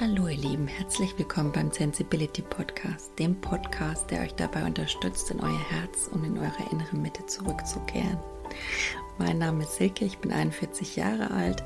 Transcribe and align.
Hallo 0.00 0.28
ihr 0.28 0.36
Lieben, 0.36 0.68
herzlich 0.68 1.18
willkommen 1.18 1.50
beim 1.50 1.72
Sensibility 1.72 2.40
Podcast, 2.42 3.18
dem 3.18 3.34
Podcast, 3.40 4.08
der 4.12 4.20
euch 4.20 4.32
dabei 4.32 4.64
unterstützt, 4.64 5.28
in 5.32 5.40
euer 5.40 5.70
Herz 5.70 6.08
und 6.12 6.22
in 6.22 6.38
eure 6.38 6.70
innere 6.70 6.94
Mitte 6.94 7.26
zurückzukehren. 7.26 8.16
Mein 9.18 9.38
Name 9.38 9.64
ist 9.64 9.74
Silke, 9.74 10.04
ich 10.04 10.18
bin 10.18 10.30
41 10.30 10.94
Jahre 10.94 11.32
alt. 11.32 11.64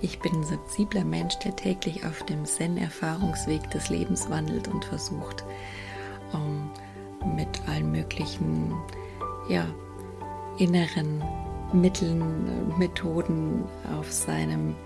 Ich 0.00 0.20
bin 0.20 0.34
ein 0.34 0.44
sensibler 0.44 1.04
Mensch, 1.04 1.36
der 1.40 1.56
täglich 1.56 2.06
auf 2.06 2.22
dem 2.26 2.44
Zen-Erfahrungsweg 2.44 3.68
des 3.72 3.88
Lebens 3.88 4.30
wandelt 4.30 4.68
und 4.68 4.84
versucht, 4.84 5.44
um, 6.32 6.70
mit 7.34 7.48
allen 7.66 7.90
möglichen 7.90 8.72
ja, 9.48 9.66
inneren 10.58 11.24
Mitteln, 11.72 12.78
Methoden 12.78 13.64
auf 13.98 14.12
seinem 14.12 14.76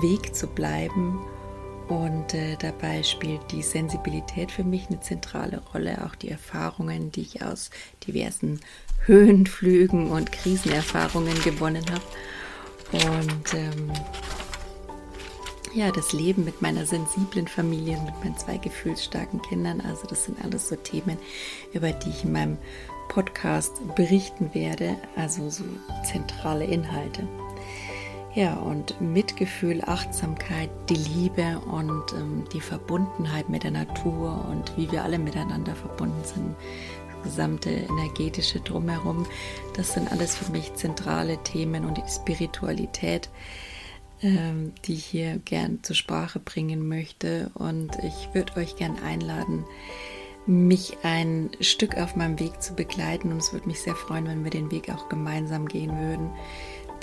Weg 0.00 0.34
zu 0.34 0.48
bleiben 0.48 1.20
und 1.92 2.32
äh, 2.32 2.56
dabei 2.58 3.02
spielt 3.02 3.52
die 3.52 3.62
Sensibilität 3.62 4.50
für 4.50 4.64
mich 4.64 4.88
eine 4.88 5.00
zentrale 5.00 5.60
Rolle, 5.74 6.06
auch 6.06 6.14
die 6.14 6.30
Erfahrungen, 6.30 7.12
die 7.12 7.20
ich 7.20 7.42
aus 7.42 7.68
diversen 8.06 8.60
Höhenflügen 9.04 10.10
und 10.10 10.32
Krisenerfahrungen 10.32 11.38
gewonnen 11.42 11.84
habe. 11.90 12.02
Und 12.92 13.54
ähm, 13.54 13.92
ja, 15.74 15.90
das 15.90 16.14
Leben 16.14 16.44
mit 16.44 16.62
meiner 16.62 16.86
sensiblen 16.86 17.46
Familie, 17.46 18.00
mit 18.00 18.18
meinen 18.24 18.38
zwei 18.38 18.56
gefühlsstarken 18.56 19.42
Kindern. 19.42 19.82
Also 19.82 20.06
das 20.06 20.24
sind 20.24 20.42
alles 20.42 20.68
so 20.68 20.76
Themen, 20.76 21.18
über 21.74 21.92
die 21.92 22.10
ich 22.10 22.24
in 22.24 22.32
meinem 22.32 22.58
Podcast 23.08 23.72
berichten 23.96 24.54
werde. 24.54 24.96
Also 25.16 25.50
so 25.50 25.64
zentrale 26.10 26.64
Inhalte. 26.64 27.28
Ja, 28.34 28.54
und 28.54 28.98
Mitgefühl, 28.98 29.82
Achtsamkeit, 29.84 30.70
die 30.88 30.94
Liebe 30.94 31.60
und 31.70 32.14
ähm, 32.14 32.44
die 32.50 32.62
Verbundenheit 32.62 33.50
mit 33.50 33.62
der 33.62 33.72
Natur 33.72 34.46
und 34.50 34.74
wie 34.78 34.90
wir 34.90 35.04
alle 35.04 35.18
miteinander 35.18 35.74
verbunden 35.74 36.24
sind, 36.24 36.56
das 37.10 37.24
gesamte 37.24 37.68
energetische 37.68 38.60
Drumherum, 38.60 39.26
das 39.76 39.92
sind 39.92 40.10
alles 40.10 40.34
für 40.34 40.50
mich 40.50 40.72
zentrale 40.74 41.42
Themen 41.42 41.84
und 41.84 41.98
die 41.98 42.10
Spiritualität, 42.10 43.28
ähm, 44.22 44.72
die 44.86 44.94
ich 44.94 45.04
hier 45.04 45.38
gern 45.44 45.80
zur 45.82 45.94
Sprache 45.96 46.38
bringen 46.38 46.88
möchte. 46.88 47.50
Und 47.52 47.98
ich 48.02 48.30
würde 48.32 48.56
euch 48.56 48.76
gern 48.76 48.96
einladen, 49.04 49.66
mich 50.46 50.96
ein 51.02 51.50
Stück 51.60 51.98
auf 51.98 52.16
meinem 52.16 52.38
Weg 52.40 52.62
zu 52.62 52.74
begleiten. 52.74 53.30
Und 53.30 53.38
es 53.38 53.52
würde 53.52 53.68
mich 53.68 53.80
sehr 53.80 53.94
freuen, 53.94 54.26
wenn 54.26 54.42
wir 54.42 54.50
den 54.50 54.70
Weg 54.70 54.90
auch 54.90 55.10
gemeinsam 55.10 55.68
gehen 55.68 55.90
würden. 55.98 56.30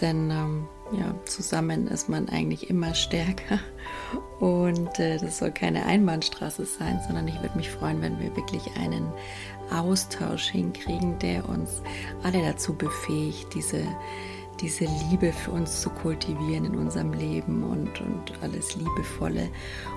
Denn 0.02 0.30
ähm, 0.32 0.68
ja, 0.92 1.14
zusammen 1.26 1.88
ist 1.88 2.10
man 2.10 2.30
eigentlich 2.30 2.70
immer 2.70 2.94
stärker. 2.94 3.60
Und 4.40 5.00
äh, 5.00 5.18
das 5.18 5.40
soll 5.40 5.52
keine 5.52 5.86
Einbahnstraße 5.86 6.66
sein, 6.66 7.00
sondern 7.06 7.28
ich 7.28 7.40
würde 7.42 7.58
mich 7.58 7.70
freuen, 7.70 8.02
wenn 8.02 8.20
wir 8.20 8.36
wirklich 8.36 8.64
einen 8.78 9.12
Austausch 9.72 10.48
hinkriegen, 10.50 11.20
der 11.20 11.48
uns 11.48 11.82
alle 12.24 12.42
dazu 12.42 12.74
befähigt, 12.74 13.54
diese, 13.54 13.84
diese 14.62 14.86
Liebe 15.10 15.32
für 15.32 15.52
uns 15.52 15.82
zu 15.82 15.90
kultivieren 15.90 16.66
in 16.66 16.76
unserem 16.76 17.14
Leben 17.14 17.64
und, 17.64 18.02
und 18.02 18.42
alles 18.42 18.76
Liebevolle 18.76 19.50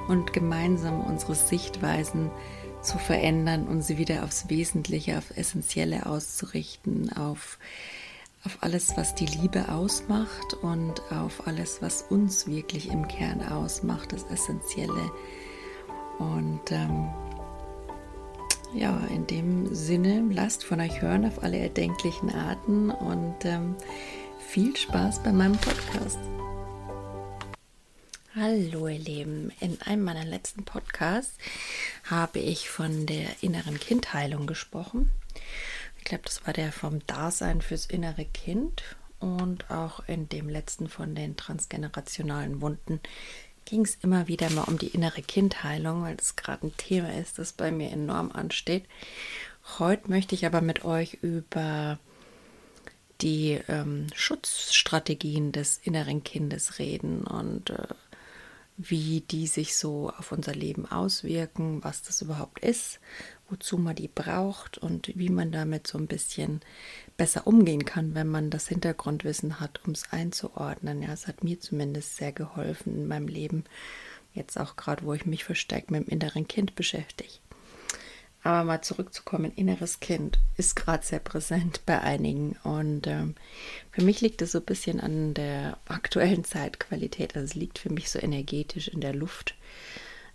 und 0.08 0.32
gemeinsam 0.32 1.00
unsere 1.00 1.34
Sichtweisen 1.34 2.30
zu 2.82 2.98
verändern 2.98 3.68
und 3.68 3.82
sie 3.82 3.96
wieder 3.96 4.24
aufs 4.24 4.48
Wesentliche, 4.48 5.16
auf 5.16 5.36
Essentielle 5.36 6.06
auszurichten, 6.06 7.12
auf 7.16 7.58
auf 8.44 8.58
alles, 8.60 8.96
was 8.96 9.14
die 9.14 9.26
Liebe 9.26 9.68
ausmacht 9.68 10.54
und 10.62 11.00
auf 11.12 11.46
alles, 11.46 11.80
was 11.80 12.02
uns 12.02 12.46
wirklich 12.46 12.90
im 12.90 13.06
Kern 13.06 13.42
ausmacht, 13.42 14.12
das 14.12 14.24
Essentielle. 14.24 15.10
Und 16.18 16.72
ähm, 16.72 17.08
ja, 18.74 18.96
in 19.14 19.26
dem 19.26 19.74
Sinne, 19.74 20.24
lasst 20.30 20.64
von 20.64 20.80
euch 20.80 21.02
hören 21.02 21.24
auf 21.24 21.42
alle 21.42 21.58
erdenklichen 21.58 22.30
Arten 22.30 22.90
und 22.90 23.44
ähm, 23.44 23.76
viel 24.48 24.76
Spaß 24.76 25.22
bei 25.22 25.32
meinem 25.32 25.56
Podcast. 25.58 26.18
Hallo 28.34 28.88
ihr 28.88 28.98
Lieben, 28.98 29.52
in 29.60 29.80
einem 29.82 30.04
meiner 30.04 30.24
letzten 30.24 30.64
Podcasts 30.64 31.36
habe 32.04 32.38
ich 32.38 32.70
von 32.70 33.04
der 33.06 33.26
inneren 33.42 33.78
Kindheilung 33.78 34.46
gesprochen. 34.46 35.10
Ich 36.02 36.08
glaube, 36.08 36.24
das 36.24 36.44
war 36.44 36.52
der 36.52 36.72
vom 36.72 37.06
Dasein 37.06 37.60
fürs 37.60 37.86
innere 37.86 38.24
Kind. 38.24 38.82
Und 39.20 39.70
auch 39.70 40.02
in 40.08 40.28
dem 40.28 40.48
letzten 40.48 40.88
von 40.88 41.14
den 41.14 41.36
transgenerationalen 41.36 42.60
Wunden 42.60 42.98
ging 43.66 43.82
es 43.82 43.94
immer 44.02 44.26
wieder 44.26 44.50
mal 44.50 44.64
um 44.64 44.78
die 44.78 44.88
innere 44.88 45.22
Kindheilung, 45.22 46.02
weil 46.02 46.16
das 46.16 46.34
gerade 46.34 46.66
ein 46.66 46.76
Thema 46.76 47.14
ist, 47.14 47.38
das 47.38 47.52
bei 47.52 47.70
mir 47.70 47.92
enorm 47.92 48.32
ansteht. 48.32 48.84
Heute 49.78 50.10
möchte 50.10 50.34
ich 50.34 50.44
aber 50.44 50.60
mit 50.60 50.84
euch 50.84 51.18
über 51.22 52.00
die 53.20 53.60
ähm, 53.68 54.08
Schutzstrategien 54.12 55.52
des 55.52 55.78
inneren 55.84 56.24
Kindes 56.24 56.80
reden 56.80 57.22
und 57.22 57.70
äh, 57.70 57.86
wie 58.76 59.20
die 59.20 59.46
sich 59.46 59.76
so 59.76 60.10
auf 60.10 60.32
unser 60.32 60.52
Leben 60.52 60.90
auswirken, 60.90 61.84
was 61.84 62.02
das 62.02 62.22
überhaupt 62.22 62.58
ist, 62.58 62.98
wozu 63.52 63.76
man 63.76 63.94
die 63.94 64.08
braucht 64.08 64.78
und 64.78 65.12
wie 65.14 65.28
man 65.28 65.52
damit 65.52 65.86
so 65.86 65.98
ein 65.98 66.06
bisschen 66.06 66.60
besser 67.16 67.46
umgehen 67.46 67.84
kann, 67.84 68.14
wenn 68.14 68.28
man 68.28 68.50
das 68.50 68.66
Hintergrundwissen 68.68 69.60
hat, 69.60 69.80
um 69.86 69.92
es 69.92 70.10
einzuordnen. 70.10 71.02
Ja, 71.02 71.12
es 71.12 71.26
hat 71.26 71.44
mir 71.44 71.60
zumindest 71.60 72.16
sehr 72.16 72.32
geholfen 72.32 72.94
in 72.94 73.06
meinem 73.06 73.28
Leben, 73.28 73.64
jetzt 74.32 74.58
auch 74.58 74.76
gerade, 74.76 75.04
wo 75.04 75.12
ich 75.12 75.26
mich 75.26 75.44
verstärkt 75.44 75.90
mit 75.90 76.06
dem 76.06 76.10
inneren 76.10 76.48
Kind 76.48 76.74
beschäftige. 76.74 77.34
Aber 78.44 78.64
mal 78.64 78.82
zurückzukommen, 78.82 79.52
inneres 79.54 80.00
Kind 80.00 80.38
ist 80.56 80.74
gerade 80.74 81.04
sehr 81.04 81.20
präsent 81.20 81.82
bei 81.86 82.00
einigen. 82.00 82.56
Und 82.64 83.06
ähm, 83.06 83.36
für 83.92 84.02
mich 84.02 84.20
liegt 84.20 84.42
es 84.42 84.52
so 84.52 84.58
ein 84.58 84.64
bisschen 84.64 84.98
an 85.00 85.34
der 85.34 85.78
aktuellen 85.86 86.42
Zeitqualität. 86.42 87.36
Also 87.36 87.44
es 87.44 87.54
liegt 87.54 87.78
für 87.78 87.92
mich 87.92 88.10
so 88.10 88.18
energetisch 88.18 88.88
in 88.88 89.00
der 89.00 89.14
Luft. 89.14 89.54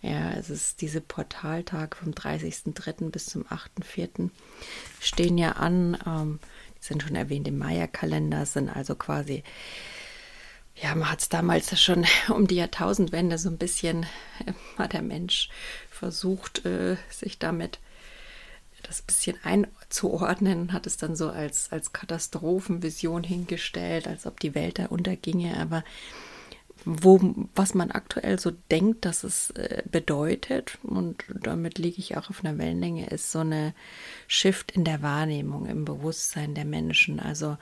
Ja, 0.10 0.32
es 0.32 0.50
ist 0.50 0.82
diese 0.82 1.02
Portaltage 1.02 1.98
vom 1.98 2.14
30.03. 2.14 3.10
bis 3.10 3.26
zum 3.26 3.44
8.04. 3.46 4.30
stehen 5.02 5.38
ja 5.38 5.54
an. 5.54 5.98
Ähm, 6.06 6.40
sind 6.80 7.04
schon 7.04 7.16
erwähnt 7.16 7.48
im 7.48 7.58
Maya-Kalender, 7.58 8.46
sind 8.46 8.70
also 8.70 8.96
quasi, 8.96 9.44
ja, 10.76 10.94
man 10.96 11.12
hat 11.12 11.20
es 11.22 11.30
damals 11.30 11.80
schon 11.82 12.06
um 12.30 12.48
die 12.48 12.56
Jahrtausendwende 12.56 13.38
so 13.38 13.50
ein 13.50 13.58
bisschen, 13.58 14.04
äh, 14.46 14.54
hat 14.78 14.94
der 14.94 15.02
Mensch 15.02 15.50
versucht, 15.90 16.66
äh, 16.66 16.98
sich 17.10 17.40
damit 17.40 17.80
das 18.84 19.02
bisschen 19.02 19.38
einzuordnen, 19.44 20.72
hat 20.72 20.88
es 20.88 20.96
dann 20.96 21.16
so 21.16 21.30
als, 21.30 21.72
als 21.72 21.92
Katastrophenvision 21.92 23.24
hingestellt, 23.24 24.08
als 24.08 24.26
ob 24.26 24.40
die 24.40 24.56
Welt 24.56 24.80
da 24.80 24.86
unterginge. 24.86 25.60
Aber 25.60 25.84
wo, 26.90 27.20
was 27.56 27.74
man 27.74 27.92
aktuell 27.92 28.40
so 28.40 28.52
denkt, 28.72 29.06
dass 29.06 29.24
es 29.24 29.52
äh, 29.52 29.84
bedeutet, 29.92 30.78
und 30.84 31.24
damit 31.42 31.78
liege 31.78 32.00
ich 32.00 32.18
auch 32.18 32.30
auf 32.30 32.44
einer 32.44 32.58
Wellenlänge, 32.58 33.10
ist 33.10 33.32
so 33.32 33.40
eine 33.40 33.74
Shift 34.28 34.72
in 34.72 34.84
der 34.84 35.02
Wahrnehmung, 35.02 35.66
im 35.66 35.86
Bewusstsein 35.86 36.56
der 36.56 36.66
Menschen. 36.66 37.20
Also 37.20 37.58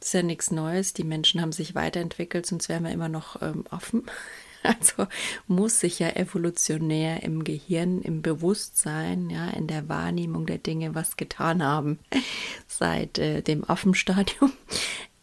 ist 0.00 0.14
ja 0.14 0.22
nichts 0.22 0.50
Neues. 0.50 0.92
Die 0.92 1.04
Menschen 1.04 1.40
haben 1.40 1.52
sich 1.52 1.74
weiterentwickelt, 1.74 2.46
sonst 2.46 2.68
wären 2.68 2.84
wir 2.84 2.92
immer 2.92 3.08
noch 3.08 3.42
ähm, 3.42 3.64
offen 3.70 4.04
Also 4.64 5.06
muss 5.46 5.80
sich 5.80 5.98
ja 5.98 6.16
evolutionär 6.16 7.22
im 7.22 7.44
Gehirn, 7.44 8.00
im 8.00 8.22
Bewusstsein, 8.22 9.28
ja, 9.28 9.50
in 9.50 9.66
der 9.66 9.88
Wahrnehmung 9.88 10.46
der 10.46 10.58
Dinge 10.58 10.94
was 10.94 11.16
getan 11.16 11.62
haben 11.62 11.98
seit 12.66 13.18
äh, 13.18 13.42
dem 13.42 13.68
Affenstadium. 13.68 14.52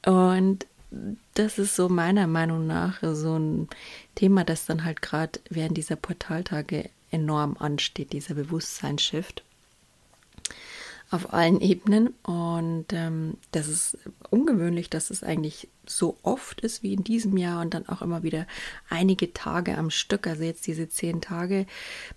Und 0.06 0.68
das 1.34 1.58
ist 1.58 1.76
so 1.76 1.90
meiner 1.90 2.28
Meinung 2.28 2.68
nach 2.68 3.00
so 3.02 3.38
ein 3.38 3.70
Thema, 4.16 4.44
das 4.44 4.66
dann 4.66 4.84
halt 4.84 5.02
gerade 5.02 5.40
während 5.50 5.78
dieser 5.78 5.96
Portaltage 5.96 6.90
enorm 7.12 7.56
ansteht, 7.60 8.14
dieser 8.14 8.36
Bewusstseinsshift 8.36 9.44
auf 11.12 11.34
allen 11.34 11.60
Ebenen. 11.60 12.08
Und 12.24 12.88
ähm, 12.94 13.38
das 13.52 13.68
ist 13.68 13.98
ungewöhnlich, 14.30 14.90
dass 14.90 15.10
es 15.10 15.24
eigentlich 15.24 15.68
so 15.86 16.18
oft 16.24 16.62
ist 16.62 16.84
wie 16.84 16.94
in 16.94 17.04
diesem 17.04 17.36
Jahr 17.36 17.62
und 17.62 17.74
dann 17.74 17.88
auch 17.90 18.02
immer 18.02 18.24
wieder 18.24 18.48
einige 18.90 19.34
Tage 19.34 19.78
am 19.78 19.90
Stück. 19.90 20.26
Also 20.26 20.44
jetzt 20.44 20.66
diese 20.68 20.88
zehn 20.88 21.20
Tage, 21.20 21.66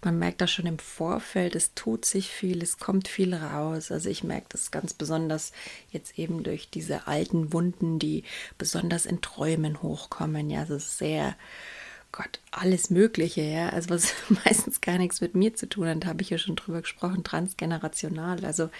man 0.02 0.18
merkt 0.18 0.40
das 0.40 0.52
schon 0.52 0.66
im 0.66 0.78
Vorfeld, 0.78 1.56
es 1.56 1.74
tut 1.74 2.04
sich 2.04 2.28
viel, 2.28 2.62
es 2.62 2.78
kommt 2.78 3.08
viel 3.08 3.34
raus. 3.34 3.90
Also 3.90 4.08
ich 4.08 4.22
merke 4.22 4.46
das 4.50 4.70
ganz 4.70 4.94
besonders 4.94 5.52
jetzt 5.90 6.16
eben 6.16 6.44
durch 6.44 6.70
diese 6.70 7.08
alten 7.08 7.52
Wunden, 7.52 7.98
die 7.98 8.22
besonders 8.58 9.06
in 9.06 9.20
Träumen 9.20 9.82
hochkommen. 9.82 10.50
Ja, 10.50 10.60
also 10.60 10.78
sehr 10.78 11.36
Gott, 12.16 12.38
alles 12.52 12.90
Mögliche, 12.90 13.42
ja. 13.42 13.70
Also 13.70 13.90
was 13.90 14.14
meistens 14.44 14.80
gar 14.80 14.98
nichts 14.98 15.20
mit 15.20 15.34
mir 15.34 15.54
zu 15.54 15.68
tun 15.68 15.88
hat, 15.88 16.06
habe 16.06 16.22
ich 16.22 16.30
ja 16.30 16.38
schon 16.38 16.54
drüber 16.54 16.80
gesprochen, 16.80 17.24
transgenerational, 17.24 18.44
also 18.44 18.70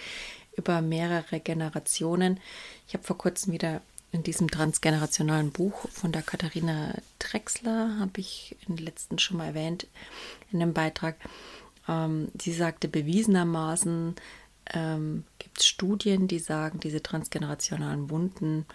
über 0.55 0.81
mehrere 0.81 1.41
Generationen. 1.41 2.39
Ich 2.87 2.93
habe 2.93 3.03
vor 3.03 3.17
kurzem 3.17 3.51
wieder 3.51 3.81
in 4.13 4.23
diesem 4.23 4.49
transgenerationalen 4.49 5.51
Buch 5.51 5.89
von 5.89 6.13
der 6.13 6.21
Katharina 6.21 6.95
Drexler, 7.19 7.99
habe 7.99 8.21
ich 8.21 8.55
in 8.65 8.77
den 8.77 8.85
letzten 8.85 9.19
schon 9.19 9.35
mal 9.35 9.47
erwähnt, 9.47 9.85
in 10.53 10.61
dem 10.61 10.73
Beitrag. 10.73 11.17
Ähm, 11.89 12.29
sie 12.41 12.53
sagte, 12.53 12.87
bewiesenermaßen 12.87 14.15
ähm, 14.73 15.25
gibt 15.39 15.59
es 15.59 15.67
Studien, 15.67 16.29
die 16.29 16.39
sagen, 16.39 16.79
diese 16.79 17.03
transgenerationalen 17.03 18.09
Wunden, 18.09 18.65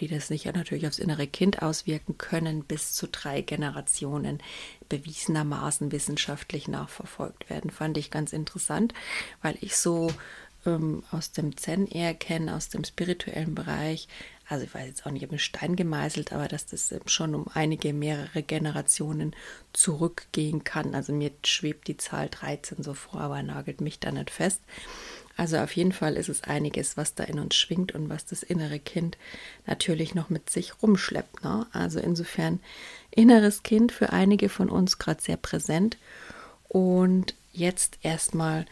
die 0.00 0.08
das 0.08 0.28
sich 0.28 0.44
ja 0.44 0.52
natürlich 0.52 0.86
aufs 0.86 0.98
innere 0.98 1.26
Kind 1.26 1.62
auswirken 1.62 2.18
können, 2.18 2.64
bis 2.64 2.92
zu 2.92 3.08
drei 3.08 3.42
Generationen 3.42 4.38
bewiesenermaßen 4.88 5.92
wissenschaftlich 5.92 6.68
nachverfolgt 6.68 7.50
werden. 7.50 7.70
Fand 7.70 7.98
ich 7.98 8.10
ganz 8.10 8.32
interessant, 8.32 8.94
weil 9.42 9.56
ich 9.60 9.76
so 9.76 10.10
ähm, 10.66 11.02
aus 11.10 11.32
dem 11.32 11.56
Zen 11.56 11.86
eher 11.86 12.14
kenne, 12.14 12.54
aus 12.54 12.68
dem 12.68 12.84
spirituellen 12.84 13.54
Bereich, 13.54 14.08
also 14.48 14.64
ich 14.64 14.74
weiß 14.74 14.86
jetzt 14.86 15.06
auch 15.06 15.10
nicht, 15.10 15.24
ob 15.24 15.32
ein 15.32 15.38
Stein 15.38 15.76
gemeißelt, 15.76 16.32
aber 16.32 16.48
dass 16.48 16.64
das 16.64 16.94
schon 17.06 17.34
um 17.34 17.46
einige 17.52 17.92
mehrere 17.92 18.42
Generationen 18.42 19.36
zurückgehen 19.74 20.64
kann. 20.64 20.94
Also 20.94 21.12
mir 21.12 21.30
schwebt 21.44 21.86
die 21.86 21.98
Zahl 21.98 22.28
13 22.30 22.82
so 22.82 22.94
vor, 22.94 23.20
aber 23.20 23.42
nagelt 23.42 23.82
mich 23.82 24.00
da 24.00 24.10
nicht 24.10 24.30
fest. 24.30 24.62
Also 25.38 25.58
auf 25.58 25.76
jeden 25.76 25.92
Fall 25.92 26.16
ist 26.16 26.28
es 26.28 26.42
einiges, 26.42 26.96
was 26.96 27.14
da 27.14 27.22
in 27.22 27.38
uns 27.38 27.54
schwingt 27.54 27.94
und 27.94 28.08
was 28.08 28.26
das 28.26 28.42
innere 28.42 28.80
Kind 28.80 29.16
natürlich 29.66 30.16
noch 30.16 30.30
mit 30.30 30.50
sich 30.50 30.82
rumschleppt. 30.82 31.44
Ne? 31.44 31.64
Also 31.72 32.00
insofern 32.00 32.58
inneres 33.12 33.62
Kind 33.62 33.92
für 33.92 34.12
einige 34.12 34.48
von 34.48 34.68
uns 34.68 34.98
gerade 34.98 35.22
sehr 35.22 35.36
präsent. 35.36 35.96
Und 36.68 37.34
jetzt 37.52 37.98
erstmal 38.02 38.66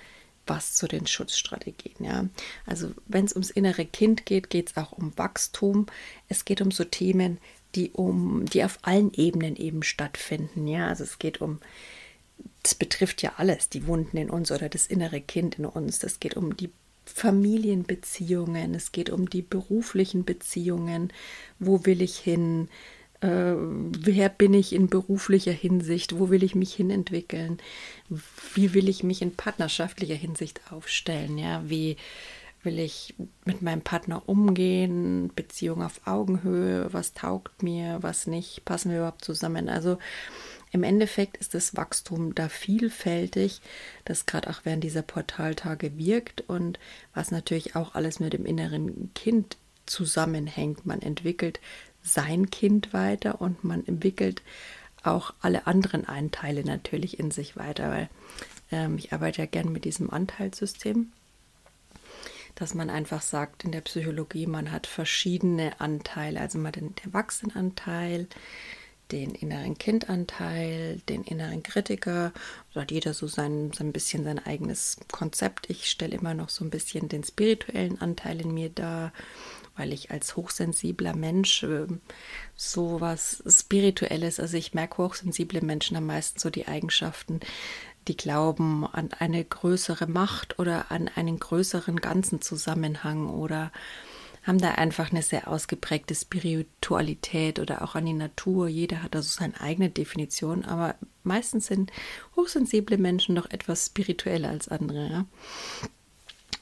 was 0.44 0.74
zu 0.74 0.88
den 0.88 1.06
Schutzstrategien. 1.06 2.04
Ja. 2.04 2.26
Also 2.66 2.90
wenn 3.06 3.26
es 3.26 3.32
ums 3.32 3.50
innere 3.50 3.84
Kind 3.84 4.26
geht, 4.26 4.50
geht 4.50 4.70
es 4.70 4.76
auch 4.76 4.90
um 4.90 5.16
Wachstum. 5.16 5.86
Es 6.28 6.44
geht 6.44 6.60
um 6.60 6.72
so 6.72 6.82
Themen, 6.82 7.38
die 7.76 7.90
um, 7.92 8.44
die 8.46 8.64
auf 8.64 8.80
allen 8.82 9.12
Ebenen 9.14 9.54
eben 9.54 9.84
stattfinden. 9.84 10.66
Ja, 10.66 10.88
also 10.88 11.04
es 11.04 11.20
geht 11.20 11.40
um, 11.40 11.60
das 12.62 12.74
betrifft 12.74 13.22
ja 13.22 13.34
alles, 13.36 13.68
die 13.68 13.86
Wunden 13.86 14.16
in 14.16 14.30
uns 14.30 14.50
oder 14.50 14.68
das 14.68 14.86
innere 14.86 15.20
Kind 15.20 15.58
in 15.58 15.66
uns. 15.66 15.98
Das 15.98 16.20
geht 16.20 16.36
um 16.36 16.56
die 16.56 16.70
Familienbeziehungen, 17.04 18.74
es 18.74 18.90
geht 18.92 19.10
um 19.10 19.30
die 19.30 19.42
beruflichen 19.42 20.24
Beziehungen, 20.24 21.12
wo 21.60 21.86
will 21.86 22.02
ich 22.02 22.18
hin, 22.18 22.68
äh, 23.20 23.54
wer 23.54 24.28
bin 24.28 24.52
ich 24.52 24.72
in 24.72 24.88
beruflicher 24.88 25.52
Hinsicht, 25.52 26.18
wo 26.18 26.30
will 26.30 26.42
ich 26.42 26.56
mich 26.56 26.74
hinentwickeln, 26.74 27.58
wie 28.54 28.74
will 28.74 28.88
ich 28.88 29.04
mich 29.04 29.22
in 29.22 29.36
partnerschaftlicher 29.36 30.16
Hinsicht 30.16 30.60
aufstellen, 30.72 31.38
ja, 31.38 31.62
wie 31.66 31.96
will 32.64 32.80
ich 32.80 33.14
mit 33.44 33.62
meinem 33.62 33.82
Partner 33.82 34.28
umgehen, 34.28 35.30
Beziehung 35.36 35.82
auf 35.82 36.00
Augenhöhe, 36.04 36.92
was 36.92 37.12
taugt 37.14 37.62
mir, 37.62 37.98
was 38.02 38.26
nicht, 38.26 38.64
passen 38.64 38.90
wir 38.90 38.98
überhaupt 38.98 39.24
zusammen. 39.24 39.68
Also 39.68 39.98
im 40.76 40.82
Endeffekt 40.82 41.38
ist 41.38 41.54
das 41.54 41.74
Wachstum 41.74 42.34
da 42.34 42.50
vielfältig, 42.50 43.62
das 44.04 44.26
gerade 44.26 44.50
auch 44.50 44.60
während 44.64 44.84
dieser 44.84 45.00
Portaltage 45.00 45.96
wirkt 45.96 46.42
und 46.42 46.78
was 47.14 47.30
natürlich 47.30 47.74
auch 47.76 47.94
alles 47.94 48.20
mit 48.20 48.34
dem 48.34 48.44
inneren 48.44 49.10
Kind 49.14 49.56
zusammenhängt. 49.86 50.84
Man 50.84 51.00
entwickelt 51.00 51.60
sein 52.02 52.50
Kind 52.50 52.92
weiter 52.92 53.40
und 53.40 53.64
man 53.64 53.86
entwickelt 53.86 54.42
auch 55.02 55.32
alle 55.40 55.66
anderen 55.66 56.06
Anteile 56.06 56.62
natürlich 56.62 57.18
in 57.18 57.30
sich 57.30 57.56
weiter, 57.56 57.90
weil 57.90 58.10
ähm, 58.70 58.98
ich 58.98 59.14
arbeite 59.14 59.38
ja 59.40 59.46
gern 59.46 59.72
mit 59.72 59.86
diesem 59.86 60.10
Anteilssystem, 60.10 61.10
dass 62.54 62.74
man 62.74 62.90
einfach 62.90 63.22
sagt 63.22 63.64
in 63.64 63.72
der 63.72 63.80
Psychologie, 63.80 64.46
man 64.46 64.72
hat 64.72 64.86
verschiedene 64.86 65.80
Anteile, 65.80 66.40
also 66.40 66.58
man 66.58 66.68
hat 66.68 66.76
den 66.76 66.94
Erwachsenenanteil, 67.02 68.26
den 69.12 69.34
inneren 69.34 69.78
Kindanteil, 69.78 71.00
den 71.08 71.22
inneren 71.24 71.62
Kritiker, 71.62 72.32
da 72.74 72.82
hat 72.82 72.90
jeder 72.90 73.14
so 73.14 73.26
sein, 73.26 73.72
so 73.72 73.84
ein 73.84 73.92
bisschen 73.92 74.24
sein 74.24 74.44
eigenes 74.44 74.96
Konzept. 75.12 75.70
Ich 75.70 75.90
stelle 75.90 76.16
immer 76.16 76.34
noch 76.34 76.48
so 76.48 76.64
ein 76.64 76.70
bisschen 76.70 77.08
den 77.08 77.24
spirituellen 77.24 78.00
Anteil 78.00 78.40
in 78.40 78.52
mir 78.52 78.70
dar 78.70 79.12
weil 79.76 79.92
ich 79.92 80.10
als 80.10 80.36
hochsensibler 80.36 81.14
Mensch 81.14 81.62
äh, 81.62 81.86
so 82.56 83.00
was 83.00 83.42
Spirituelles, 83.46 84.40
also 84.40 84.56
ich 84.56 84.74
merke, 84.74 85.02
hochsensible 85.02 85.60
Menschen 85.60 85.96
haben 85.96 86.06
meistens 86.06 86.42
so 86.42 86.50
die 86.50 86.66
Eigenschaften, 86.66 87.40
die 88.08 88.16
glauben 88.16 88.86
an 88.86 89.10
eine 89.18 89.44
größere 89.44 90.06
Macht 90.06 90.58
oder 90.58 90.90
an 90.90 91.10
einen 91.14 91.38
größeren 91.38 91.96
ganzen 91.96 92.40
Zusammenhang 92.40 93.28
oder 93.28 93.72
haben 94.46 94.58
da 94.58 94.72
einfach 94.72 95.10
eine 95.10 95.22
sehr 95.22 95.48
ausgeprägte 95.48 96.14
Spiritualität 96.14 97.58
oder 97.58 97.82
auch 97.82 97.96
an 97.96 98.06
die 98.06 98.12
Natur. 98.12 98.68
Jeder 98.68 99.02
hat 99.02 99.16
also 99.16 99.28
seine 99.28 99.60
eigene 99.60 99.90
Definition, 99.90 100.64
aber 100.64 100.94
meistens 101.24 101.66
sind 101.66 101.92
hochsensible 102.36 102.96
Menschen 102.96 103.34
noch 103.34 103.50
etwas 103.50 103.86
spiritueller 103.86 104.50
als 104.50 104.68
andere. 104.68 105.10
Ja? 105.10 105.26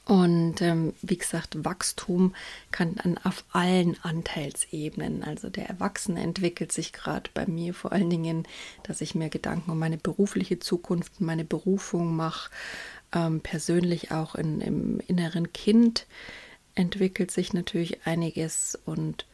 Und 0.05 0.61
ähm, 0.61 0.93
wie 1.01 1.17
gesagt, 1.17 1.65
Wachstum 1.65 2.35
kann 2.71 2.95
dann 2.95 3.17
auf 3.23 3.43
allen 3.51 3.97
Anteilsebenen. 4.03 5.23
Also 5.23 5.49
der 5.49 5.67
Erwachsene 5.67 6.21
entwickelt 6.21 6.71
sich 6.71 6.93
gerade 6.93 7.29
bei 7.33 7.47
mir 7.47 7.73
vor 7.73 7.91
allen 7.91 8.11
Dingen, 8.11 8.47
dass 8.83 9.01
ich 9.01 9.15
mir 9.15 9.29
Gedanken 9.29 9.71
um 9.71 9.79
meine 9.79 9.97
berufliche 9.97 10.59
Zukunft, 10.59 11.21
meine 11.21 11.43
Berufung 11.43 12.15
mache. 12.15 12.51
Ähm, 13.13 13.41
persönlich 13.41 14.11
auch 14.11 14.35
in, 14.35 14.61
im 14.61 14.99
inneren 15.07 15.53
Kind 15.53 16.05
entwickelt 16.75 17.31
sich 17.31 17.53
natürlich 17.53 18.05
einiges 18.05 18.77
und 18.85 19.25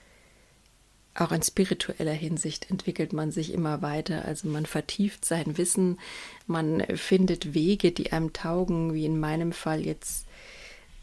auch 1.13 1.31
in 1.31 1.41
spiritueller 1.41 2.13
Hinsicht 2.13 2.71
entwickelt 2.71 3.11
man 3.11 3.31
sich 3.31 3.53
immer 3.53 3.81
weiter. 3.81 4.23
Also 4.23 4.47
man 4.47 4.65
vertieft 4.65 5.25
sein 5.25 5.57
Wissen, 5.57 5.99
man 6.47 6.81
findet 6.95 7.53
Wege, 7.53 7.91
die 7.91 8.13
einem 8.13 8.31
taugen, 8.31 8.93
wie 8.93 9.05
in 9.05 9.19
meinem 9.19 9.51
Fall 9.51 9.85
jetzt 9.85 10.25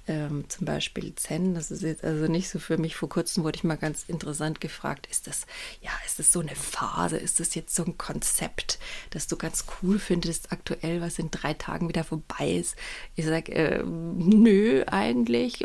ähm, 0.08 0.44
zum 0.48 0.64
Beispiel 0.64 1.14
Zen, 1.14 1.54
das 1.54 1.70
ist 1.70 1.82
jetzt 1.82 2.02
also 2.02 2.26
nicht 2.26 2.48
so 2.48 2.58
für 2.58 2.78
mich. 2.78 2.96
Vor 2.96 3.08
kurzem 3.08 3.44
wurde 3.44 3.56
ich 3.56 3.64
mal 3.64 3.76
ganz 3.76 4.04
interessant 4.08 4.60
gefragt, 4.60 5.06
ist 5.10 5.26
das, 5.26 5.46
ja, 5.82 5.90
ist 6.06 6.18
das 6.18 6.32
so 6.32 6.40
eine 6.40 6.56
Phase, 6.56 7.18
ist 7.18 7.40
das 7.40 7.54
jetzt 7.54 7.74
so 7.74 7.84
ein 7.84 7.98
Konzept, 7.98 8.78
das 9.10 9.26
du 9.26 9.36
ganz 9.36 9.66
cool 9.82 9.98
findest 9.98 10.50
aktuell, 10.50 11.00
was 11.00 11.18
in 11.18 11.30
drei 11.30 11.54
Tagen 11.54 11.88
wieder 11.88 12.04
vorbei 12.04 12.50
ist? 12.50 12.76
Ich 13.14 13.26
sage, 13.26 13.52
äh, 13.52 13.82
nö, 13.84 14.82
eigentlich, 14.86 15.64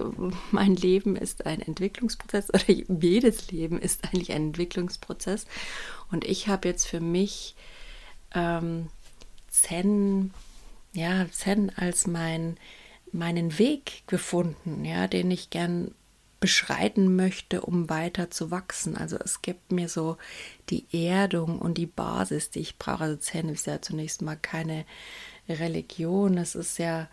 mein 0.51 0.75
Leben 0.75 1.15
ist 1.15 1.45
ein 1.45 1.61
Entwicklungsprozess 1.61 2.49
oder 2.49 2.69
jedes 2.69 3.49
Leben 3.49 3.79
ist 3.79 4.03
eigentlich 4.03 4.31
ein 4.31 4.47
Entwicklungsprozess. 4.47 5.45
Und 6.11 6.25
ich 6.25 6.49
habe 6.49 6.67
jetzt 6.67 6.85
für 6.85 6.99
mich 6.99 7.55
ähm, 8.35 8.89
Zen, 9.49 10.33
ja, 10.93 11.25
Zen 11.31 11.71
als 11.75 12.07
mein 12.07 12.57
meinen 13.13 13.57
Weg 13.59 14.03
gefunden, 14.07 14.83
ja, 14.85 15.07
den 15.07 15.31
ich 15.31 15.49
gern 15.49 15.93
beschreiten 16.39 17.15
möchte, 17.15 17.61
um 17.61 17.89
weiter 17.89 18.29
zu 18.29 18.51
wachsen. 18.51 18.97
Also 18.97 19.17
es 19.17 19.41
gibt 19.41 19.71
mir 19.71 19.87
so 19.87 20.17
die 20.69 20.85
Erdung 20.91 21.59
und 21.59 21.77
die 21.77 21.85
Basis, 21.85 22.49
die 22.49 22.59
ich 22.59 22.77
brauche. 22.77 23.05
Also 23.05 23.15
Zen 23.15 23.47
ist 23.47 23.65
ja 23.65 23.81
zunächst 23.81 24.21
mal 24.21 24.35
keine 24.35 24.85
Religion, 25.47 26.37
es 26.37 26.55
ist 26.55 26.79
ja 26.79 27.07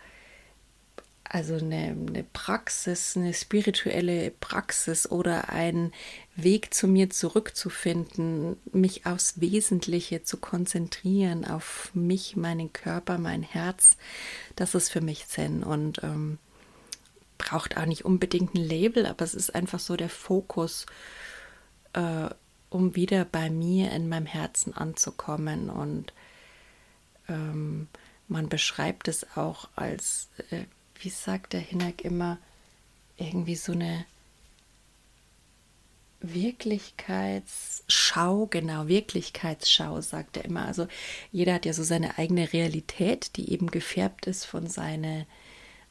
also 1.33 1.55
eine, 1.55 1.95
eine 2.07 2.25
Praxis, 2.33 3.15
eine 3.15 3.33
spirituelle 3.33 4.31
Praxis 4.31 5.09
oder 5.09 5.47
ein 5.47 5.93
Weg 6.35 6.73
zu 6.73 6.89
mir 6.89 7.09
zurückzufinden, 7.09 8.57
mich 8.73 9.05
aufs 9.05 9.39
Wesentliche 9.39 10.23
zu 10.23 10.37
konzentrieren, 10.37 11.45
auf 11.45 11.89
mich, 11.93 12.35
meinen 12.35 12.73
Körper, 12.73 13.17
mein 13.17 13.43
Herz, 13.43 13.95
das 14.57 14.75
ist 14.75 14.89
für 14.89 14.99
mich 14.99 15.27
Zen 15.27 15.63
und 15.63 16.03
ähm, 16.03 16.37
braucht 17.37 17.77
auch 17.77 17.85
nicht 17.85 18.03
unbedingt 18.03 18.53
ein 18.53 18.65
Label, 18.65 19.05
aber 19.05 19.23
es 19.23 19.33
ist 19.33 19.55
einfach 19.55 19.79
so 19.79 19.95
der 19.95 20.09
Fokus, 20.09 20.85
äh, 21.93 22.29
um 22.69 22.97
wieder 22.97 23.23
bei 23.23 23.49
mir 23.49 23.91
in 23.91 24.09
meinem 24.09 24.25
Herzen 24.25 24.73
anzukommen 24.75 25.69
und 25.69 26.11
ähm, 27.29 27.87
man 28.27 28.49
beschreibt 28.49 29.07
es 29.07 29.37
auch 29.37 29.69
als 29.77 30.29
äh, 30.49 30.65
wie 31.01 31.09
sagt 31.09 31.53
der 31.53 31.61
Hinak 31.61 32.03
immer, 32.03 32.37
irgendwie 33.17 33.55
so 33.55 33.73
eine 33.73 34.05
Wirklichkeitsschau, 36.21 38.47
genau, 38.47 38.87
Wirklichkeitsschau, 38.87 40.01
sagt 40.01 40.37
er 40.37 40.45
immer. 40.45 40.65
Also 40.65 40.87
jeder 41.31 41.53
hat 41.55 41.65
ja 41.65 41.73
so 41.73 41.83
seine 41.83 42.17
eigene 42.17 42.53
Realität, 42.53 43.35
die 43.35 43.51
eben 43.51 43.69
gefärbt 43.71 44.27
ist 44.27 44.45
von 44.45 44.67
seiner, 44.67 45.25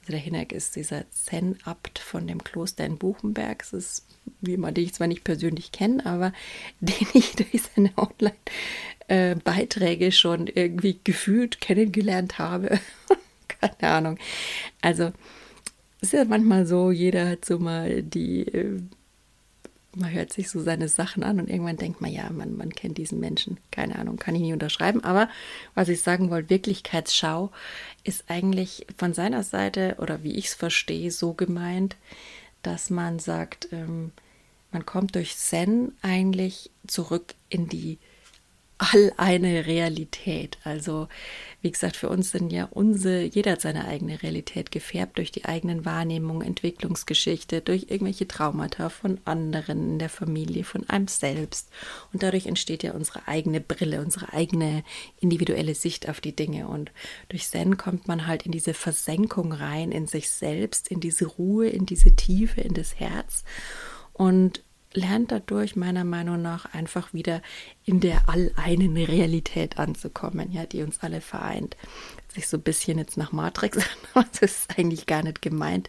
also 0.00 0.12
der 0.12 0.21
Hinak 0.21 0.52
ist 0.52 0.76
dieser 0.76 1.11
Zen-Abt 1.11 1.99
von 1.99 2.29
dem 2.29 2.45
Kloster 2.45 2.87
in 2.87 2.99
Buchenberg. 2.99 3.62
Es 3.62 3.73
ist 3.73 4.07
jemand, 4.40 4.76
den 4.76 4.85
ich 4.85 4.95
zwar 4.95 5.09
nicht 5.09 5.25
persönlich 5.25 5.73
kenne, 5.73 6.07
aber 6.07 6.33
den 6.81 7.09
ich 7.12 7.33
durch 7.33 7.62
seine 7.75 7.90
Online-Beiträge 7.97 10.12
schon 10.12 10.47
irgendwie 10.47 11.00
gefühlt 11.02 11.61
kennengelernt 11.61 12.38
habe. 12.38 12.79
keine 13.61 13.93
Ahnung. 13.93 14.19
Also 14.81 15.12
es 16.00 16.09
ist 16.09 16.12
ja 16.12 16.25
manchmal 16.25 16.67
so, 16.67 16.90
jeder 16.90 17.29
hat 17.29 17.45
so 17.45 17.59
mal 17.59 18.02
die, 18.02 18.47
äh, 18.47 18.81
man 19.95 20.12
hört 20.12 20.33
sich 20.33 20.49
so 20.49 20.61
seine 20.61 20.88
Sachen 20.88 21.23
an 21.23 21.40
und 21.40 21.50
irgendwann 21.50 21.76
denkt 21.76 22.00
man, 22.00 22.12
ja, 22.12 22.31
man, 22.31 22.57
man 22.57 22.71
kennt 22.71 22.97
diesen 22.97 23.21
Menschen. 23.21 23.59
Keine 23.71 23.99
Ahnung, 23.99 24.17
kann 24.17 24.35
ich 24.35 24.40
nie 24.40 24.52
unterschreiben. 24.52 25.02
Aber 25.05 25.29
was 25.75 25.88
ich 25.88 26.00
sagen 26.00 26.31
wollte, 26.31 26.50
Wirklichkeitsschau 26.50 27.50
ist 28.05 28.25
eigentlich 28.29 28.87
von 28.97 29.12
seiner 29.14 29.43
Seite 29.43 29.97
oder 29.99 30.23
wie 30.23 30.37
ich 30.37 30.47
es 30.47 30.55
verstehe, 30.55 31.11
so 31.11 31.35
gemeint, 31.35 31.97
dass 32.62 32.88
man 32.88 33.19
sagt, 33.19 33.69
ähm, 33.73 34.12
man 34.73 34.87
kommt 34.87 35.17
durch 35.17 35.37
Zen 35.37 35.93
eigentlich 36.02 36.71
zurück 36.87 37.35
in 37.49 37.69
die 37.69 37.99
all 38.80 39.12
eine 39.18 39.66
Realität. 39.66 40.56
Also, 40.64 41.08
wie 41.60 41.70
gesagt, 41.70 41.96
für 41.96 42.08
uns 42.08 42.30
sind 42.30 42.50
ja 42.50 42.66
unsere, 42.70 43.22
jeder 43.22 43.52
hat 43.52 43.60
seine 43.60 43.84
eigene 43.87 44.22
Realität 44.22 44.70
gefärbt 44.70 45.18
durch 45.18 45.30
die 45.30 45.44
eigenen 45.44 45.84
Wahrnehmungen, 45.84 46.46
Entwicklungsgeschichte, 46.46 47.60
durch 47.60 47.87
irgendwelche 47.90 48.26
Traumata 48.26 48.88
von 48.88 49.20
anderen 49.26 49.92
in 49.92 49.99
der 49.99 50.08
Familie, 50.08 50.64
von 50.64 50.88
einem 50.88 51.08
selbst. 51.08 51.68
Und 52.12 52.22
dadurch 52.22 52.46
entsteht 52.46 52.82
ja 52.82 52.92
unsere 52.92 53.28
eigene 53.28 53.60
Brille, 53.60 54.00
unsere 54.00 54.32
eigene 54.32 54.82
individuelle 55.20 55.75
Sicht 55.75 56.08
auf 56.08 56.22
die 56.22 56.34
Dinge. 56.34 56.66
Und 56.66 56.90
durch 57.28 57.46
Zen 57.49 57.76
kommt 57.76 58.08
man 58.08 58.26
halt 58.26 58.46
in 58.46 58.52
diese 58.52 58.72
Versenkung 58.72 59.52
rein, 59.52 59.92
in 59.92 60.06
sich 60.06 60.30
selbst, 60.30 60.88
in 60.88 61.00
diese 61.00 61.26
Ruhe, 61.26 61.68
in 61.68 61.84
diese 61.84 62.16
Tiefe, 62.16 62.62
in 62.62 62.72
das 62.72 62.99
Herz. 62.99 63.44
Und 64.14 64.62
lernt 64.92 65.30
dadurch 65.30 65.76
meiner 65.76 66.04
Meinung 66.04 66.42
nach 66.42 66.73
einfach 66.73 67.12
wieder 67.12 67.42
in 67.85 68.00
der 68.00 68.28
alleinen 68.28 68.97
Realität 68.97 69.78
anzukommen, 69.78 70.50
ja, 70.50 70.66
die 70.66 70.82
uns 70.82 71.00
alle 71.00 71.20
vereint. 71.20 71.76
Sich 72.32 72.49
so 72.49 72.56
ein 72.56 72.62
bisschen 72.62 72.99
jetzt 72.99 73.16
nach 73.16 73.32
Matrix 73.32 73.78
das 74.14 74.42
ist 74.42 74.78
eigentlich 74.78 75.06
gar 75.06 75.23
nicht 75.23 75.42
gemeint. 75.42 75.88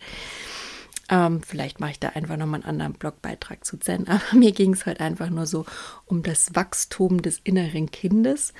Ähm, 1.10 1.41
vielleicht 1.41 1.79
mache 1.79 1.91
ich 1.91 2.00
da 2.00 2.10
einfach 2.10 2.38
nochmal 2.38 2.62
einen 2.62 2.70
anderen 2.70 2.93
Blogbeitrag 2.93 3.65
zu 3.65 3.77
Zen, 3.77 4.08
aber 4.08 4.22
mir 4.34 4.51
ging 4.51 4.74
es 4.74 4.86
halt 4.86 5.01
einfach 5.01 5.29
nur 5.29 5.46
so 5.46 5.65
um 6.05 6.24
das 6.24 6.53
Wachstum 6.53 7.22
des 7.22 7.39
inneren 7.43 7.91
Kindes 7.91 8.53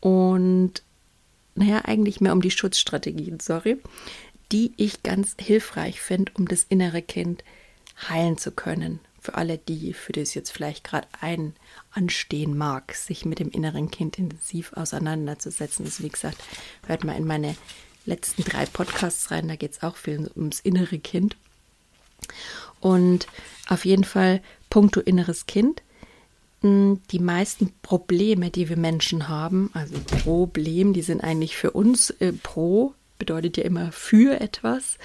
und 0.00 0.82
naja, 1.54 1.82
eigentlich 1.84 2.20
mehr 2.20 2.32
um 2.32 2.40
die 2.40 2.52
Schutzstrategien, 2.52 3.40
sorry, 3.40 3.78
die 4.52 4.72
ich 4.76 5.02
ganz 5.02 5.34
hilfreich 5.40 6.00
finde, 6.00 6.30
um 6.38 6.46
das 6.46 6.62
innere 6.62 7.02
Kind 7.02 7.42
heilen 8.08 8.38
zu 8.38 8.52
können 8.52 9.00
für 9.28 9.34
alle 9.34 9.58
die, 9.58 9.92
für 9.92 10.12
die 10.12 10.20
es 10.20 10.32
jetzt 10.32 10.50
vielleicht 10.50 10.84
gerade 10.84 11.06
ein 11.20 11.52
anstehen 11.90 12.56
mag, 12.56 12.94
sich 12.94 13.26
mit 13.26 13.40
dem 13.40 13.50
inneren 13.50 13.90
Kind 13.90 14.18
intensiv 14.18 14.72
auseinanderzusetzen. 14.72 15.84
Das, 15.84 16.02
wie 16.02 16.08
gesagt, 16.08 16.38
hört 16.86 17.04
mal 17.04 17.12
in 17.12 17.26
meine 17.26 17.54
letzten 18.06 18.42
drei 18.42 18.64
Podcasts 18.64 19.30
rein, 19.30 19.48
da 19.48 19.56
geht 19.56 19.72
es 19.72 19.82
auch 19.82 19.96
viel 19.96 20.30
ums 20.34 20.60
innere 20.60 20.98
Kind. 20.98 21.36
Und 22.80 23.26
auf 23.68 23.84
jeden 23.84 24.04
Fall, 24.04 24.40
puncto 24.70 25.00
inneres 25.00 25.44
Kind, 25.44 25.82
hm, 26.62 27.02
die 27.10 27.18
meisten 27.18 27.74
Probleme, 27.82 28.48
die 28.48 28.70
wir 28.70 28.78
Menschen 28.78 29.28
haben, 29.28 29.70
also 29.74 29.94
Problem, 30.22 30.94
die 30.94 31.02
sind 31.02 31.22
eigentlich 31.22 31.54
für 31.54 31.72
uns 31.72 32.08
äh, 32.20 32.32
pro, 32.32 32.94
bedeutet 33.18 33.58
ja 33.58 33.64
immer 33.64 33.92
für 33.92 34.40
etwas 34.40 34.96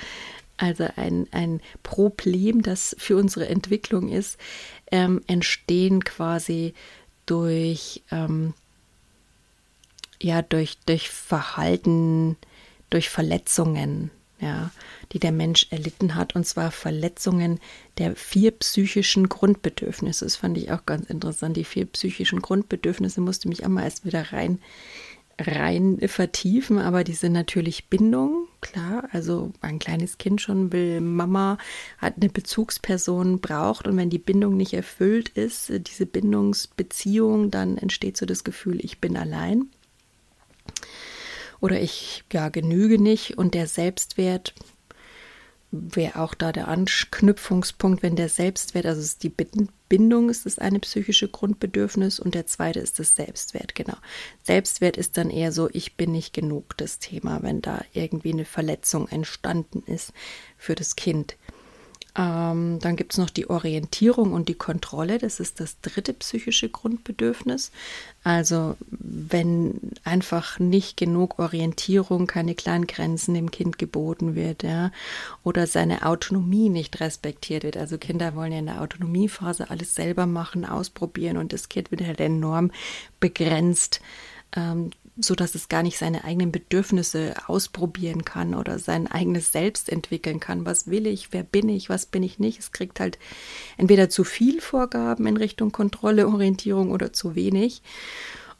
also 0.63 0.87
ein, 0.95 1.27
ein 1.31 1.59
Problem, 1.83 2.61
das 2.61 2.95
für 2.97 3.17
unsere 3.17 3.49
Entwicklung 3.49 4.09
ist, 4.09 4.37
ähm, 4.91 5.21
entstehen 5.27 6.05
quasi 6.05 6.73
durch, 7.25 8.01
ähm, 8.11 8.53
ja, 10.21 10.41
durch, 10.41 10.77
durch 10.85 11.09
Verhalten, 11.09 12.37
durch 12.89 13.09
Verletzungen, 13.09 14.09
ja, 14.39 14.71
die 15.11 15.19
der 15.19 15.33
Mensch 15.33 15.67
erlitten 15.69 16.15
hat, 16.15 16.33
und 16.33 16.47
zwar 16.47 16.71
Verletzungen 16.71 17.59
der 17.97 18.15
vier 18.15 18.51
psychischen 18.51 19.27
Grundbedürfnisse. 19.27 20.23
Das 20.23 20.37
fand 20.37 20.57
ich 20.57 20.71
auch 20.71 20.85
ganz 20.85 21.09
interessant. 21.09 21.57
Die 21.57 21.65
vier 21.65 21.87
psychischen 21.87 22.41
Grundbedürfnisse 22.41 23.19
musste 23.19 23.49
mich 23.49 23.65
auch 23.65 23.69
mal 23.69 23.83
erst 23.83 24.05
wieder 24.05 24.31
rein 24.31 24.59
rein 25.39 25.99
vertiefen, 26.07 26.77
aber 26.77 27.03
die 27.03 27.13
sind 27.13 27.33
natürlich 27.33 27.89
Bindung, 27.89 28.47
klar. 28.61 29.09
Also 29.11 29.51
ein 29.61 29.79
kleines 29.79 30.17
Kind 30.17 30.41
schon 30.41 30.71
will 30.71 31.01
Mama, 31.01 31.57
hat 31.97 32.15
eine 32.17 32.29
Bezugsperson, 32.29 33.39
braucht. 33.39 33.87
Und 33.87 33.97
wenn 33.97 34.09
die 34.09 34.19
Bindung 34.19 34.57
nicht 34.57 34.73
erfüllt 34.73 35.29
ist, 35.29 35.71
diese 35.87 36.05
Bindungsbeziehung, 36.05 37.49
dann 37.49 37.77
entsteht 37.77 38.17
so 38.17 38.25
das 38.25 38.43
Gefühl, 38.43 38.83
ich 38.83 38.99
bin 38.99 39.17
allein. 39.17 39.65
Oder 41.59 41.81
ich 41.81 42.23
ja 42.31 42.49
genüge 42.49 43.01
nicht. 43.01 43.37
Und 43.37 43.53
der 43.55 43.67
Selbstwert 43.67 44.53
wäre 45.71 46.19
auch 46.19 46.35
da 46.35 46.51
der 46.51 46.67
Anknüpfungspunkt, 46.67 48.03
wenn 48.03 48.15
der 48.15 48.29
Selbstwert, 48.29 48.85
also 48.85 49.17
die 49.21 49.29
Bindung 49.93 50.31
ist 50.31 50.47
das 50.47 50.57
eine 50.57 50.79
psychische 50.79 51.27
Grundbedürfnis 51.27 52.19
und 52.19 52.33
der 52.33 52.47
zweite 52.47 52.79
ist 52.79 52.97
das 52.97 53.15
Selbstwert, 53.15 53.75
genau. 53.75 53.93
Selbstwert 54.41 54.97
ist 54.97 55.17
dann 55.17 55.29
eher 55.29 55.51
so, 55.51 55.69
ich 55.71 55.95
bin 55.95 56.11
nicht 56.11 56.33
genug 56.33 56.75
das 56.77 56.97
Thema, 56.97 57.43
wenn 57.43 57.61
da 57.61 57.85
irgendwie 57.93 58.33
eine 58.33 58.45
Verletzung 58.45 59.07
entstanden 59.07 59.83
ist 59.85 60.11
für 60.57 60.73
das 60.73 60.95
Kind. 60.95 61.37
Ähm, 62.15 62.77
dann 62.79 62.95
gibt 62.95 63.13
es 63.13 63.17
noch 63.17 63.31
die 63.31 63.49
Orientierung 63.49 64.33
und 64.33 64.47
die 64.47 64.53
Kontrolle. 64.53 65.17
Das 65.17 65.39
ist 65.39 65.59
das 65.59 65.81
dritte 65.81 66.13
psychische 66.13 66.69
Grundbedürfnis. 66.69 67.71
Also 68.23 68.77
wenn 68.89 69.79
einfach 70.03 70.59
nicht 70.59 70.95
genug 70.95 71.39
Orientierung, 71.39 72.27
keine 72.27 72.53
klaren 72.53 72.85
Grenzen 72.85 73.33
dem 73.33 73.49
Kind 73.49 73.79
geboten 73.79 74.35
wird, 74.35 74.61
ja, 74.61 74.91
oder 75.43 75.65
seine 75.65 76.05
Autonomie 76.05 76.69
nicht 76.69 76.99
respektiert 76.99 77.63
wird. 77.63 77.77
Also 77.77 77.97
Kinder 77.97 78.35
wollen 78.35 78.51
ja 78.51 78.59
in 78.59 78.67
der 78.67 78.81
Autonomiephase 78.81 79.71
alles 79.71 79.95
selber 79.95 80.27
machen, 80.27 80.65
ausprobieren 80.65 81.37
und 81.37 81.51
das 81.51 81.67
Kind 81.67 81.89
wird 81.89 82.05
halt 82.05 82.19
enorm 82.19 82.71
begrenzt. 83.19 84.01
Ähm, 84.55 84.91
so 85.15 85.35
dass 85.35 85.53
es 85.53 85.69
gar 85.69 85.83
nicht 85.83 85.97
seine 85.97 86.23
eigenen 86.23 86.51
Bedürfnisse 86.51 87.35
ausprobieren 87.47 88.25
kann 88.25 88.55
oder 88.55 88.79
sein 88.79 89.07
eigenes 89.07 89.51
Selbst 89.51 89.89
entwickeln 89.89 90.39
kann. 90.39 90.65
Was 90.65 90.87
will 90.87 91.05
ich? 91.05 91.31
Wer 91.31 91.43
bin 91.43 91.69
ich? 91.69 91.89
Was 91.89 92.07
bin 92.07 92.23
ich 92.23 92.39
nicht? 92.39 92.59
Es 92.59 92.71
kriegt 92.71 92.99
halt 92.99 93.19
entweder 93.77 94.09
zu 94.09 94.23
viel 94.23 94.59
Vorgaben 94.59 95.27
in 95.27 95.37
Richtung 95.37 95.71
Kontrolle, 95.71 96.27
Orientierung 96.27 96.91
oder 96.91 97.13
zu 97.13 97.35
wenig. 97.35 97.83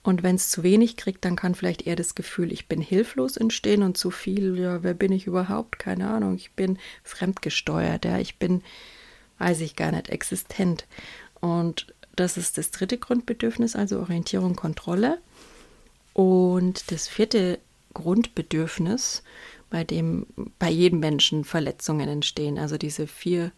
Und 0.03 0.21
wenn 0.21 0.35
es 0.35 0.49
zu 0.49 0.63
wenig 0.63 0.97
kriegt, 0.97 1.23
dann 1.25 1.37
kann 1.37 1.55
vielleicht 1.55 1.87
eher 1.87 1.95
das 1.95 2.13
Gefühl, 2.13 2.51
ich 2.51 2.67
bin 2.67 2.81
hilflos 2.81 3.37
entstehen 3.37 3.83
und 3.83 3.97
zu 3.97 4.11
viel, 4.11 4.59
ja, 4.59 4.83
wer 4.83 4.93
bin 4.93 5.13
ich 5.13 5.27
überhaupt? 5.27 5.79
Keine 5.79 6.09
Ahnung, 6.09 6.35
ich 6.35 6.51
bin 6.51 6.77
fremdgesteuert, 7.03 8.03
ja, 8.03 8.19
ich 8.19 8.37
bin, 8.37 8.61
weiß 9.39 9.61
ich 9.61 9.77
gar 9.77 9.93
nicht, 9.93 10.09
existent. 10.09 10.85
Und 11.39 11.93
das 12.17 12.37
ist 12.37 12.57
das 12.57 12.71
dritte 12.71 12.97
Grundbedürfnis, 12.97 13.75
also 13.77 13.99
Orientierung, 13.99 14.55
Kontrolle. 14.55 15.19
Und 16.13 16.91
das 16.91 17.07
vierte 17.07 17.59
Grundbedürfnis, 17.93 19.23
bei 19.69 19.83
dem 19.83 20.27
bei 20.59 20.69
jedem 20.69 20.99
Menschen 20.99 21.43
Verletzungen 21.43 22.07
entstehen, 22.07 22.57
also 22.57 22.77
diese 22.77 23.07
vier, 23.07 23.51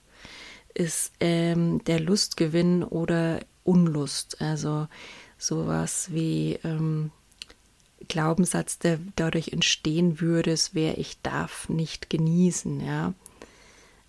ist 0.73 1.13
ähm, 1.19 1.83
der 1.85 1.99
Lustgewinn 1.99 2.83
oder 2.83 3.39
Unlust. 3.63 4.41
Also 4.41 4.87
sowas 5.37 6.09
wie 6.11 6.59
ähm, 6.63 7.11
Glaubenssatz, 8.07 8.79
der 8.79 8.99
dadurch 9.15 9.49
entstehen 9.49 10.21
würde, 10.21 10.51
es 10.51 10.73
wäre, 10.73 10.95
ich 10.95 11.21
darf 11.21 11.69
nicht 11.69 12.09
genießen, 12.09 12.85
ja. 12.85 13.13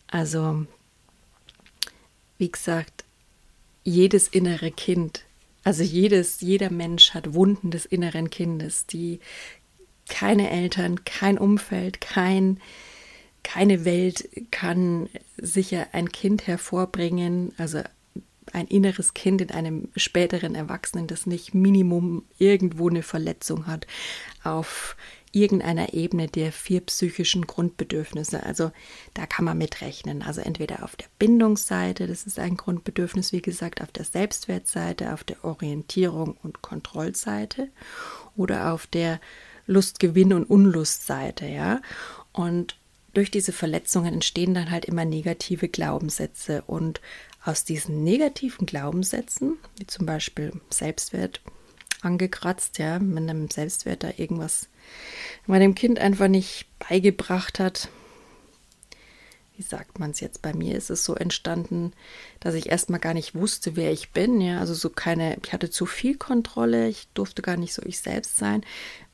Also, 0.09 0.67
wie 2.39 2.51
gesagt, 2.51 3.05
jedes 3.83 4.29
innere 4.29 4.71
Kind 4.71 5.26
also 5.67 5.83
jedes, 5.83 6.43
jeder 6.43 6.71
Mensch 6.71 7.13
hat 7.13 7.35
Wunden 7.35 7.73
des 7.73 7.87
inneren 7.87 8.31
Kindes, 8.31 8.87
die 8.87 9.19
keine 10.09 10.49
Eltern, 10.49 11.05
kein 11.05 11.39
Umfeld, 11.39 12.01
kein, 12.01 12.61
keine 13.43 13.85
Welt 13.85 14.29
kann 14.53 15.09
sicher 15.37 15.89
ein 15.91 16.11
Kind 16.11 16.47
hervorbringen, 16.47 17.53
also 17.59 17.81
ein 18.53 18.69
inneres 18.69 19.13
Kind 19.13 19.41
in 19.41 19.51
einem 19.51 19.89
späteren 19.97 20.55
Erwachsenen, 20.55 21.09
das 21.09 21.27
nicht 21.27 21.53
Minimum 21.53 22.23
irgendwo 22.39 22.89
eine 22.89 23.03
Verletzung 23.03 23.67
hat, 23.67 23.89
auf 24.45 24.97
irgendeiner 25.33 25.93
Ebene 25.93 26.29
der 26.29 26.53
vier 26.53 26.81
psychischen 26.81 27.47
Grundbedürfnisse. 27.47 28.43
Also 28.43 28.71
da 29.15 29.27
kann 29.27 29.45
man 29.45 29.59
mitrechnen. 29.59 30.23
Also 30.23 30.41
entweder 30.41 30.83
auf 30.83 30.97
der 30.97 31.07
Bindungsseite, 31.19 32.07
das 32.07 32.27
ist 32.27 32.39
ein 32.39 32.57
Grundbedürfnis, 32.57 33.33
wie 33.33 33.43
gesagt, 33.43 33.83
auf 33.83 33.93
der 33.93 34.05
Selbstwertseite, 34.05 35.13
auf 35.13 35.25
der 35.25 35.45
Orientierung 35.45 36.37
und 36.43 36.63
Kontrollseite 36.63 37.69
oder 38.37 38.73
auf 38.73 38.87
der 38.87 39.21
Lustgewinn- 39.67 40.33
und 40.33 40.45
Unlustseite, 40.45 41.47
ja. 41.47 41.81
Und 42.33 42.77
durch 43.15 43.31
diese 43.31 43.53
Verletzungen 43.53 44.15
entstehen 44.15 44.55
dann 44.55 44.71
halt 44.71 44.85
immer 44.85 45.05
negative 45.05 45.69
Glaubenssätze 45.69 46.63
und 46.67 47.01
aus 47.45 47.65
diesen 47.65 48.05
negativen 48.05 48.67
Glaubenssätzen, 48.67 49.59
wie 49.79 49.87
zum 49.87 50.07
Beispiel 50.07 50.53
Selbstwert, 50.71 51.41
angekratzt, 52.03 52.79
ja, 52.79 52.99
mit 52.99 53.19
einem 53.19 53.51
Selbstwert 53.51 54.03
da 54.03 54.11
irgendwas 54.17 54.69
man 55.47 55.61
dem 55.61 55.75
Kind 55.75 55.99
einfach 55.99 56.29
nicht 56.29 56.67
beigebracht 56.79 57.59
hat, 57.59 57.89
wie 59.57 59.63
sagt 59.63 59.99
man 59.99 60.11
es 60.11 60.21
jetzt? 60.21 60.43
Bei 60.43 60.53
mir 60.53 60.77
ist 60.77 60.91
es 60.91 61.05
so 61.05 61.15
entstanden, 61.15 61.93
dass 62.41 62.55
ich 62.55 62.69
erstmal 62.69 63.01
gar 63.01 63.15
nicht 63.15 63.35
wusste, 63.35 63.75
wer 63.75 63.91
ich 63.91 64.11
bin. 64.11 64.41
Ja, 64.41 64.61
also 64.61 64.75
so 64.75 64.91
keine, 64.91 65.39
ich 65.43 65.53
hatte 65.53 65.71
zu 65.71 65.87
viel 65.87 66.17
Kontrolle, 66.17 66.89
ich 66.89 67.09
durfte 67.15 67.41
gar 67.41 67.57
nicht 67.57 67.73
so 67.73 67.83
ich 67.83 67.99
selbst 67.99 68.37
sein. 68.37 68.63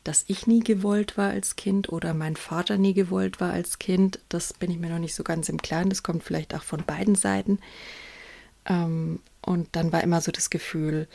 dass 0.03 0.25
ich 0.27 0.45
nie 0.45 0.59
gewollt 0.59 1.17
war 1.17 1.31
als 1.31 1.55
Kind 1.55 1.89
oder 1.89 2.13
mein 2.13 2.35
Vater 2.35 2.77
nie 2.77 2.93
gewollt 2.93 3.39
war 3.39 3.51
als 3.51 3.79
Kind. 3.79 4.19
Das 4.29 4.53
bin 4.53 4.71
ich 4.71 4.77
mir 4.77 4.89
noch 4.89 4.99
nicht 4.99 5.15
so 5.15 5.23
ganz 5.23 5.49
im 5.49 5.61
Klaren. 5.61 5.89
Das 5.89 6.03
kommt 6.03 6.23
vielleicht 6.23 6.53
auch 6.53 6.63
von 6.63 6.83
beiden 6.85 7.15
Seiten. 7.15 7.59
Ähm, 8.65 9.19
und 9.41 9.69
dann 9.71 9.91
war 9.91 10.03
immer 10.03 10.21
so 10.21 10.31
das 10.31 10.49
Gefühl, 10.49 11.07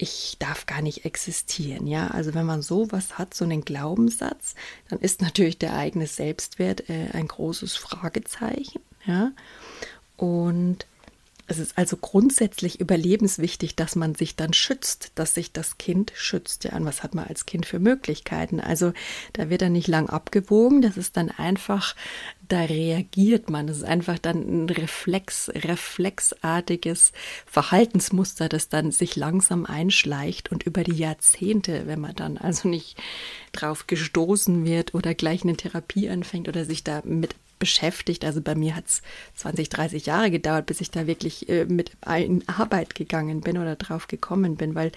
ich 0.00 0.36
darf 0.38 0.64
gar 0.64 0.80
nicht 0.80 1.04
existieren. 1.04 1.86
Ja, 1.86 2.08
also 2.08 2.32
wenn 2.34 2.46
man 2.46 2.62
sowas 2.62 3.18
hat, 3.18 3.34
so 3.34 3.44
einen 3.44 3.64
Glaubenssatz, 3.64 4.54
dann 4.88 4.98
ist 4.98 5.20
natürlich 5.20 5.58
der 5.58 5.76
eigene 5.76 6.06
Selbstwert 6.06 6.88
äh, 6.88 7.08
ein 7.12 7.28
großes 7.28 7.76
Fragezeichen. 7.76 8.80
Ja, 9.04 9.32
und 10.16 10.86
es 11.50 11.58
ist 11.58 11.76
also 11.76 11.96
grundsätzlich 11.96 12.80
überlebenswichtig, 12.80 13.74
dass 13.74 13.96
man 13.96 14.14
sich 14.14 14.36
dann 14.36 14.52
schützt, 14.52 15.10
dass 15.16 15.34
sich 15.34 15.52
das 15.52 15.78
Kind 15.78 16.12
schützt. 16.14 16.62
Ja, 16.62 16.76
und 16.76 16.84
was 16.84 17.02
hat 17.02 17.16
man 17.16 17.26
als 17.26 17.44
Kind 17.44 17.66
für 17.66 17.80
Möglichkeiten? 17.80 18.60
Also 18.60 18.92
da 19.32 19.50
wird 19.50 19.62
er 19.62 19.68
nicht 19.68 19.88
lang 19.88 20.08
abgewogen, 20.08 20.80
das 20.80 20.96
ist 20.96 21.16
dann 21.16 21.28
einfach, 21.28 21.96
da 22.46 22.60
reagiert 22.60 23.50
man. 23.50 23.66
Das 23.66 23.78
ist 23.78 23.84
einfach 23.84 24.20
dann 24.20 24.64
ein 24.64 24.70
Reflex, 24.70 25.50
reflexartiges 25.52 27.12
Verhaltensmuster, 27.46 28.48
das 28.48 28.68
dann 28.68 28.92
sich 28.92 29.16
langsam 29.16 29.66
einschleicht 29.66 30.52
und 30.52 30.62
über 30.62 30.84
die 30.84 30.96
Jahrzehnte, 30.96 31.88
wenn 31.88 32.00
man 32.00 32.14
dann 32.14 32.38
also 32.38 32.68
nicht 32.68 32.96
drauf 33.50 33.88
gestoßen 33.88 34.64
wird 34.64 34.94
oder 34.94 35.14
gleich 35.14 35.42
eine 35.42 35.56
Therapie 35.56 36.08
anfängt 36.08 36.48
oder 36.48 36.64
sich 36.64 36.84
da 36.84 37.02
mit 37.04 37.34
beschäftigt. 37.60 38.24
Also 38.24 38.40
bei 38.40 38.56
mir 38.56 38.74
hat 38.74 38.88
es 38.88 39.02
20, 39.36 39.68
30 39.68 40.06
Jahre 40.06 40.32
gedauert, 40.32 40.66
bis 40.66 40.80
ich 40.80 40.90
da 40.90 41.06
wirklich 41.06 41.48
äh, 41.48 41.66
mit 41.66 41.92
in 42.16 42.42
Arbeit 42.48 42.96
gegangen 42.96 43.42
bin 43.42 43.56
oder 43.56 43.76
drauf 43.76 44.08
gekommen 44.08 44.56
bin, 44.56 44.74
weil 44.74 44.90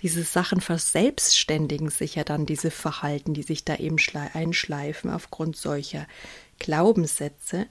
diese 0.00 0.22
Sachen 0.22 0.62
verselbstständigen 0.62 1.90
sich 1.90 2.14
ja 2.14 2.24
dann, 2.24 2.46
diese 2.46 2.70
Verhalten, 2.70 3.34
die 3.34 3.42
sich 3.42 3.64
da 3.64 3.76
eben 3.76 3.96
einschleifen 4.32 5.10
aufgrund 5.10 5.58
solcher 5.58 6.06
Glaubenssätze. 6.58 7.66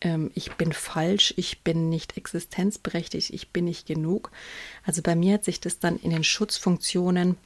Ähm, 0.00 0.30
ich 0.34 0.52
bin 0.52 0.72
falsch, 0.72 1.34
ich 1.36 1.62
bin 1.62 1.88
nicht 1.88 2.16
existenzberechtigt, 2.16 3.30
ich 3.30 3.50
bin 3.50 3.64
nicht 3.64 3.86
genug. 3.86 4.30
Also 4.84 5.02
bei 5.02 5.16
mir 5.16 5.34
hat 5.34 5.44
sich 5.44 5.60
das 5.60 5.80
dann 5.80 5.96
in 5.96 6.10
den 6.10 6.24
Schutzfunktionen 6.24 7.36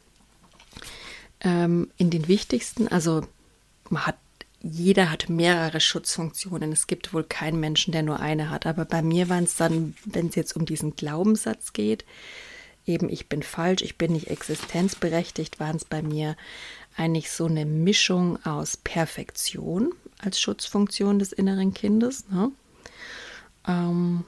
ähm, 1.41 1.91
in 1.97 2.11
den 2.11 2.29
wichtigsten, 2.29 2.89
also 2.89 3.23
man 3.89 4.07
hat 4.07 4.17
jeder 4.63 5.11
hat 5.11 5.29
mehrere 5.29 5.81
Schutzfunktionen. 5.81 6.73
Es 6.73 6.87
gibt 6.87 7.13
wohl 7.13 7.25
keinen 7.25 7.61
Menschen, 7.61 7.93
der 7.93 8.03
nur 8.03 8.21
eine 8.21 8.51
hat. 8.51 8.67
Aber 8.67 8.85
bei 8.85 9.03
mir 9.03 9.29
waren 9.29 9.45
es 9.45 9.57
dann, 9.57 9.95
wenn 10.05 10.29
es 10.29 10.35
jetzt 10.35 10.57
um 10.57 10.67
diesen 10.67 10.97
Glaubenssatz 10.97 11.73
geht, 11.73 12.05
eben 12.87 13.09
ich 13.09 13.29
bin 13.29 13.43
falsch, 13.43 13.83
ich 13.83 13.99
bin 13.99 14.13
nicht 14.13 14.29
existenzberechtigt, 14.29 15.61
waren 15.61 15.77
es 15.77 15.85
bei 15.85 16.03
mir 16.03 16.37
eigentlich 16.97 17.31
so 17.31 17.47
eine 17.47 17.67
Mischung 17.67 18.45
aus 18.45 18.77
Perfektion 18.77 19.93
als 20.19 20.41
Schutzfunktion 20.41 21.19
des 21.19 21.33
inneren 21.33 21.75
Kindes. 21.75 22.29
Ne? 22.31 22.51
Ähm, 23.69 24.25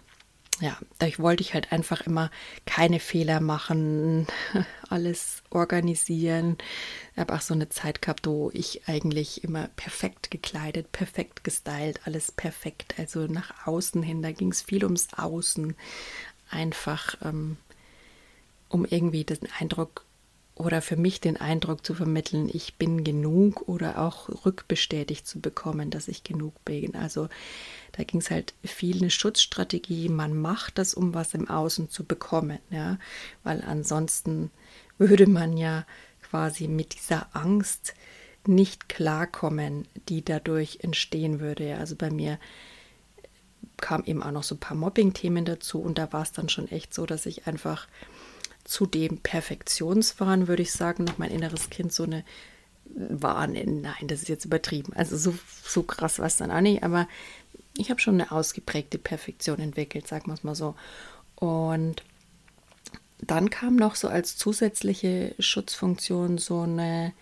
ja, 0.61 0.77
dadurch 0.99 1.21
wollte 1.21 1.43
ich 1.43 1.55
halt 1.55 1.73
einfach 1.73 2.01
immer 2.03 2.31
keine 2.67 3.01
Fehler 3.01 3.41
machen, 3.41 4.27
alles 4.89 5.43
organisieren. 5.51 6.59
Ich 7.13 7.19
habe 7.19 7.35
auch 7.35 7.41
so 7.41 7.55
eine 7.55 7.69
Zeit 7.69 8.03
gehabt, 8.03 8.27
wo 8.27 8.51
ich 8.53 8.89
eigentlich 8.89 9.45
immer 9.45 9.69
perfekt 9.77 10.31
gekleidet, 10.31 10.91
perfekt 10.93 11.45
gestylt, 11.45 12.01
alles 12.05 12.33
perfekt. 12.33 12.95
Also 12.99 13.27
nach 13.27 13.67
außen 13.67 14.03
hin, 14.03 14.23
da 14.23 14.33
ging 14.33 14.51
es 14.51 14.63
viel 14.63 14.85
ums 14.85 15.09
Außen. 15.17 15.77
Einfach, 16.51 17.17
ähm, 17.23 17.57
um 18.69 18.85
irgendwie 18.85 19.25
den 19.25 19.49
Eindruck 19.59 20.05
oder 20.59 20.83
für 20.83 20.97
mich 20.97 21.21
den 21.21 21.37
Eindruck 21.37 21.87
zu 21.87 21.95
vermitteln, 21.95 22.51
ich 22.53 22.75
bin 22.75 23.05
genug 23.05 23.69
oder 23.69 23.99
auch 23.99 24.45
rückbestätigt 24.45 25.27
zu 25.27 25.41
bekommen, 25.41 25.91
dass 25.91 26.09
ich 26.09 26.25
genug 26.25 26.65
bin. 26.65 26.97
Also 26.97 27.29
da 27.93 28.05
ging 28.05 28.21
es 28.21 28.31
halt 28.31 28.55
viel 28.65 28.99
eine 28.99 29.11
Schutzstrategie. 29.11 30.09
Man 30.09 30.37
macht 30.37 30.79
das, 30.79 30.95
um 30.95 31.15
was 31.15 31.35
im 31.35 31.49
Außen 31.49 31.91
zu 31.91 32.05
bekommen, 32.05 32.59
ja, 32.71 32.99
weil 33.45 33.63
ansonsten 33.63 34.51
würde 34.99 35.29
man 35.29 35.57
ja 35.57 35.87
quasi 36.29 36.69
mit 36.69 36.95
dieser 36.95 37.35
Angst 37.35 37.95
nicht 38.47 38.89
klarkommen, 38.89 39.87
die 40.09 40.25
dadurch 40.25 40.79
entstehen 40.83 41.39
würde. 41.39 41.77
Also 41.77 41.95
bei 41.95 42.11
mir 42.11 42.39
kam 43.77 44.03
eben 44.05 44.23
auch 44.23 44.33
noch 44.33 44.43
so 44.43 44.57
ein 44.57 44.61
paar 44.61 44.77
Mobbing-Themen 44.77 45.45
dazu 45.45 45.81
und 45.81 45.99
da 45.99 46.13
war 46.13 46.23
es 46.23 46.33
dann 46.33 46.49
schon 46.49 46.69
echt 46.69 46.93
so, 46.93 47.07
dass 47.07 47.27
ich 47.27 47.47
einfach 47.47 47.87
zu 48.69 48.85
dem 48.85 49.19
Perfektionswahn, 49.19 50.47
würde 50.47 50.63
ich 50.63 50.73
sagen, 50.73 51.05
noch 51.05 51.17
mein 51.17 51.31
inneres 51.31 51.71
Kind 51.71 51.91
so 51.91 52.03
eine 52.03 52.23
Wahn, 52.85 53.53
nein, 53.53 54.07
das 54.09 54.21
ist 54.21 54.29
jetzt 54.29 54.45
übertrieben. 54.45 54.93
Also 54.95 55.17
so, 55.17 55.35
so 55.65 55.83
krass 55.83 56.19
war 56.19 56.27
es 56.27 56.37
dann 56.37 56.51
auch 56.51 56.61
nicht, 56.61 56.83
aber 56.83 57.09
ich 57.79 57.89
habe 57.89 57.99
schon 57.99 58.15
eine 58.15 58.31
ausgeprägte 58.31 58.99
Perfektion 58.99 59.59
entwickelt, 59.59 60.07
sagen 60.07 60.27
wir 60.27 60.35
es 60.35 60.45
mal 60.45 60.55
so. 60.55 60.75
Und 61.37 62.03
dann 63.23 63.49
kam 63.49 63.77
noch 63.77 63.95
so 63.95 64.09
als 64.09 64.37
zusätzliche 64.37 65.35
Schutzfunktion 65.39 66.37
so 66.37 66.61
eine 66.61 67.15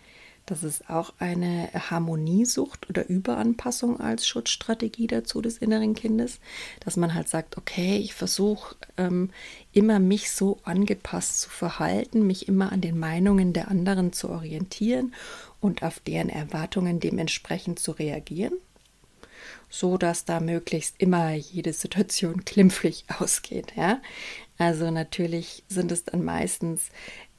Das 0.47 0.63
ist 0.63 0.89
auch 0.89 1.13
eine 1.19 1.69
Harmoniesucht 1.75 2.89
oder 2.89 3.09
Überanpassung 3.09 3.99
als 3.99 4.29
Schutzstrategie 4.29 5.09
dazu 5.09 5.43
des 5.43 5.59
inneren 5.59 5.95
Kindes, 5.95 6.39
dass 6.79 6.97
man 6.97 7.15
halt 7.15 7.29
sagt, 7.29 7.59
okay, 7.59 7.99
ich 7.99 8.15
versuche 8.15 8.77
ähm, 8.97 9.31
immer 9.73 9.99
mich 9.99 10.31
so 10.31 10.59
angepasst 10.63 11.41
zu 11.41 11.51
verhalten, 11.51 12.29
mich 12.29 12.47
immer 12.47 12.71
an 12.71 12.81
den 12.81 12.97
Meinungen 12.97 13.53
der 13.53 13.69
anderen 13.69 14.13
zu 14.13 14.31
orientieren 14.31 15.15
und 15.61 15.83
auf 15.83 15.99
deren 15.99 16.29
Erwartungen 16.29 17.01
dementsprechend 17.01 17.81
zu 17.81 17.91
reagieren, 17.91 18.55
so 19.69 19.99
dass 19.99 20.25
da 20.25 20.39
möglichst 20.39 20.95
immer 20.99 21.33
jede 21.33 21.73
Situation 21.73 22.45
klimpflich 22.45 23.05
ausgeht. 23.19 23.73
Ja? 23.77 24.01
Also 24.59 24.93
natürlich 24.93 25.65
sind 25.67 25.91
es 25.91 26.05
dann 26.05 26.25
meistens 26.25 26.91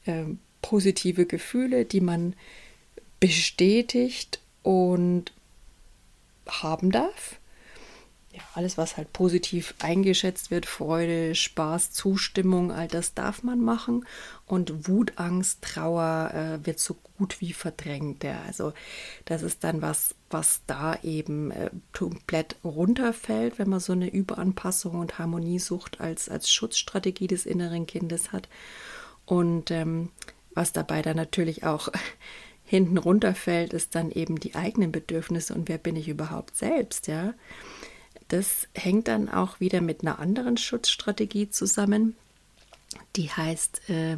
äh, 0.05 0.25
positive 0.61 1.25
Gefühle, 1.25 1.85
die 1.85 2.01
man 2.01 2.35
bestätigt 3.19 4.39
und 4.63 5.31
haben 6.47 6.91
darf. 6.91 7.39
Ja, 8.31 8.43
alles, 8.53 8.77
was 8.77 8.97
halt 8.97 9.13
positiv 9.13 9.73
eingeschätzt 9.79 10.51
wird, 10.51 10.67
Freude, 10.67 11.33
Spaß, 11.33 11.91
Zustimmung, 11.91 12.71
all 12.71 12.87
das 12.87 13.15
darf 13.15 13.41
man 13.41 13.59
machen. 13.59 14.05
Und 14.45 14.87
Wut, 14.87 15.13
Angst, 15.15 15.63
Trauer 15.63 16.31
äh, 16.33 16.65
wird 16.65 16.77
so 16.79 16.95
gut 17.17 17.41
wie 17.41 17.53
verdrängt. 17.53 18.23
Ja. 18.23 18.39
Also 18.45 18.73
das 19.25 19.41
ist 19.41 19.63
dann 19.63 19.81
was, 19.81 20.13
was 20.29 20.61
da 20.67 20.99
eben 21.01 21.49
äh, 21.49 21.71
komplett 21.93 22.57
runterfällt, 22.63 23.57
wenn 23.57 23.69
man 23.69 23.79
so 23.79 23.93
eine 23.93 24.09
Überanpassung 24.09 24.99
und 24.99 25.17
Harmoniesucht 25.17 25.99
als, 25.99 26.29
als 26.29 26.51
Schutzstrategie 26.51 27.27
des 27.27 27.47
inneren 27.47 27.87
Kindes 27.87 28.31
hat. 28.31 28.47
Und 29.25 29.71
ähm, 29.71 30.09
was 30.53 30.73
dabei 30.73 31.01
dann 31.01 31.17
natürlich 31.17 31.63
auch 31.63 31.89
hinten 32.67 32.97
runterfällt, 32.97 33.73
ist 33.73 33.95
dann 33.95 34.11
eben 34.11 34.39
die 34.39 34.53
eigenen 34.53 34.91
Bedürfnisse 34.91 35.55
und 35.55 35.69
wer 35.69 35.77
bin 35.77 35.95
ich 35.95 36.09
überhaupt 36.09 36.55
selbst, 36.57 37.07
ja. 37.07 37.33
Das 38.27 38.67
hängt 38.75 39.07
dann 39.07 39.29
auch 39.29 39.61
wieder 39.61 39.79
mit 39.79 40.01
einer 40.01 40.19
anderen 40.19 40.57
Schutzstrategie 40.57 41.49
zusammen, 41.49 42.17
die 43.15 43.29
heißt 43.29 43.89
äh, 43.89 44.17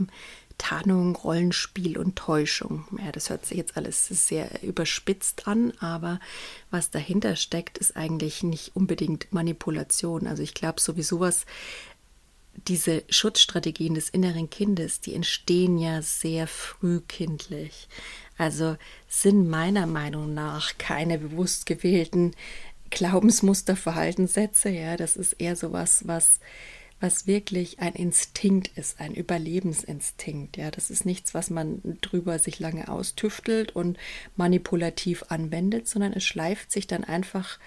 Tarnung, 0.58 1.16
Rollenspiel 1.16 1.98
und 1.98 2.16
Täuschung. 2.16 2.86
Ja, 3.04 3.12
das 3.12 3.30
hört 3.30 3.46
sich 3.46 3.58
jetzt 3.58 3.78
alles 3.78 4.08
sehr 4.08 4.62
überspitzt 4.62 5.48
an, 5.48 5.74
aber 5.80 6.20
was 6.72 6.92
dahinter 6.92 7.36
steckt, 7.36 7.78
ist 7.78 7.96
eigentlich 7.96 8.44
nicht 8.44 8.76
unbedingt 8.76 9.32
Manipulation. 9.32 10.28
Also 10.28 10.44
ich 10.44 10.54
glaube 10.54 10.82
sowieso 10.82 11.20
was, 11.20 11.46
diese 12.68 13.04
Schutzstrategien 13.10 13.94
des 13.94 14.10
inneren 14.10 14.50
Kindes, 14.50 15.02
die 15.02 15.14
entstehen 15.14 15.78
ja 15.78 16.02
sehr 16.02 16.48
frühkindlich. 16.48 17.88
Also 18.38 18.78
sind 19.08 19.50
meiner 19.50 19.86
Meinung 19.86 20.34
nach 20.34 20.78
keine 20.78 21.18
bewusst 21.18 21.66
gewählten 21.66 22.36
Glaubensmuster, 22.90 23.76
Verhaltenssätze. 23.76 24.70
Ja, 24.70 24.98
das 24.98 25.16
ist 25.16 25.34
eher 25.34 25.56
sowas, 25.56 26.04
was 26.06 26.40
was 27.00 27.28
wirklich 27.28 27.80
ein 27.80 27.94
Instinkt 27.94 28.78
ist, 28.78 29.00
ein 29.00 29.14
Überlebensinstinkt. 29.14 30.58
Ja, 30.58 30.70
das 30.70 30.90
ist 30.90 31.06
nichts, 31.06 31.34
was 31.34 31.50
man 31.50 31.82
drüber 32.02 32.40
sich 32.40 32.60
lange 32.60 32.90
austüftelt 32.90 33.76
und 33.76 33.98
manipulativ 34.36 35.24
anwendet, 35.30 35.88
sondern 35.88 36.14
es 36.14 36.26
schleift 36.26 36.72
sich 36.72 36.88
dann 36.88 37.04
einfach 37.04 37.58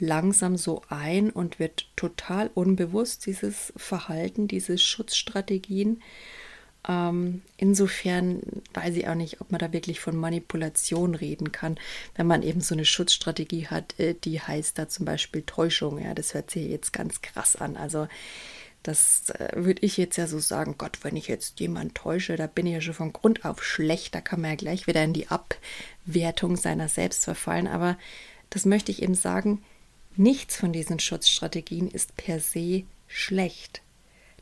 langsam 0.00 0.56
so 0.56 0.82
ein 0.88 1.30
und 1.30 1.58
wird 1.58 1.86
total 1.96 2.50
unbewusst, 2.54 3.26
dieses 3.26 3.72
Verhalten, 3.76 4.48
diese 4.48 4.78
Schutzstrategien. 4.78 6.02
Ähm, 6.88 7.42
insofern 7.58 8.40
weiß 8.72 8.96
ich 8.96 9.06
auch 9.06 9.14
nicht, 9.14 9.40
ob 9.40 9.52
man 9.52 9.58
da 9.58 9.72
wirklich 9.72 10.00
von 10.00 10.16
Manipulation 10.16 11.14
reden 11.14 11.52
kann, 11.52 11.78
wenn 12.14 12.26
man 12.26 12.42
eben 12.42 12.62
so 12.62 12.74
eine 12.74 12.86
Schutzstrategie 12.86 13.66
hat, 13.66 13.98
äh, 14.00 14.14
die 14.14 14.40
heißt 14.40 14.78
da 14.78 14.88
zum 14.88 15.04
Beispiel 15.04 15.42
Täuschung. 15.42 16.02
Ja, 16.02 16.14
das 16.14 16.32
hört 16.32 16.50
sich 16.50 16.68
jetzt 16.68 16.92
ganz 16.92 17.20
krass 17.20 17.56
an. 17.56 17.76
Also 17.76 18.08
das 18.82 19.28
äh, 19.30 19.50
würde 19.56 19.82
ich 19.82 19.98
jetzt 19.98 20.16
ja 20.16 20.26
so 20.26 20.38
sagen, 20.38 20.76
Gott, 20.78 21.00
wenn 21.02 21.16
ich 21.16 21.28
jetzt 21.28 21.60
jemanden 21.60 21.92
täusche, 21.92 22.36
da 22.36 22.46
bin 22.46 22.66
ich 22.66 22.72
ja 22.72 22.80
schon 22.80 22.94
von 22.94 23.12
Grund 23.12 23.44
auf 23.44 23.62
schlecht, 23.62 24.14
da 24.14 24.22
kann 24.22 24.40
man 24.40 24.50
ja 24.50 24.56
gleich 24.56 24.86
wieder 24.86 25.04
in 25.04 25.12
die 25.12 25.28
Abwertung 25.28 26.56
seiner 26.56 26.88
selbst 26.88 27.24
verfallen. 27.24 27.66
Aber 27.66 27.98
das 28.48 28.64
möchte 28.64 28.90
ich 28.90 29.02
eben 29.02 29.14
sagen, 29.14 29.62
nichts 30.16 30.56
von 30.56 30.72
diesen 30.72 30.98
Schutzstrategien 30.98 31.88
ist 31.88 32.16
per 32.16 32.40
se 32.40 32.84
schlecht. 33.06 33.82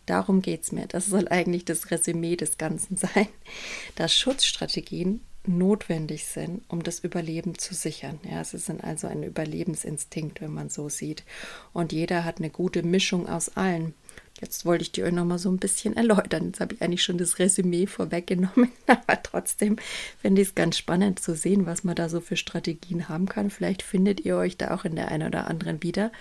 Darum 0.06 0.40
geht 0.40 0.62
es 0.62 0.72
mir. 0.72 0.86
Das 0.86 1.06
soll 1.06 1.28
eigentlich 1.28 1.64
das 1.64 1.90
Resümee 1.90 2.36
des 2.36 2.56
Ganzen 2.56 2.96
sein, 2.96 3.28
dass 3.94 4.14
Schutzstrategien 4.14 5.20
notwendig 5.46 6.26
sind, 6.26 6.62
um 6.68 6.82
das 6.82 7.00
Überleben 7.00 7.58
zu 7.58 7.74
sichern. 7.74 8.18
Ja, 8.30 8.40
es 8.40 8.54
ist 8.54 8.70
also 8.70 9.06
ein 9.06 9.22
Überlebensinstinkt, 9.22 10.40
wenn 10.40 10.52
man 10.52 10.68
so 10.68 10.88
sieht. 10.88 11.24
Und 11.72 11.92
jeder 11.92 12.24
hat 12.24 12.38
eine 12.38 12.50
gute 12.50 12.82
Mischung 12.82 13.28
aus 13.28 13.56
allen. 13.56 13.94
Jetzt 14.40 14.64
wollte 14.64 14.82
ich 14.82 14.92
die 14.92 15.02
euch 15.02 15.12
noch 15.12 15.24
mal 15.24 15.38
so 15.38 15.50
ein 15.50 15.58
bisschen 15.58 15.96
erläutern. 15.96 16.46
Jetzt 16.46 16.60
habe 16.60 16.74
ich 16.74 16.82
eigentlich 16.82 17.02
schon 17.02 17.18
das 17.18 17.38
Resümee 17.38 17.86
vorweggenommen, 17.86 18.70
aber 18.86 19.22
trotzdem 19.22 19.76
finde 20.20 20.42
ich 20.42 20.48
es 20.48 20.54
ganz 20.54 20.78
spannend 20.78 21.20
zu 21.20 21.34
sehen, 21.34 21.66
was 21.66 21.84
man 21.84 21.96
da 21.96 22.08
so 22.08 22.20
für 22.20 22.36
Strategien 22.36 23.08
haben 23.08 23.26
kann. 23.26 23.50
Vielleicht 23.50 23.82
findet 23.82 24.20
ihr 24.20 24.36
euch 24.36 24.56
da 24.56 24.74
auch 24.74 24.84
in 24.84 24.96
der 24.96 25.08
einen 25.08 25.28
oder 25.28 25.48
anderen 25.48 25.82
wieder 25.82 26.12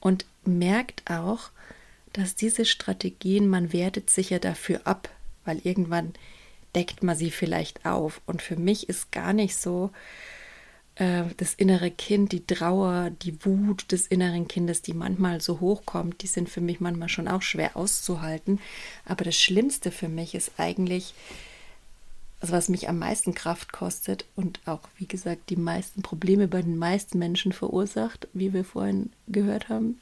und 0.00 0.26
merkt 0.44 1.02
auch, 1.10 1.50
dass 2.12 2.34
diese 2.34 2.64
Strategien, 2.64 3.48
man 3.48 3.72
wertet 3.72 4.10
sich 4.10 4.30
ja 4.30 4.38
dafür 4.38 4.80
ab, 4.84 5.08
weil 5.44 5.60
irgendwann 5.64 6.14
deckt 6.74 7.02
man 7.02 7.16
sie 7.16 7.30
vielleicht 7.30 7.86
auf. 7.86 8.20
Und 8.26 8.42
für 8.42 8.56
mich 8.56 8.88
ist 8.88 9.12
gar 9.12 9.32
nicht 9.32 9.56
so 9.56 9.90
äh, 10.96 11.24
das 11.36 11.54
innere 11.54 11.90
Kind, 11.90 12.32
die 12.32 12.46
Trauer, 12.46 13.10
die 13.22 13.44
Wut 13.44 13.92
des 13.92 14.06
inneren 14.06 14.48
Kindes, 14.48 14.82
die 14.82 14.94
manchmal 14.94 15.40
so 15.40 15.60
hochkommt, 15.60 16.22
die 16.22 16.26
sind 16.26 16.48
für 16.48 16.60
mich 16.60 16.80
manchmal 16.80 17.08
schon 17.08 17.28
auch 17.28 17.42
schwer 17.42 17.76
auszuhalten. 17.76 18.60
Aber 19.04 19.24
das 19.24 19.36
Schlimmste 19.36 19.90
für 19.90 20.08
mich 20.08 20.34
ist 20.34 20.52
eigentlich, 20.56 21.14
also 22.40 22.54
was 22.54 22.68
mich 22.68 22.88
am 22.88 22.98
meisten 22.98 23.34
Kraft 23.34 23.72
kostet 23.72 24.24
und 24.36 24.60
auch, 24.66 24.80
wie 24.96 25.06
gesagt, 25.06 25.50
die 25.50 25.56
meisten 25.56 26.02
Probleme 26.02 26.48
bei 26.48 26.62
den 26.62 26.78
meisten 26.78 27.18
Menschen 27.18 27.52
verursacht, 27.52 28.26
wie 28.32 28.52
wir 28.52 28.64
vorhin 28.64 29.10
gehört 29.28 29.68
haben, 29.68 30.00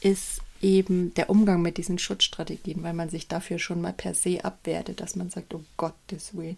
ist 0.00 0.40
eben 0.62 1.12
der 1.14 1.28
Umgang 1.28 1.60
mit 1.60 1.76
diesen 1.76 1.98
Schutzstrategien, 1.98 2.82
weil 2.82 2.94
man 2.94 3.10
sich 3.10 3.26
dafür 3.26 3.58
schon 3.58 3.80
mal 3.80 3.92
per 3.92 4.14
se 4.14 4.44
abwertet, 4.44 5.00
dass 5.00 5.16
man 5.16 5.30
sagt, 5.30 5.54
oh 5.54 5.64
Gottes 5.76 6.36
Willen, 6.36 6.56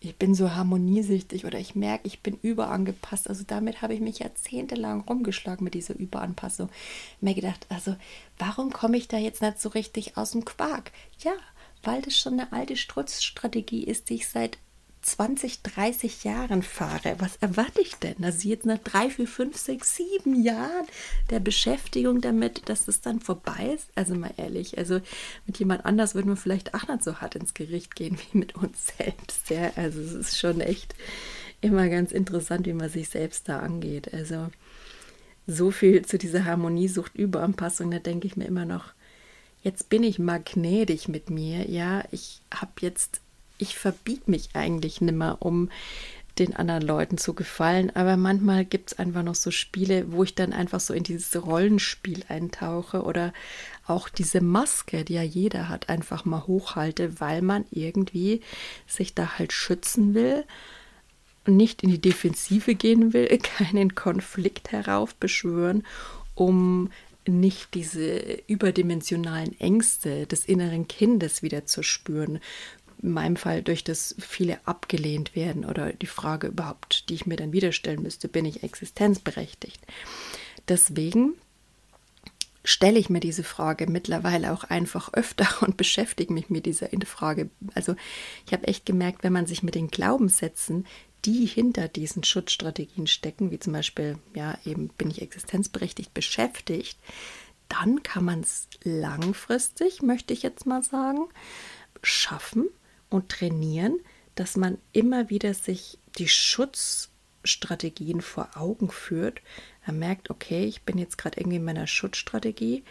ich 0.00 0.16
bin 0.16 0.34
so 0.34 0.54
harmoniesüchtig 0.54 1.44
oder 1.44 1.58
ich 1.58 1.74
merke, 1.74 2.06
ich 2.06 2.20
bin 2.20 2.38
überangepasst. 2.40 3.28
Also 3.28 3.44
damit 3.46 3.82
habe 3.82 3.94
ich 3.94 4.00
mich 4.00 4.20
jahrzehntelang 4.20 5.00
rumgeschlagen 5.00 5.64
mit 5.64 5.74
dieser 5.74 5.96
Überanpassung. 5.96 6.70
Mir 7.20 7.34
gedacht, 7.34 7.66
also 7.68 7.96
warum 8.38 8.72
komme 8.72 8.96
ich 8.96 9.08
da 9.08 9.18
jetzt 9.18 9.42
nicht 9.42 9.60
so 9.60 9.70
richtig 9.70 10.16
aus 10.16 10.32
dem 10.32 10.44
Quark? 10.44 10.92
Ja, 11.18 11.32
weil 11.82 12.02
das 12.02 12.16
schon 12.16 12.34
eine 12.34 12.52
alte 12.52 12.76
Strutzstrategie 12.76 13.82
ist, 13.84 14.08
die 14.08 14.14
ich 14.14 14.28
seit 14.28 14.58
20, 15.08 15.62
30 15.62 16.24
Jahren 16.24 16.62
fahre, 16.62 17.16
was 17.18 17.36
erwarte 17.36 17.80
ich 17.80 17.94
denn? 17.96 18.16
Dass 18.18 18.38
ich 18.38 18.44
jetzt 18.44 18.66
nach 18.66 18.78
drei, 18.78 19.10
vier, 19.10 19.26
fünf, 19.26 19.56
sechs, 19.56 19.96
sieben 19.96 20.42
Jahren 20.42 20.86
der 21.30 21.40
Beschäftigung 21.40 22.20
damit, 22.20 22.68
dass 22.68 22.88
es 22.88 23.00
dann 23.00 23.20
vorbei 23.20 23.72
ist? 23.74 23.88
Also 23.94 24.14
mal 24.14 24.32
ehrlich, 24.36 24.76
also 24.76 25.00
mit 25.46 25.58
jemand 25.58 25.86
anders 25.86 26.14
würden 26.14 26.28
wir 26.28 26.36
vielleicht 26.36 26.74
auch 26.74 26.86
nicht 26.88 27.02
so 27.02 27.16
hart 27.16 27.36
ins 27.36 27.54
Gericht 27.54 27.94
gehen 27.94 28.18
wie 28.18 28.38
mit 28.38 28.54
uns 28.54 28.86
selbst. 28.98 29.50
Ja? 29.50 29.72
Also 29.76 30.00
es 30.00 30.12
ist 30.12 30.38
schon 30.38 30.60
echt 30.60 30.94
immer 31.60 31.88
ganz 31.88 32.12
interessant, 32.12 32.66
wie 32.66 32.74
man 32.74 32.90
sich 32.90 33.08
selbst 33.08 33.48
da 33.48 33.60
angeht. 33.60 34.12
Also 34.12 34.48
so 35.46 35.70
viel 35.70 36.04
zu 36.04 36.18
dieser 36.18 36.44
Harmoniesucht, 36.44 37.14
Überanpassung, 37.14 37.90
da 37.90 37.98
denke 37.98 38.26
ich 38.26 38.36
mir 38.36 38.44
immer 38.44 38.66
noch, 38.66 38.92
jetzt 39.62 39.88
bin 39.88 40.02
ich 40.02 40.18
mal 40.18 40.40
gnädig 40.44 41.08
mit 41.08 41.30
mir. 41.30 41.68
Ja, 41.68 42.04
ich 42.10 42.42
habe 42.54 42.72
jetzt 42.80 43.22
ich 43.58 43.76
verbiete 43.76 44.30
mich 44.30 44.50
eigentlich 44.54 45.00
nimmer, 45.00 45.38
um 45.40 45.68
den 46.38 46.54
anderen 46.54 46.82
Leuten 46.82 47.18
zu 47.18 47.34
gefallen. 47.34 47.94
Aber 47.94 48.16
manchmal 48.16 48.64
gibt 48.64 48.92
es 48.92 48.98
einfach 48.98 49.22
noch 49.22 49.34
so 49.34 49.50
Spiele, 49.50 50.12
wo 50.12 50.22
ich 50.22 50.34
dann 50.34 50.52
einfach 50.52 50.80
so 50.80 50.94
in 50.94 51.02
dieses 51.02 51.44
Rollenspiel 51.44 52.24
eintauche 52.28 53.02
oder 53.02 53.32
auch 53.86 54.08
diese 54.08 54.40
Maske, 54.40 55.04
die 55.04 55.14
ja 55.14 55.22
jeder 55.22 55.68
hat, 55.68 55.88
einfach 55.88 56.24
mal 56.24 56.46
hochhalte, 56.46 57.20
weil 57.20 57.42
man 57.42 57.64
irgendwie 57.70 58.42
sich 58.86 59.14
da 59.14 59.38
halt 59.38 59.52
schützen 59.52 60.14
will 60.14 60.44
und 61.46 61.56
nicht 61.56 61.82
in 61.82 61.90
die 61.90 62.00
Defensive 62.00 62.74
gehen 62.74 63.12
will, 63.12 63.26
keinen 63.42 63.94
Konflikt 63.94 64.72
heraufbeschwören, 64.72 65.84
um 66.34 66.90
nicht 67.26 67.74
diese 67.74 68.40
überdimensionalen 68.46 69.58
Ängste 69.60 70.26
des 70.26 70.46
inneren 70.46 70.88
Kindes 70.88 71.42
wieder 71.42 71.66
zu 71.66 71.82
spüren, 71.82 72.40
in 73.02 73.12
meinem 73.12 73.36
Fall 73.36 73.62
durch 73.62 73.84
das 73.84 74.14
viele 74.18 74.58
abgelehnt 74.66 75.36
werden 75.36 75.64
oder 75.64 75.92
die 75.92 76.06
Frage 76.06 76.48
überhaupt, 76.48 77.08
die 77.08 77.14
ich 77.14 77.26
mir 77.26 77.36
dann 77.36 77.52
wieder 77.52 77.72
stellen 77.72 78.02
müsste, 78.02 78.28
bin 78.28 78.44
ich 78.44 78.62
existenzberechtigt? 78.62 79.80
Deswegen 80.68 81.34
stelle 82.64 82.98
ich 82.98 83.08
mir 83.08 83.20
diese 83.20 83.44
Frage 83.44 83.86
mittlerweile 83.86 84.52
auch 84.52 84.64
einfach 84.64 85.12
öfter 85.14 85.48
und 85.62 85.76
beschäftige 85.76 86.32
mich 86.32 86.50
mit 86.50 86.66
dieser 86.66 86.88
Frage. 87.06 87.50
Also 87.74 87.94
ich 88.46 88.52
habe 88.52 88.66
echt 88.66 88.84
gemerkt, 88.84 89.24
wenn 89.24 89.32
man 89.32 89.46
sich 89.46 89.62
mit 89.62 89.74
den 89.74 89.88
Glaubenssätzen, 89.88 90.86
die 91.24 91.46
hinter 91.46 91.88
diesen 91.88 92.24
Schutzstrategien 92.24 93.06
stecken, 93.06 93.50
wie 93.50 93.58
zum 93.58 93.72
Beispiel, 93.72 94.18
ja, 94.34 94.56
eben 94.64 94.88
bin 94.88 95.10
ich 95.10 95.22
existenzberechtigt 95.22 96.14
beschäftigt, 96.14 96.98
dann 97.68 98.02
kann 98.02 98.24
man 98.24 98.40
es 98.40 98.68
langfristig, 98.82 100.02
möchte 100.02 100.32
ich 100.32 100.42
jetzt 100.42 100.66
mal 100.66 100.82
sagen, 100.82 101.28
schaffen 102.02 102.66
und 103.10 103.28
trainieren, 103.28 103.98
dass 104.34 104.56
man 104.56 104.78
immer 104.92 105.30
wieder 105.30 105.54
sich 105.54 105.98
die 106.18 106.28
Schutzstrategien 106.28 108.20
vor 108.20 108.50
Augen 108.54 108.90
führt. 108.90 109.42
Er 109.84 109.92
merkt, 109.92 110.30
okay, 110.30 110.64
ich 110.64 110.82
bin 110.82 110.98
jetzt 110.98 111.18
gerade 111.18 111.40
irgendwie 111.40 111.56
in 111.56 111.64
meiner 111.64 111.86
Schutzstrategie. 111.86 112.84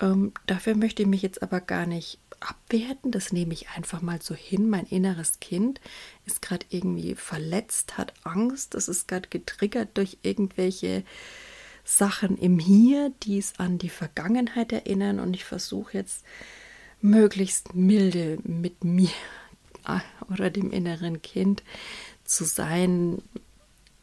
Ähm, 0.00 0.32
dafür 0.46 0.76
möchte 0.76 1.02
ich 1.02 1.08
mich 1.08 1.22
jetzt 1.22 1.42
aber 1.42 1.60
gar 1.60 1.86
nicht 1.86 2.18
abwerten. 2.40 3.10
Das 3.10 3.32
nehme 3.32 3.54
ich 3.54 3.70
einfach 3.70 4.02
mal 4.02 4.20
so 4.20 4.34
hin. 4.34 4.68
Mein 4.68 4.86
inneres 4.86 5.40
Kind 5.40 5.80
ist 6.26 6.42
gerade 6.42 6.66
irgendwie 6.68 7.14
verletzt, 7.14 7.96
hat 7.96 8.12
Angst. 8.24 8.74
Das 8.74 8.88
ist 8.88 9.08
gerade 9.08 9.28
getriggert 9.28 9.90
durch 9.94 10.18
irgendwelche 10.22 11.02
Sachen 11.84 12.36
im 12.36 12.58
Hier, 12.58 13.12
die 13.22 13.38
es 13.38 13.58
an 13.58 13.78
die 13.78 13.88
Vergangenheit 13.88 14.72
erinnern. 14.72 15.20
Und 15.20 15.34
ich 15.34 15.44
versuche 15.44 15.96
jetzt 15.96 16.24
möglichst 17.00 17.74
milde 17.74 18.38
mit 18.42 18.84
mir 18.84 19.10
oder 20.30 20.50
dem 20.50 20.70
inneren 20.70 21.22
Kind 21.22 21.62
zu 22.24 22.44
sein 22.44 23.22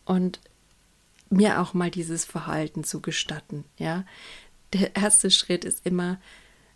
und 0.05 0.39
mir 1.29 1.61
auch 1.61 1.73
mal 1.73 1.89
dieses 1.89 2.25
Verhalten 2.25 2.83
zu 2.83 3.01
gestatten. 3.01 3.65
Ja, 3.77 4.05
der 4.73 4.95
erste 4.95 5.31
Schritt 5.31 5.65
ist 5.65 5.85
immer, 5.85 6.19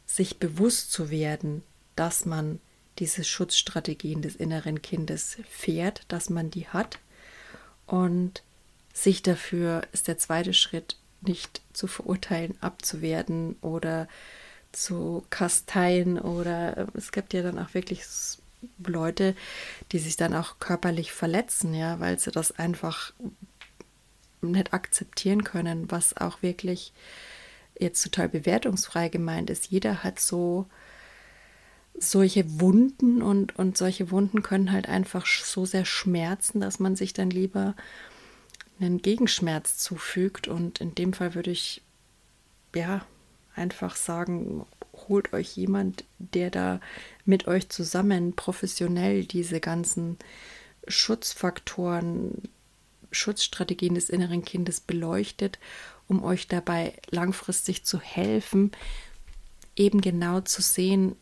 sich 0.06 0.40
bewusst 0.40 0.92
zu 0.92 1.10
werden, 1.10 1.64
dass 1.96 2.26
man 2.26 2.60
diese 3.00 3.24
Schutzstrategien 3.24 4.22
des 4.22 4.36
inneren 4.36 4.82
Kindes 4.82 5.38
fährt, 5.50 6.02
dass 6.08 6.30
man 6.30 6.50
die 6.50 6.68
hat 6.68 7.00
und 7.86 8.42
sich 8.94 9.22
dafür 9.22 9.84
ist 9.92 10.08
der 10.08 10.18
zweite 10.18 10.54
Schritt 10.54 10.98
nicht 11.22 11.62
zu 11.74 11.88
verurteilen, 11.88 12.56
abzuwerten 12.62 13.56
oder 13.62 14.08
zu 14.72 15.24
kasteien 15.30 16.20
oder 16.20 16.88
es 16.94 17.12
gibt 17.12 17.34
ja 17.34 17.42
dann 17.42 17.60
auch 17.60 17.74
wirklich 17.74 18.06
Leute, 18.86 19.36
die 19.92 20.00
sich 20.00 20.18
dann 20.18 20.34
auch 20.34 20.60
körperlich 20.60 21.12
verletzen, 21.12 21.74
ja, 21.74 22.00
weil 22.00 22.20
sie 22.20 22.32
das 22.32 22.58
einfach 22.58 23.14
nicht 24.42 24.74
akzeptieren 24.74 25.44
können, 25.44 25.90
was 25.92 26.16
auch 26.18 26.42
wirklich 26.42 26.94
jetzt 27.80 28.04
total 28.04 28.30
bewertungsfrei 28.30 29.10
gemeint 29.10 29.50
ist. 29.50 29.68
Jeder 29.68 30.04
hat 30.04 30.20
so 30.20 30.68
solche 32.00 32.60
Wunden 32.60 33.22
und, 33.22 33.56
und 33.58 33.78
solche 33.78 34.12
Wunden 34.12 34.44
können 34.44 34.72
halt 34.72 34.88
einfach 34.88 35.26
so 35.26 35.66
sehr 35.66 35.86
schmerzen, 35.86 36.60
dass 36.60 36.80
man 36.80 36.96
sich 36.96 37.14
dann 37.14 37.30
lieber 37.30 37.76
einen 38.80 39.02
Gegenschmerz 39.02 39.78
zufügt. 39.78 40.48
Und 40.48 40.80
in 40.80 40.94
dem 40.96 41.14
Fall 41.14 41.34
würde 41.34 41.52
ich 41.52 41.82
ja 42.76 43.06
einfach 43.56 43.96
sagen, 43.96 44.66
holt 45.08 45.34
euch 45.34 45.56
jemand, 45.56 46.04
der 46.20 46.50
da 46.50 46.80
mit 47.26 47.48
euch 47.48 47.70
zusammen 47.70 48.36
professionell 48.36 49.26
diese 49.26 49.60
ganzen 49.60 50.18
Schutzfaktoren, 50.88 52.44
Schutzstrategien 53.12 53.96
des 53.96 54.10
inneren 54.10 54.44
Kindes 54.44 54.80
beleuchtet, 54.80 55.60
um 56.08 56.24
euch 56.24 56.48
dabei 56.48 56.94
langfristig 57.10 57.84
zu 57.84 58.00
helfen, 58.00 58.72
eben 59.76 60.02
genau 60.02 60.42
zu 60.42 60.62
sehen, 60.62 61.16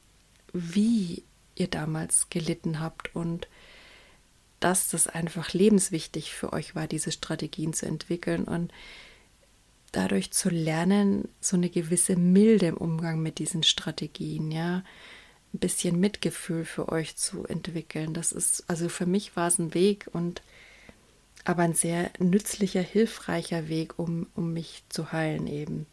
wie 0.53 1.23
ihr 1.55 1.67
damals 1.67 2.29
gelitten 2.29 2.79
habt 2.79 3.15
und 3.15 3.47
dass 4.59 4.89
das 4.89 5.07
einfach 5.07 5.53
lebenswichtig 5.53 6.33
für 6.33 6.53
euch 6.53 6.75
war, 6.75 6.87
diese 6.87 7.11
Strategien 7.11 7.73
zu 7.73 7.85
entwickeln. 7.85 8.45
Und 8.45 8.71
dadurch 9.95 10.31
zu 10.31 10.49
lernen, 10.49 11.29
so 11.39 11.55
eine 11.55 11.69
gewisse 11.69 12.15
Milde 12.15 12.67
im 12.67 12.77
Umgang 12.77 13.21
mit 13.21 13.39
diesen 13.39 13.63
Strategien, 13.63 14.51
ja, 14.51 14.83
ein 15.53 15.59
bisschen 15.59 15.99
Mitgefühl 15.99 16.65
für 16.65 16.89
euch 16.89 17.15
zu 17.15 17.45
entwickeln. 17.45 18.13
Das 18.13 18.31
ist, 18.31 18.65
also 18.67 18.89
für 18.89 19.05
mich 19.05 19.35
war 19.35 19.47
es 19.47 19.57
ein 19.57 19.73
Weg 19.73 20.07
und 20.11 20.41
aber 21.45 21.63
ein 21.63 21.73
sehr 21.75 22.09
nützlicher, 22.19 22.81
hilfreicher 22.81 23.69
Weg, 23.69 23.97
um, 23.97 24.27
um 24.35 24.53
mich 24.53 24.83
zu 24.89 25.11
heilen 25.11 25.47
eben. 25.47 25.85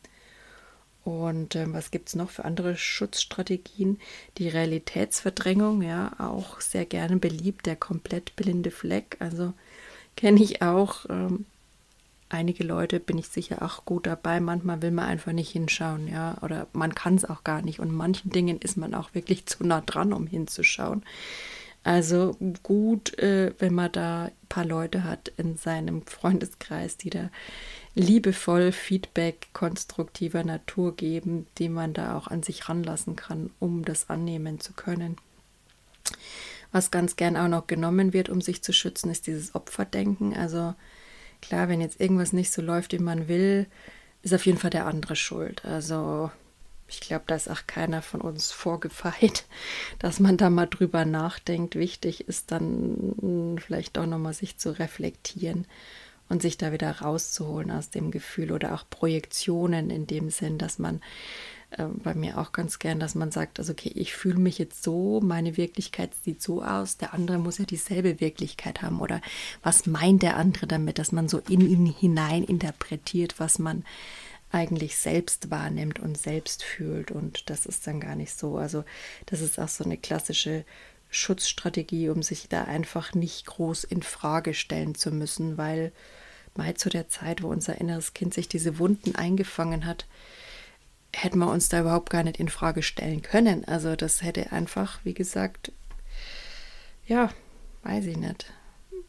Und 1.04 1.56
ähm, 1.56 1.74
was 1.74 1.90
gibt 1.90 2.08
es 2.08 2.14
noch 2.14 2.30
für 2.30 2.44
andere 2.44 2.76
Schutzstrategien? 2.76 4.00
Die 4.38 4.48
Realitätsverdrängung, 4.48 5.82
ja, 5.82 6.14
auch 6.18 6.60
sehr 6.60 6.86
gerne 6.86 7.16
beliebt, 7.16 7.66
der 7.66 7.76
komplett 7.76 8.36
blinde 8.36 8.70
Fleck. 8.70 9.16
Also 9.18 9.52
kenne 10.16 10.42
ich 10.42 10.62
auch 10.62 11.06
ähm, 11.10 11.44
einige 12.32 12.64
Leute, 12.64 13.00
bin 13.00 13.18
ich 13.18 13.28
sicher 13.28 13.62
auch 13.62 13.84
gut 13.84 14.06
dabei. 14.06 14.40
Manchmal 14.40 14.82
will 14.82 14.90
man 14.90 15.06
einfach 15.06 15.32
nicht 15.32 15.50
hinschauen, 15.50 16.08
ja, 16.08 16.36
oder 16.42 16.66
man 16.72 16.94
kann 16.94 17.14
es 17.14 17.24
auch 17.24 17.44
gar 17.44 17.62
nicht. 17.62 17.80
Und 17.80 17.92
manchen 17.92 18.30
Dingen 18.30 18.58
ist 18.58 18.76
man 18.76 18.94
auch 18.94 19.14
wirklich 19.14 19.46
zu 19.46 19.64
nah 19.64 19.80
dran, 19.80 20.12
um 20.12 20.26
hinzuschauen. 20.26 21.02
Also 21.84 22.36
gut, 22.62 23.18
äh, 23.18 23.54
wenn 23.58 23.74
man 23.74 23.90
da 23.90 24.26
ein 24.26 24.48
paar 24.48 24.64
Leute 24.64 25.02
hat 25.04 25.32
in 25.36 25.56
seinem 25.56 26.06
Freundeskreis, 26.06 26.96
die 26.96 27.10
da 27.10 27.28
liebevoll 27.94 28.72
Feedback 28.72 29.48
konstruktiver 29.52 30.44
Natur 30.44 30.94
geben, 30.96 31.46
die 31.58 31.68
man 31.68 31.92
da 31.92 32.16
auch 32.16 32.28
an 32.28 32.42
sich 32.42 32.68
ranlassen 32.68 33.16
kann, 33.16 33.50
um 33.58 33.84
das 33.84 34.10
annehmen 34.10 34.60
zu 34.60 34.72
können. 34.72 35.16
Was 36.70 36.90
ganz 36.90 37.16
gern 37.16 37.36
auch 37.36 37.48
noch 37.48 37.66
genommen 37.66 38.12
wird, 38.12 38.30
um 38.30 38.40
sich 38.40 38.62
zu 38.62 38.72
schützen, 38.72 39.10
ist 39.10 39.26
dieses 39.26 39.54
Opferdenken. 39.54 40.34
Also 40.34 40.74
klar, 41.42 41.68
wenn 41.68 41.80
jetzt 41.80 42.00
irgendwas 42.00 42.32
nicht 42.32 42.52
so 42.52 42.62
läuft, 42.62 42.92
wie 42.92 42.98
man 42.98 43.28
will, 43.28 43.66
ist 44.22 44.32
auf 44.32 44.46
jeden 44.46 44.58
Fall 44.58 44.70
der 44.70 44.86
andere 44.86 45.16
schuld. 45.16 45.64
Also 45.64 46.30
ich 46.88 47.00
glaube, 47.00 47.24
da 47.26 47.34
ist 47.34 47.50
auch 47.50 47.66
keiner 47.66 48.02
von 48.02 48.20
uns 48.20 48.52
vorgefeit, 48.52 49.44
dass 49.98 50.20
man 50.20 50.36
da 50.36 50.48
mal 50.48 50.66
drüber 50.66 51.04
nachdenkt. 51.04 51.74
Wichtig 51.74 52.28
ist 52.28 52.50
dann 52.50 53.58
vielleicht 53.60 53.98
auch 53.98 54.06
nochmal 54.06 54.34
sich 54.34 54.58
zu 54.58 54.78
reflektieren 54.78 55.66
und 56.28 56.40
sich 56.40 56.56
da 56.56 56.72
wieder 56.72 56.90
rauszuholen 57.00 57.70
aus 57.70 57.90
dem 57.90 58.10
Gefühl 58.10 58.52
oder 58.52 58.74
auch 58.74 58.84
Projektionen 58.88 59.90
in 59.90 60.06
dem 60.06 60.30
Sinn, 60.30 60.56
dass 60.56 60.78
man 60.78 61.02
äh, 61.78 61.84
bei 61.84 62.14
mir 62.14 62.38
auch 62.38 62.52
ganz 62.52 62.78
gern, 62.78 63.00
dass 63.00 63.14
man 63.14 63.30
sagt, 63.30 63.58
also 63.58 63.72
okay, 63.72 63.92
ich 63.94 64.14
fühle 64.14 64.38
mich 64.38 64.58
jetzt 64.58 64.82
so, 64.82 65.20
meine 65.20 65.56
Wirklichkeit 65.56 66.12
sieht 66.24 66.42
so 66.42 66.62
aus, 66.62 66.96
der 66.96 67.14
andere 67.14 67.38
muss 67.38 67.58
ja 67.58 67.64
dieselbe 67.64 68.20
Wirklichkeit 68.20 68.82
haben 68.82 69.00
oder 69.00 69.20
was 69.62 69.86
meint 69.86 70.22
der 70.22 70.36
andere 70.36 70.66
damit, 70.66 70.98
dass 70.98 71.12
man 71.12 71.28
so 71.28 71.38
in 71.48 71.60
ihn 71.60 71.86
hinein 71.86 72.44
interpretiert, 72.44 73.38
was 73.38 73.58
man 73.58 73.84
eigentlich 74.50 74.96
selbst 74.96 75.50
wahrnimmt 75.50 75.98
und 75.98 76.18
selbst 76.18 76.62
fühlt 76.62 77.10
und 77.10 77.48
das 77.48 77.64
ist 77.64 77.86
dann 77.86 78.00
gar 78.00 78.16
nicht 78.16 78.38
so. 78.38 78.58
Also 78.58 78.84
das 79.26 79.40
ist 79.40 79.58
auch 79.58 79.68
so 79.68 79.84
eine 79.84 79.96
klassische 79.96 80.64
Schutzstrategie, 81.10 82.08
um 82.10 82.22
sich 82.22 82.48
da 82.48 82.64
einfach 82.64 83.14
nicht 83.14 83.46
groß 83.46 83.84
in 83.84 84.02
Frage 84.02 84.54
stellen 84.54 84.94
zu 84.94 85.10
müssen, 85.10 85.56
weil 85.56 85.92
mal 86.54 86.74
zu 86.74 86.90
der 86.90 87.08
Zeit, 87.08 87.42
wo 87.42 87.48
unser 87.48 87.80
inneres 87.80 88.14
Kind 88.14 88.34
sich 88.34 88.48
diese 88.48 88.78
Wunden 88.78 89.14
eingefangen 89.14 89.86
hat, 89.86 90.06
hätten 91.14 91.38
wir 91.38 91.50
uns 91.50 91.68
da 91.68 91.80
überhaupt 91.80 92.10
gar 92.10 92.22
nicht 92.22 92.40
in 92.40 92.48
Frage 92.48 92.82
stellen 92.82 93.22
können. 93.22 93.64
Also 93.66 93.96
das 93.96 94.22
hätte 94.22 94.52
einfach, 94.52 95.00
wie 95.04 95.14
gesagt, 95.14 95.72
ja, 97.06 97.30
weiß 97.82 98.06
ich 98.06 98.16
nicht, 98.16 98.52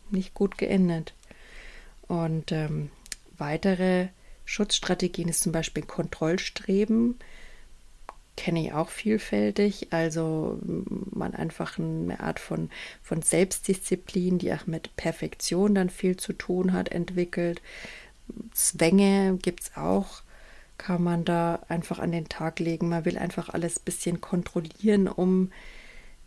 nicht 0.10 0.34
gut 0.34 0.58
geendet. 0.58 1.14
Und 2.08 2.52
ähm, 2.52 2.92
weitere 3.38 4.08
Schutzstrategien 4.46 5.30
ist 5.30 5.44
zum 5.44 5.52
Beispiel 5.52 5.84
Kontrollstreben 5.84 7.16
kenne 8.36 8.66
ich 8.66 8.74
auch 8.74 8.90
vielfältig. 8.90 9.88
Also 9.92 10.60
man 10.64 11.34
einfach 11.34 11.78
eine 11.78 12.20
Art 12.20 12.40
von, 12.40 12.70
von 13.02 13.22
Selbstdisziplin, 13.22 14.40
die 14.40 14.54
auch 14.54 14.66
mit 14.66 14.96
Perfektion 14.96 15.76
dann 15.76 15.90
viel 15.90 16.18
zu 16.18 16.34
tun 16.34 16.74
hat, 16.74 16.90
entwickelt. 16.90 17.62
Zwänge 18.52 19.38
gibt 19.42 19.62
es 19.62 19.78
auch, 19.78 20.24
kann 20.78 21.04
man 21.04 21.26
da 21.26 21.62
einfach 21.68 22.00
an 22.00 22.12
den 22.12 22.30
Tag 22.30 22.60
legen. 22.60 22.90
Man 22.90 23.06
will 23.06 23.18
einfach 23.18 23.50
alles 23.50 23.78
ein 23.80 23.86
bisschen 23.86 24.22
kontrollieren, 24.22 25.08
um, 25.08 25.52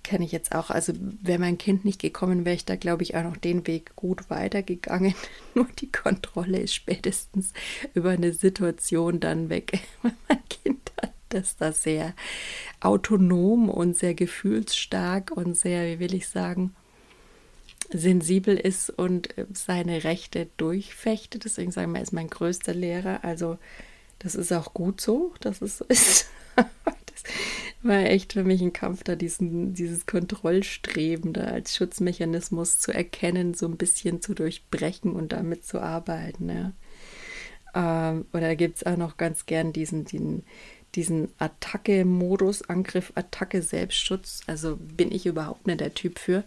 kenne 0.03 0.25
ich 0.25 0.33
jetzt 0.33 0.55
auch, 0.55 0.71
also 0.71 0.93
wäre 0.97 1.41
mein 1.41 1.59
Kind 1.59 1.85
nicht 1.85 2.01
gekommen, 2.01 2.45
wäre 2.45 2.55
ich 2.55 2.65
da, 2.65 2.77
glaube 2.77 3.03
ich, 3.03 3.17
auch 3.17 3.25
noch 3.25 3.37
den 3.37 3.67
Weg 3.67 3.97
gut 3.97 4.31
weitergegangen. 4.31 5.15
Nur 5.55 5.67
die 5.81 5.91
Kontrolle 5.91 6.59
ist 6.59 6.75
spätestens 6.75 7.53
über 7.93 8.11
eine 8.11 8.33
Situation 8.33 9.19
dann 9.19 9.49
weg, 9.49 9.81
wenn 10.03 10.13
mein 10.29 10.49
Kind 10.49 10.93
hat 11.03 11.13
das 11.29 11.83
sehr 11.83 12.15
autonom 12.81 13.69
und 13.69 13.97
sehr 13.97 14.15
gefühlsstark 14.15 15.33
und 15.33 15.57
sehr, 15.57 15.87
wie 15.87 15.99
will 15.99 16.15
ich 16.15 16.29
sagen, 16.29 16.75
sensibel 17.91 18.57
ist 18.57 18.91
und 18.91 19.29
seine 19.53 20.05
Rechte 20.05 20.49
durchfechtet. 20.57 21.45
Deswegen 21.45 21.73
sagen 21.73 21.93
wir, 21.93 22.01
ist 22.01 22.13
mein 22.13 22.29
größter 22.29 22.75
Lehrer. 22.75 23.25
Also 23.25 23.59
das 24.19 24.35
ist 24.35 24.53
auch 24.53 24.75
gut 24.75 25.01
so, 25.01 25.35
dass 25.41 25.63
es 25.63 25.79
so 25.79 25.85
ist. 25.89 26.27
das 26.57 27.23
war 27.83 28.01
echt 28.01 28.33
für 28.33 28.45
mich 28.45 28.63
ein 28.63 28.73
Kampf, 28.73 29.05
da 29.05 29.17
diesen, 29.17 29.75
dieses 29.75 30.07
Kontrollstreben 30.07 31.33
da 31.33 31.43
als 31.43 31.77
Schutzmechanismus 31.77 32.79
zu 32.79 32.93
erkennen, 32.93 33.55
so 33.55 33.67
ein 33.67 33.77
bisschen 33.77 34.23
zu 34.23 34.35
durchbrechen 34.35 35.13
und 35.13 35.33
damit 35.33 35.65
zu 35.65 35.81
arbeiten. 35.81 36.49
Ja. 36.49 36.73
Ähm, 37.75 38.27
oder 38.33 38.57
gibt 38.57 38.79
es 38.79 38.87
auch 38.87 38.97
noch 38.97 39.17
ganz 39.19 39.47
gern 39.47 39.73
diesen, 39.73 40.05
diesen, 40.07 40.45
diesen 40.95 41.29
Attacke-Modus, 41.39 42.63
Angriff, 42.63 43.13
Attacke, 43.15 43.61
Selbstschutz. 43.61 44.41
Also 44.47 44.77
bin 44.77 45.13
ich 45.13 45.27
überhaupt 45.27 45.67
nicht 45.67 45.81
der 45.81 45.95
Typ 45.95 46.19
für. 46.19 46.43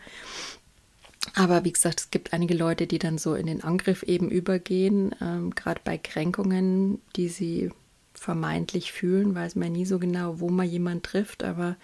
Aber 1.36 1.66
wie 1.66 1.74
gesagt, 1.74 2.00
es 2.00 2.12
gibt 2.12 2.34
einige 2.34 2.54
Leute, 2.54 2.88
die 2.88 3.00
dann 3.00 3.18
so 3.18 3.36
in 3.36 3.48
den 3.48 3.64
Angriff 3.64 4.04
eben 4.04 4.30
übergehen, 4.30 5.14
ähm, 5.22 5.54
gerade 5.54 5.82
bei 5.84 5.98
Kränkungen, 5.98 7.02
die 7.16 7.28
sie 7.28 7.72
vermeintlich 8.14 8.92
fühlen, 8.92 9.36
weiß 9.36 9.56
man 9.56 9.72
nie 9.72 9.86
so 9.86 10.00
genau, 10.00 10.40
wo 10.40 10.50
man 10.50 10.68
jemanden 10.68 11.04
trifft, 11.04 11.44
aber 11.44 11.76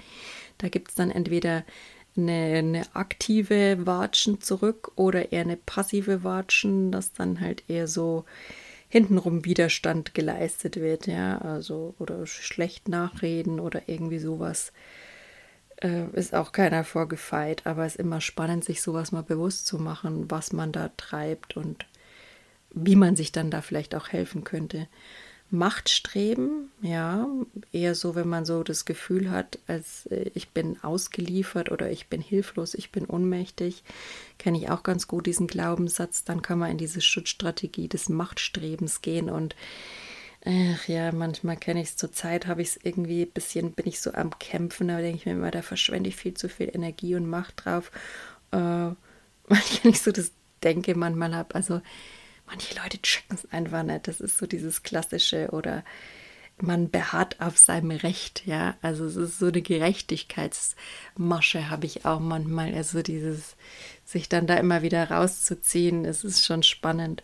da 0.57 0.69
gibt 0.69 0.89
es 0.89 0.95
dann 0.95 1.11
entweder 1.11 1.63
eine, 2.17 2.57
eine, 2.57 2.95
aktive 2.95 3.85
Watschen 3.85 4.41
zurück 4.41 4.91
oder 4.95 5.31
eher 5.31 5.41
eine 5.41 5.57
passive 5.57 6.23
Watschen, 6.23 6.91
das 6.91 7.11
dann 7.11 7.41
halt 7.41 7.63
eher 7.67 7.87
so 7.87 8.25
hintenrum 8.87 9.43
Widerstand 9.43 10.13
geleistet 10.13 10.77
wird, 10.77 11.07
ja, 11.07 11.37
also 11.39 11.95
oder 11.99 12.25
schlecht 12.25 12.87
nachreden 12.87 13.59
oder 13.59 13.83
irgendwie 13.87 14.19
sowas. 14.19 14.71
Äh, 15.77 16.05
ist 16.13 16.33
auch 16.33 16.51
keiner 16.51 16.83
vorgefeit, 16.83 17.65
aber 17.65 17.85
es 17.85 17.95
ist 17.95 17.99
immer 17.99 18.21
spannend, 18.21 18.63
sich 18.63 18.81
sowas 18.81 19.11
mal 19.11 19.23
bewusst 19.23 19.67
zu 19.67 19.77
machen, 19.77 20.31
was 20.31 20.53
man 20.53 20.71
da 20.71 20.89
treibt 20.95 21.57
und 21.57 21.85
wie 22.71 22.95
man 22.95 23.15
sich 23.15 23.31
dann 23.31 23.51
da 23.51 23.61
vielleicht 23.61 23.95
auch 23.95 24.09
helfen 24.09 24.43
könnte. 24.43 24.87
Machtstreben, 25.51 26.71
ja, 26.81 27.27
eher 27.71 27.93
so, 27.93 28.15
wenn 28.15 28.27
man 28.27 28.45
so 28.45 28.63
das 28.63 28.83
Gefühl 28.85 29.29
hat, 29.29 29.59
als 29.67 30.07
äh, 30.07 30.31
ich 30.33 30.49
bin 30.49 30.83
ausgeliefert 30.83 31.71
oder 31.71 31.91
ich 31.91 32.07
bin 32.07 32.21
hilflos, 32.21 32.73
ich 32.73 32.91
bin 32.91 33.05
ohnmächtig, 33.05 33.83
kenne 34.39 34.57
ich 34.57 34.69
auch 34.69 34.81
ganz 34.81 35.07
gut 35.07 35.27
diesen 35.27 35.47
Glaubenssatz, 35.47 36.23
dann 36.23 36.41
kann 36.41 36.59
man 36.59 36.71
in 36.71 36.77
diese 36.77 37.01
Schutzstrategie 37.01 37.87
des 37.87 38.09
Machtstrebens 38.09 39.01
gehen 39.01 39.29
und 39.29 39.55
ach 40.45 40.87
ja, 40.87 41.11
manchmal 41.11 41.57
kenne 41.57 41.81
ich 41.81 41.89
es 41.89 41.97
zur 41.97 42.11
Zeit, 42.11 42.47
habe 42.47 42.61
ich 42.61 42.69
es 42.69 42.79
irgendwie 42.83 43.23
ein 43.23 43.31
bisschen, 43.31 43.71
bin 43.71 43.87
ich 43.87 43.99
so 43.99 44.13
am 44.13 44.37
Kämpfen, 44.39 44.87
da 44.87 44.99
denke 44.99 45.17
ich 45.17 45.25
mir 45.25 45.33
immer, 45.33 45.51
da 45.51 45.61
verschwende 45.61 46.09
ich 46.09 46.15
viel 46.15 46.35
zu 46.35 46.49
viel 46.49 46.69
Energie 46.73 47.15
und 47.15 47.27
Macht 47.27 47.65
drauf. 47.65 47.91
Äh, 48.51 48.57
manchmal 49.47 49.93
ich 49.93 50.01
so 50.01 50.11
das 50.11 50.31
denke, 50.63 50.95
manchmal 50.95 51.35
habe, 51.35 51.55
also 51.55 51.81
manche 52.47 52.75
Leute 52.81 53.01
checken 53.01 53.37
es 53.37 53.51
einfach 53.51 53.83
nicht. 53.83 54.07
Das 54.07 54.21
ist 54.21 54.37
so 54.37 54.45
dieses 54.45 54.83
klassische 54.83 55.49
oder 55.51 55.83
man 56.57 56.89
beharrt 56.89 57.41
auf 57.41 57.57
seinem 57.57 57.91
Recht, 57.91 58.43
ja. 58.45 58.75
Also 58.81 59.05
es 59.05 59.15
ist 59.15 59.39
so 59.39 59.47
eine 59.47 59.61
Gerechtigkeitsmasche 59.61 61.69
habe 61.69 61.85
ich 61.85 62.05
auch 62.05 62.19
manchmal. 62.19 62.73
Also 62.73 63.01
dieses, 63.01 63.55
sich 64.05 64.29
dann 64.29 64.47
da 64.47 64.55
immer 64.55 64.81
wieder 64.81 65.11
rauszuziehen, 65.11 66.05
es 66.05 66.23
ist 66.23 66.45
schon 66.45 66.63
spannend. 66.63 67.23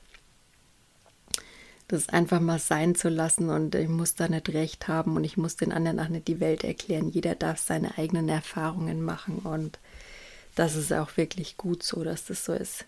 Das 1.92 2.08
einfach 2.08 2.40
mal 2.40 2.58
sein 2.58 2.96
zu 2.96 3.10
lassen 3.10 3.50
und 3.50 3.76
ich 3.76 3.90
muss 3.90 4.16
da 4.16 4.30
nicht 4.30 4.48
recht 4.54 4.88
haben 4.88 5.18
und 5.18 5.26
ich 5.26 5.36
muss 5.36 5.58
den 5.58 5.74
anderen 5.74 6.00
auch 6.00 6.08
nicht 6.08 6.30
die 6.30 6.40
Welt 6.40 6.64
erklären. 6.64 7.10
Jeder 7.10 7.36
darf 7.36 7.60
seine 7.60 7.98
eigenen 7.98 8.30
Erfahrungen 8.30 9.04
machen 9.04 9.40
und 9.40 9.78
das 10.56 10.78
ist 10.78 10.94
auch 10.94 11.18
wirklich 11.18 11.58
gut 11.58 11.84
so, 11.84 12.06
dass 12.06 12.24
das 12.24 12.46
so 12.46 12.54
ist. 12.54 12.86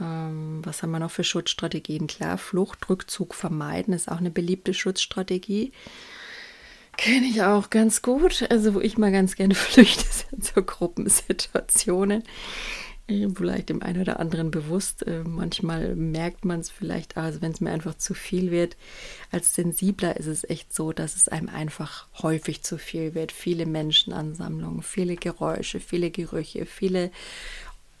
Ähm, 0.00 0.62
was 0.64 0.82
haben 0.82 0.92
wir 0.92 0.98
noch 0.98 1.10
für 1.10 1.24
Schutzstrategien? 1.24 2.06
Klar, 2.06 2.38
Flucht, 2.38 2.88
Rückzug 2.88 3.34
vermeiden 3.34 3.92
ist 3.92 4.10
auch 4.10 4.16
eine 4.16 4.30
beliebte 4.30 4.72
Schutzstrategie. 4.72 5.72
Kenne 6.96 7.26
ich 7.26 7.42
auch 7.42 7.68
ganz 7.68 8.00
gut. 8.00 8.46
Also, 8.48 8.72
wo 8.72 8.80
ich 8.80 8.96
mal 8.96 9.12
ganz 9.12 9.36
gerne 9.36 9.54
flüchte, 9.54 10.06
sind 10.10 10.42
so 10.42 10.62
Gruppensituationen. 10.62 12.22
Vielleicht 13.08 13.68
dem 13.68 13.82
einen 13.82 14.00
oder 14.00 14.18
anderen 14.18 14.50
bewusst. 14.50 15.06
Äh, 15.06 15.22
manchmal 15.24 15.94
merkt 15.94 16.44
man 16.44 16.58
es 16.58 16.70
vielleicht, 16.70 17.16
also 17.16 17.40
wenn 17.40 17.52
es 17.52 17.60
mir 17.60 17.70
einfach 17.70 17.96
zu 17.96 18.14
viel 18.14 18.50
wird. 18.50 18.76
Als 19.30 19.54
Sensibler 19.54 20.16
ist 20.16 20.26
es 20.26 20.42
echt 20.42 20.74
so, 20.74 20.92
dass 20.92 21.14
es 21.14 21.28
einem 21.28 21.48
einfach 21.48 22.08
häufig 22.20 22.62
zu 22.62 22.78
viel 22.78 23.14
wird. 23.14 23.30
Viele 23.30 23.64
Menschenansammlungen, 23.64 24.82
viele 24.82 25.14
Geräusche, 25.14 25.78
viele 25.78 26.10
Gerüche, 26.10 26.66
viele 26.66 27.12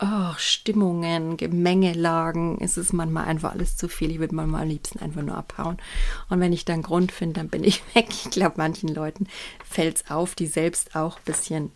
oh, 0.00 0.34
Stimmungen, 0.36 1.36
Gemengelagen, 1.36 2.58
es 2.60 2.76
ist 2.76 2.92
manchmal 2.92 3.26
einfach 3.26 3.52
alles 3.52 3.76
zu 3.76 3.88
viel. 3.88 4.10
Ich 4.10 4.18
würde 4.18 4.34
manchmal 4.34 4.62
am 4.62 4.68
liebsten 4.68 4.98
einfach 4.98 5.22
nur 5.22 5.36
abhauen. 5.36 5.78
Und 6.28 6.40
wenn 6.40 6.52
ich 6.52 6.64
dann 6.64 6.82
Grund 6.82 7.12
finde, 7.12 7.34
dann 7.34 7.48
bin 7.48 7.64
ich 7.64 7.82
weg. 7.94 8.08
Ich 8.10 8.30
glaube, 8.30 8.54
manchen 8.56 8.88
Leuten 8.94 9.26
fällt 9.64 9.96
es 9.96 10.10
auf, 10.10 10.34
die 10.34 10.46
selbst 10.46 10.94
auch 10.94 11.16
ein 11.18 11.24
bisschen, 11.24 11.70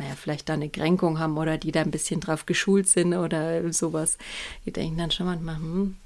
naja, 0.00 0.14
vielleicht 0.16 0.48
da 0.48 0.54
eine 0.54 0.70
Kränkung 0.70 1.18
haben 1.18 1.36
oder 1.36 1.58
die 1.58 1.72
da 1.72 1.82
ein 1.82 1.90
bisschen 1.90 2.20
drauf 2.20 2.46
geschult 2.46 2.88
sind 2.88 3.12
oder 3.12 3.70
sowas. 3.70 4.16
Die 4.64 4.72
denken 4.72 4.96
dann 4.96 5.10
schon 5.10 5.26
manchmal, 5.26 5.56
hm, 5.56 5.96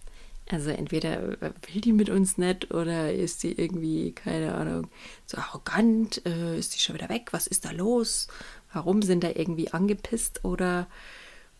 also 0.51 0.71
entweder 0.71 1.41
will 1.41 1.81
die 1.81 1.93
mit 1.93 2.11
uns 2.11 2.37
nicht 2.37 2.75
oder 2.75 3.13
ist 3.13 3.41
sie 3.41 3.53
irgendwie, 3.53 4.11
keine 4.11 4.57
Ahnung, 4.57 4.89
so 5.27 5.39
arrogant, 5.39 6.27
äh, 6.27 6.59
ist 6.59 6.73
sie 6.73 6.81
schon 6.81 6.97
wieder 6.97 7.09
weg, 7.09 7.29
was 7.31 7.47
ist 7.47 7.65
da 7.65 7.71
los? 7.71 8.27
Warum 8.73 9.01
sind 9.03 9.23
da 9.23 9.31
irgendwie 9.33 9.73
angepisst 9.73 10.45
oder 10.45 10.89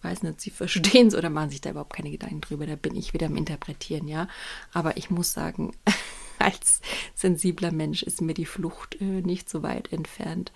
weiß 0.03 0.25
nicht, 0.25 0.41
sie 0.41 0.51
verstehen 0.63 1.07
es 1.07 1.15
oder 1.15 1.31
machen 1.31 1.51
sich 1.51 1.61
da 1.61 1.71
überhaupt 1.71 1.95
keine 1.95 2.11
Gedanken 2.11 2.41
drüber. 2.41 2.67
Da 2.67 2.75
bin 2.75 2.97
ich 2.97 3.15
wieder 3.15 3.27
am 3.27 3.37
Interpretieren, 3.37 4.09
ja. 4.09 4.27
Aber 4.73 4.97
ich 4.97 5.09
muss 5.09 5.33
sagen, 5.33 5.73
als 6.41 6.81
sensibler 7.15 7.71
Mensch 7.71 8.03
ist 8.03 8.21
mir 8.21 8.35
die 8.35 8.45
Flucht 8.45 9.01
äh, 9.01 9.05
nicht 9.05 9.49
so 9.49 9.63
weit 9.63 9.93
entfernt. 9.93 10.51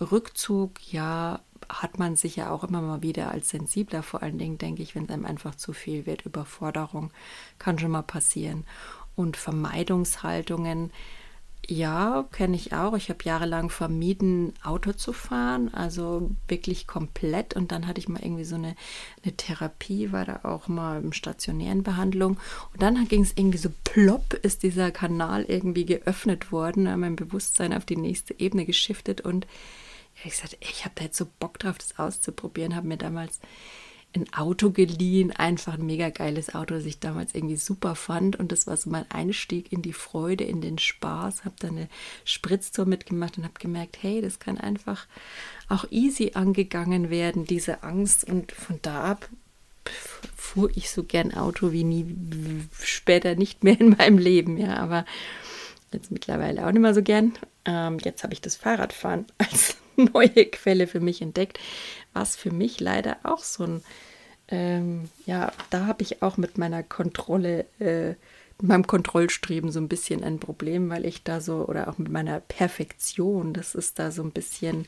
Rückzug, 0.00 0.92
ja, 0.92 1.40
hat 1.68 1.98
man 1.98 2.16
sicher 2.16 2.52
auch 2.52 2.64
immer 2.64 2.80
mal 2.80 3.02
wieder 3.02 3.30
als 3.30 3.48
sensibler, 3.48 4.02
vor 4.02 4.22
allen 4.22 4.38
Dingen 4.38 4.58
denke 4.58 4.82
ich, 4.82 4.94
wenn 4.94 5.04
es 5.04 5.10
einem 5.10 5.24
einfach 5.24 5.54
zu 5.54 5.72
viel 5.72 6.06
wird, 6.06 6.26
Überforderung 6.26 7.10
kann 7.58 7.78
schon 7.78 7.90
mal 7.90 8.02
passieren. 8.02 8.64
Und 9.14 9.36
Vermeidungshaltungen, 9.36 10.90
ja, 11.68 12.24
kenne 12.32 12.54
ich 12.54 12.74
auch. 12.74 12.94
Ich 12.94 13.08
habe 13.08 13.24
jahrelang 13.24 13.70
vermieden, 13.70 14.52
Auto 14.62 14.92
zu 14.92 15.12
fahren, 15.12 15.72
also 15.74 16.30
wirklich 16.46 16.86
komplett. 16.86 17.56
Und 17.56 17.72
dann 17.72 17.86
hatte 17.86 17.98
ich 17.98 18.08
mal 18.08 18.22
irgendwie 18.22 18.44
so 18.44 18.54
eine, 18.54 18.76
eine 19.24 19.32
Therapie, 19.36 20.12
war 20.12 20.24
da 20.24 20.40
auch 20.44 20.68
mal 20.68 21.02
im 21.02 21.12
stationären 21.12 21.82
Behandlung. 21.82 22.38
Und 22.72 22.82
dann 22.82 23.08
ging 23.08 23.22
es 23.22 23.32
irgendwie 23.34 23.58
so 23.58 23.70
plopp, 23.84 24.34
ist 24.34 24.62
dieser 24.62 24.90
Kanal 24.92 25.44
irgendwie 25.44 25.86
geöffnet 25.86 26.52
worden, 26.52 26.84
mein 27.00 27.16
Bewusstsein 27.16 27.72
auf 27.72 27.84
die 27.84 27.96
nächste 27.96 28.38
Ebene 28.38 28.64
geschiftet. 28.64 29.22
Und 29.22 29.46
ich 30.24 30.32
gesagt, 30.32 30.56
ich 30.60 30.84
habe 30.84 30.94
da 30.96 31.04
jetzt 31.04 31.18
so 31.18 31.26
Bock 31.38 31.58
drauf, 31.58 31.78
das 31.78 31.98
auszuprobieren, 31.98 32.74
habe 32.74 32.88
mir 32.88 32.96
damals 32.96 33.40
ein 34.14 34.32
Auto 34.32 34.70
geliehen, 34.70 35.30
einfach 35.30 35.74
ein 35.74 35.86
mega 35.86 36.08
geiles 36.10 36.54
Auto, 36.54 36.74
das 36.74 36.84
ich 36.84 36.98
damals 36.98 37.34
irgendwie 37.34 37.56
super 37.56 37.94
fand. 37.94 38.36
Und 38.36 38.50
das 38.50 38.66
war 38.66 38.76
so 38.76 38.90
mein 38.90 39.10
Einstieg 39.10 39.72
in 39.72 39.82
die 39.82 39.92
Freude, 39.92 40.44
in 40.44 40.60
den 40.60 40.78
Spaß. 40.78 41.44
Habe 41.44 41.56
dann 41.58 41.76
eine 41.76 41.88
Spritztour 42.24 42.86
mitgemacht 42.86 43.36
und 43.36 43.44
habe 43.44 43.54
gemerkt, 43.58 43.98
hey, 44.00 44.20
das 44.20 44.38
kann 44.38 44.58
einfach 44.58 45.06
auch 45.68 45.84
easy 45.90 46.32
angegangen 46.34 47.10
werden, 47.10 47.44
diese 47.44 47.82
Angst. 47.82 48.24
Und 48.24 48.52
von 48.52 48.78
da 48.82 49.04
ab 49.04 49.28
fuhr 50.34 50.70
ich 50.74 50.90
so 50.90 51.04
gern 51.04 51.34
Auto 51.34 51.72
wie 51.72 51.84
nie 51.84 52.66
später 52.82 53.34
nicht 53.34 53.64
mehr 53.64 53.78
in 53.78 53.90
meinem 53.90 54.18
Leben. 54.18 54.56
Ja, 54.56 54.78
aber 54.78 55.04
jetzt 55.92 56.10
mittlerweile 56.10 56.66
auch 56.66 56.72
nicht 56.72 56.82
mehr 56.82 56.94
so 56.94 57.02
gern. 57.02 57.34
Ähm, 57.64 57.98
jetzt 58.02 58.22
habe 58.22 58.32
ich 58.32 58.40
das 58.40 58.56
Fahrradfahren 58.56 59.26
als 59.38 59.76
neue 60.12 60.46
Quelle 60.46 60.86
für 60.86 61.00
mich 61.00 61.22
entdeckt, 61.22 61.58
was 62.12 62.36
für 62.36 62.50
mich 62.50 62.80
leider 62.80 63.18
auch 63.22 63.42
so 63.42 63.64
ein 63.64 63.82
ähm, 64.48 65.08
ja, 65.24 65.52
da 65.70 65.86
habe 65.86 66.02
ich 66.02 66.22
auch 66.22 66.36
mit 66.36 66.58
meiner 66.58 66.82
Kontrolle, 66.82 67.66
äh, 67.78 68.14
meinem 68.62 68.86
Kontrollstreben 68.86 69.70
so 69.70 69.80
ein 69.80 69.88
bisschen 69.88 70.22
ein 70.24 70.38
Problem, 70.38 70.88
weil 70.88 71.04
ich 71.04 71.24
da 71.24 71.40
so, 71.40 71.66
oder 71.66 71.88
auch 71.88 71.98
mit 71.98 72.10
meiner 72.10 72.40
Perfektion, 72.40 73.52
das 73.52 73.74
ist 73.74 73.98
da 73.98 74.10
so 74.10 74.22
ein 74.22 74.30
bisschen 74.30 74.86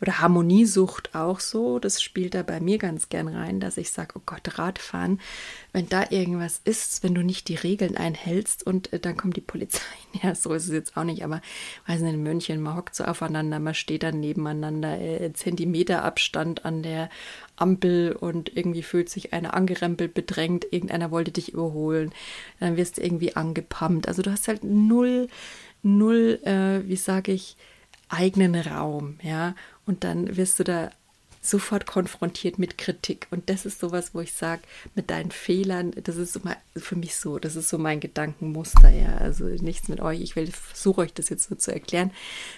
oder 0.00 0.20
Harmoniesucht 0.20 1.14
auch 1.14 1.40
so. 1.40 1.78
Das 1.78 2.02
spielt 2.02 2.34
da 2.34 2.42
bei 2.42 2.60
mir 2.60 2.78
ganz 2.78 3.08
gern 3.08 3.28
rein, 3.28 3.60
dass 3.60 3.76
ich 3.76 3.90
sage, 3.90 4.14
oh 4.16 4.22
Gott, 4.24 4.58
Radfahren, 4.58 5.20
wenn 5.72 5.88
da 5.88 6.06
irgendwas 6.10 6.60
ist, 6.64 7.02
wenn 7.02 7.14
du 7.14 7.22
nicht 7.22 7.48
die 7.48 7.56
Regeln 7.56 7.96
einhältst 7.96 8.64
und 8.66 8.92
äh, 8.92 9.00
dann 9.00 9.16
kommt 9.16 9.36
die 9.36 9.42
Polizei. 9.42 9.82
Ja, 10.22 10.34
so 10.34 10.54
ist 10.54 10.64
es 10.64 10.72
jetzt 10.72 10.96
auch 10.96 11.04
nicht, 11.04 11.22
aber 11.22 11.42
weiß 11.86 12.00
nicht, 12.00 12.14
in 12.14 12.22
München, 12.22 12.62
man 12.62 12.76
hockt 12.76 12.94
so 12.94 13.04
aufeinander, 13.04 13.60
man 13.60 13.74
steht 13.74 14.02
dann 14.02 14.18
nebeneinander, 14.20 14.98
äh, 14.98 15.32
Zentimeter 15.34 16.02
Abstand 16.02 16.64
an 16.64 16.82
der 16.82 17.10
Ampel 17.56 18.12
und 18.12 18.56
irgendwie 18.56 18.82
fühlt 18.82 19.10
sich 19.10 19.32
einer 19.32 19.54
angerempelt, 19.54 20.14
bedrängt, 20.14 20.66
irgendeiner 20.72 21.10
wollte 21.10 21.30
dich 21.30 21.52
überholen, 21.52 22.10
dann 22.58 22.76
wirst 22.76 22.96
du 22.96 23.02
irgendwie 23.02 23.36
angepumpt. 23.36 24.08
Also 24.08 24.22
du 24.22 24.32
hast 24.32 24.48
halt 24.48 24.64
null, 24.64 25.28
null, 25.82 26.40
äh, 26.44 26.88
wie 26.88 26.96
sage 26.96 27.32
ich, 27.32 27.56
eigenen 28.08 28.54
Raum, 28.54 29.18
ja. 29.22 29.54
Und 29.88 30.04
dann 30.04 30.36
wirst 30.36 30.58
du 30.58 30.64
da 30.64 30.90
sofort 31.40 31.86
konfrontiert 31.86 32.58
mit 32.58 32.76
Kritik. 32.76 33.26
Und 33.30 33.48
das 33.48 33.64
ist 33.64 33.80
sowas, 33.80 34.10
wo 34.12 34.20
ich 34.20 34.34
sage, 34.34 34.60
mit 34.94 35.08
deinen 35.08 35.30
Fehlern, 35.30 35.92
das 36.04 36.16
ist 36.16 36.38
für 36.76 36.96
mich 36.96 37.16
so, 37.16 37.38
das 37.38 37.56
ist 37.56 37.70
so 37.70 37.78
mein 37.78 37.98
Gedankenmuster, 37.98 38.90
ja. 38.90 39.16
Also 39.16 39.44
nichts 39.44 39.88
mit 39.88 40.00
euch. 40.00 40.20
Ich 40.20 40.34
versuche 40.34 41.00
euch 41.00 41.14
das 41.14 41.30
jetzt 41.30 41.48
so 41.48 41.54
zu 41.54 41.72
erklären, 41.72 42.10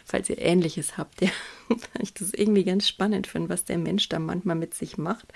falls 0.04 0.28
ihr 0.28 0.38
Ähnliches 0.38 0.98
habt, 0.98 1.22
ja. 1.22 1.30
Weil 1.68 2.02
ich 2.02 2.14
das 2.14 2.32
irgendwie 2.34 2.64
ganz 2.64 2.88
spannend 2.88 3.28
finde, 3.28 3.48
was 3.48 3.64
der 3.64 3.78
Mensch 3.78 4.08
da 4.08 4.18
manchmal 4.18 4.56
mit 4.56 4.74
sich 4.74 4.98
macht. 4.98 5.26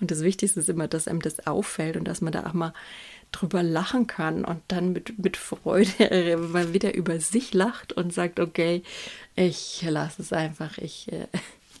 Und 0.00 0.10
das 0.10 0.22
Wichtigste 0.22 0.58
ist 0.58 0.68
immer, 0.68 0.88
dass 0.88 1.06
einem 1.06 1.22
das 1.22 1.46
auffällt 1.46 1.96
und 1.96 2.08
dass 2.08 2.20
man 2.20 2.32
da 2.32 2.44
auch 2.44 2.54
mal 2.54 2.74
drüber 3.32 3.62
lachen 3.62 4.06
kann 4.06 4.44
und 4.44 4.60
dann 4.68 4.92
mit, 4.92 5.18
mit 5.18 5.36
Freude 5.36 6.36
mal 6.52 6.72
wieder 6.72 6.94
über 6.94 7.20
sich 7.20 7.54
lacht 7.54 7.92
und 7.92 8.12
sagt, 8.12 8.40
okay, 8.40 8.82
ich 9.36 9.82
lasse 9.82 10.22
es 10.22 10.32
einfach, 10.32 10.78
ich 10.78 11.10
äh, 11.12 11.26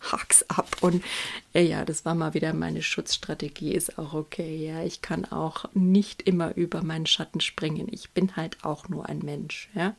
hak's 0.00 0.44
ab. 0.48 0.76
Und 0.80 1.04
äh, 1.52 1.62
ja, 1.62 1.84
das 1.84 2.04
war 2.04 2.14
mal 2.14 2.34
wieder 2.34 2.52
meine 2.52 2.82
Schutzstrategie, 2.82 3.72
ist 3.72 3.98
auch 3.98 4.14
okay. 4.14 4.66
Ja, 4.66 4.82
ich 4.82 5.02
kann 5.02 5.24
auch 5.26 5.66
nicht 5.74 6.22
immer 6.22 6.56
über 6.56 6.82
meinen 6.82 7.06
Schatten 7.06 7.40
springen. 7.40 7.88
Ich 7.90 8.10
bin 8.10 8.36
halt 8.36 8.64
auch 8.64 8.88
nur 8.88 9.08
ein 9.08 9.18
Mensch. 9.18 9.68
Ja, 9.74 9.94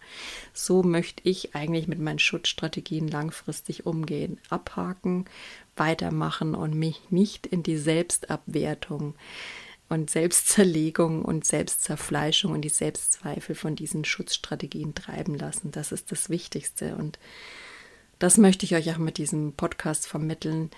so 0.54 0.84
möchte 0.84 1.22
ich 1.28 1.56
eigentlich 1.56 1.88
mit 1.88 1.99
meinen 1.99 2.20
Schutzstrategien 2.20 3.08
langfristig 3.08 3.86
umgehen. 3.86 4.39
Abhaken, 4.49 5.26
weitermachen 5.76 6.56
und 6.56 6.74
mich 6.74 6.99
nicht 7.10 7.45
in 7.45 7.64
die 7.64 7.78
Selbstabwertung 7.78 9.16
und 9.91 10.09
Selbstzerlegung 10.09 11.23
und 11.25 11.45
Selbstzerfleischung 11.45 12.53
und 12.53 12.61
die 12.61 12.69
Selbstzweifel 12.69 13.55
von 13.55 13.75
diesen 13.75 14.05
Schutzstrategien 14.05 14.95
treiben 14.95 15.35
lassen. 15.35 15.71
Das 15.71 15.91
ist 15.91 16.13
das 16.13 16.29
Wichtigste. 16.29 16.95
Und 16.95 17.19
das 18.17 18.37
möchte 18.37 18.65
ich 18.65 18.73
euch 18.73 18.89
auch 18.93 18.97
mit 18.97 19.17
diesem 19.17 19.51
Podcast 19.51 20.07
vermitteln. 20.07 20.71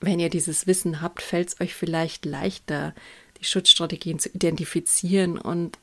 Wenn 0.00 0.18
ihr 0.18 0.30
dieses 0.30 0.66
Wissen 0.66 1.00
habt, 1.00 1.22
fällt 1.22 1.48
es 1.48 1.60
euch 1.60 1.74
vielleicht 1.74 2.24
leichter, 2.24 2.92
die 3.40 3.44
Schutzstrategien 3.44 4.18
zu 4.18 4.30
identifizieren 4.30 5.38
und 5.38 5.78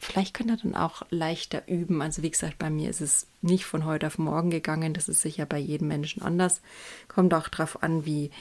vielleicht 0.00 0.34
könnt 0.34 0.50
ihr 0.50 0.56
dann 0.56 0.74
auch 0.74 1.02
leichter 1.10 1.68
üben. 1.68 2.02
Also 2.02 2.24
wie 2.24 2.30
gesagt, 2.30 2.58
bei 2.58 2.68
mir 2.68 2.90
ist 2.90 3.00
es 3.00 3.28
nicht 3.42 3.64
von 3.64 3.84
heute 3.84 4.08
auf 4.08 4.18
morgen 4.18 4.50
gegangen. 4.50 4.92
Das 4.92 5.08
ist 5.08 5.22
sicher 5.22 5.46
bei 5.46 5.58
jedem 5.58 5.86
Menschen 5.86 6.20
anders. 6.20 6.62
Kommt 7.06 7.32
auch 7.32 7.48
darauf 7.48 7.80
an, 7.82 8.04
wie, 8.04 8.32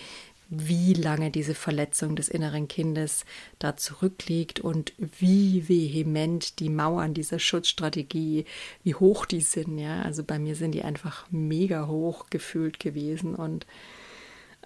wie 0.49 0.93
lange 0.93 1.29
diese 1.29 1.55
Verletzung 1.55 2.15
des 2.15 2.29
inneren 2.29 2.67
Kindes 2.67 3.25
da 3.59 3.75
zurückliegt 3.75 4.59
und 4.59 4.93
wie 4.97 5.67
vehement 5.67 6.59
die 6.59 6.69
Mauern 6.69 7.13
dieser 7.13 7.39
Schutzstrategie, 7.39 8.45
wie 8.83 8.95
hoch 8.95 9.25
die 9.25 9.41
sind. 9.41 9.77
Ja, 9.77 10.01
also 10.03 10.23
bei 10.23 10.39
mir 10.39 10.55
sind 10.55 10.71
die 10.71 10.83
einfach 10.83 11.25
mega 11.31 11.87
hoch 11.87 12.27
gefühlt 12.29 12.79
gewesen 12.79 13.35
und 13.35 13.65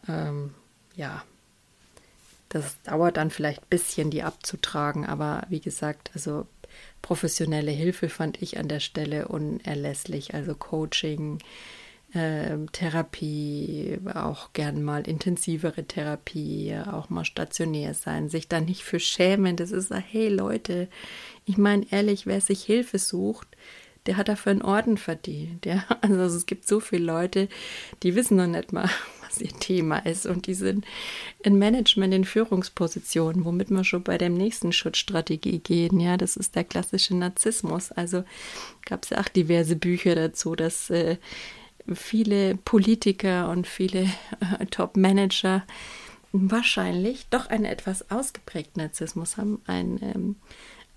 ähm, 0.07 0.53
ja, 0.95 1.23
das 2.49 2.81
dauert 2.83 3.17
dann 3.17 3.31
vielleicht 3.31 3.63
ein 3.63 3.69
bisschen, 3.69 4.11
die 4.11 4.23
abzutragen, 4.23 5.05
aber 5.05 5.43
wie 5.49 5.61
gesagt, 5.61 6.11
also 6.13 6.45
professionelle 7.01 7.71
Hilfe 7.71 8.09
fand 8.09 8.41
ich 8.41 8.59
an 8.59 8.67
der 8.67 8.81
Stelle 8.81 9.29
unerlässlich, 9.29 10.33
also 10.33 10.53
Coaching, 10.53 11.39
äh, 12.13 12.57
Therapie, 12.71 13.99
auch 14.13 14.53
gern 14.53 14.83
mal 14.83 15.07
intensivere 15.07 15.85
Therapie, 15.85 16.75
auch 16.91 17.09
mal 17.09 17.25
stationär 17.25 17.93
sein, 17.93 18.29
sich 18.29 18.47
da 18.47 18.59
nicht 18.59 18.83
für 18.83 18.99
schämen. 18.99 19.55
Das 19.55 19.71
ist, 19.71 19.91
hey 19.93 20.27
Leute, 20.27 20.89
ich 21.45 21.57
meine 21.57 21.85
ehrlich, 21.91 22.25
wer 22.25 22.41
sich 22.41 22.63
Hilfe 22.63 22.99
sucht, 22.99 23.47
der 24.07 24.17
hat 24.17 24.29
dafür 24.29 24.51
einen 24.51 24.61
Orden 24.61 24.97
verdient. 24.97 25.65
Ja? 25.65 25.85
Also 26.01 26.35
es 26.35 26.45
gibt 26.45 26.67
so 26.67 26.79
viele 26.79 27.05
Leute, 27.05 27.47
die 28.03 28.15
wissen 28.15 28.37
noch 28.37 28.47
nicht 28.47 28.73
mal, 28.73 28.89
was 29.21 29.39
ihr 29.39 29.51
Thema 29.59 29.99
ist 29.99 30.25
und 30.25 30.47
die 30.47 30.53
sind 30.53 30.85
in 31.43 31.57
Management, 31.57 32.13
in 32.13 32.25
Führungspositionen, 32.25 33.45
womit 33.45 33.69
wir 33.69 33.83
schon 33.83 34.03
bei 34.03 34.17
der 34.17 34.29
nächsten 34.29 34.73
Schutzstrategie 34.73 35.59
gehen. 35.59 35.99
Ja, 35.99 36.17
das 36.17 36.35
ist 36.35 36.55
der 36.55 36.63
klassische 36.63 37.15
Narzissmus. 37.15 37.91
Also 37.91 38.23
gab 38.85 39.03
es 39.03 39.11
ja 39.11 39.21
auch 39.21 39.29
diverse 39.29 39.75
Bücher 39.75 40.15
dazu, 40.15 40.55
dass 40.55 40.89
äh, 40.89 41.17
viele 41.95 42.55
Politiker 42.55 43.49
und 43.49 43.67
viele 43.67 44.03
äh, 44.59 44.65
Top-Manager 44.69 45.63
wahrscheinlich 46.33 47.27
doch 47.29 47.47
einen 47.47 47.65
etwas 47.65 48.09
ausgeprägten 48.09 48.81
Narzissmus 48.81 49.37
haben. 49.37 49.61
Ein, 49.67 49.99
ähm, 50.01 50.35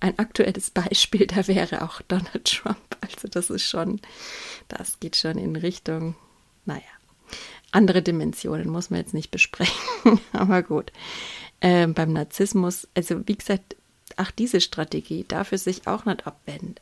ein 0.01 0.19
aktuelles 0.19 0.71
Beispiel, 0.71 1.27
da 1.29 1.47
wäre 1.49 1.83
auch 1.83 2.01
Donald 2.03 2.45
Trump. 2.45 2.79
Also 3.01 3.29
das 3.29 3.51
ist 3.51 3.65
schon, 3.65 4.01
das 4.69 5.01
geht 5.01 5.17
schon 5.17 5.39
in 5.39 5.57
Richtung, 5.57 6.15
naja, 6.65 6.83
andere 7.73 8.03
Dimensionen 8.03 8.69
muss 8.69 8.91
man 8.91 9.01
jetzt 9.01 9.15
nicht 9.15 9.31
besprechen, 9.31 10.21
aber 10.33 10.63
gut. 10.63 10.93
Ähm, 11.61 11.95
beim 11.95 12.13
Narzissmus, 12.13 12.87
also 12.95 13.27
wie 13.27 13.37
gesagt, 13.37 13.77
ach, 14.17 14.31
diese 14.31 14.61
Strategie 14.61 15.25
dafür 15.27 15.59
sich 15.59 15.87
auch 15.87 16.05
nicht 16.05 16.27
abwenden. 16.27 16.77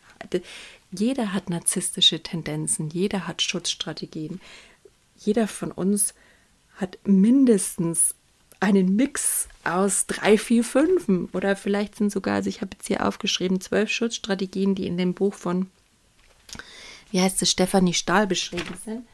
Jeder 0.91 1.33
hat 1.33 1.51
narzisstische 1.51 2.23
Tendenzen, 2.23 2.91
jeder 2.91 3.27
hat 3.27 3.43
Schutzstrategien. 3.43 4.41
Jeder 5.19 5.49
von 5.49 5.73
uns 5.73 6.15
hat 6.77 6.99
mindestens 7.05 8.15
einen 8.61 8.95
Mix 8.95 9.49
aus 9.65 10.07
drei, 10.07 10.39
vier, 10.39 10.65
fünf 10.65 11.09
oder 11.33 11.57
vielleicht 11.57 11.97
sind 11.97 12.13
sogar, 12.13 12.37
also 12.37 12.49
ich 12.49 12.61
habe 12.61 12.73
jetzt 12.75 12.87
hier 12.87 13.07
aufgeschrieben, 13.07 13.61
zwölf 13.61 13.91
Schutzstrategien, 13.91 14.75
die 14.75 14.87
in 14.87 14.97
dem 14.97 15.15
Buch 15.15 15.35
von, 15.35 15.69
wie 17.11 17.21
heißt 17.21 17.43
es, 17.43 17.51
Stefanie 17.51 17.95
Stahl 17.95 18.27
beschrieben 18.27 18.75
sind. 18.85 19.05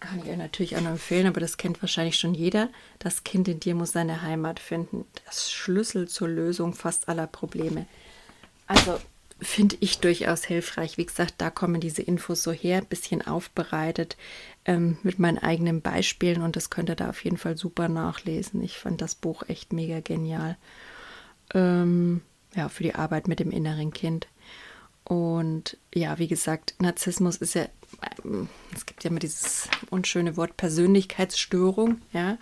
Kann 0.00 0.18
ich 0.18 0.30
euch 0.30 0.36
natürlich 0.38 0.76
auch 0.76 0.80
noch 0.80 0.92
empfehlen, 0.92 1.26
aber 1.26 1.40
das 1.40 1.58
kennt 1.58 1.82
wahrscheinlich 1.82 2.18
schon 2.18 2.34
jeder. 2.34 2.70
Das 2.98 3.22
Kind 3.22 3.48
in 3.48 3.60
dir 3.60 3.74
muss 3.74 3.92
seine 3.92 4.22
Heimat 4.22 4.58
finden. 4.58 5.04
Das 5.26 5.52
Schlüssel 5.52 6.08
zur 6.08 6.28
Lösung 6.28 6.72
fast 6.72 7.08
aller 7.08 7.26
Probleme. 7.26 7.86
Also 8.66 8.98
finde 9.42 9.76
ich 9.80 9.98
durchaus 9.98 10.44
hilfreich. 10.44 10.96
Wie 10.96 11.04
gesagt, 11.04 11.34
da 11.38 11.50
kommen 11.50 11.80
diese 11.80 12.02
Infos 12.02 12.42
so 12.42 12.52
her, 12.52 12.78
ein 12.78 12.86
bisschen 12.86 13.26
aufbereitet 13.26 14.16
ähm, 14.64 14.98
mit 15.02 15.18
meinen 15.18 15.38
eigenen 15.38 15.82
Beispielen 15.82 16.42
und 16.42 16.56
das 16.56 16.70
könnt 16.70 16.88
ihr 16.88 16.96
da 16.96 17.10
auf 17.10 17.22
jeden 17.24 17.36
Fall 17.36 17.56
super 17.56 17.88
nachlesen. 17.88 18.62
Ich 18.62 18.78
fand 18.78 19.00
das 19.00 19.14
Buch 19.14 19.42
echt 19.48 19.72
mega 19.72 20.00
genial. 20.00 20.56
Ähm, 21.54 22.22
ja, 22.54 22.68
für 22.68 22.82
die 22.82 22.94
Arbeit 22.94 23.28
mit 23.28 23.38
dem 23.38 23.50
inneren 23.50 23.92
Kind. 23.92 24.28
Und 25.04 25.76
ja, 25.94 26.18
wie 26.18 26.28
gesagt, 26.28 26.74
Narzissmus 26.78 27.36
ist 27.36 27.54
ja 27.54 27.66
es 28.74 28.86
gibt 28.86 29.04
ja 29.04 29.10
immer 29.10 29.18
dieses 29.18 29.68
unschöne 29.90 30.36
Wort 30.36 30.56
Persönlichkeitsstörung, 30.56 32.00
ja, 32.12 32.38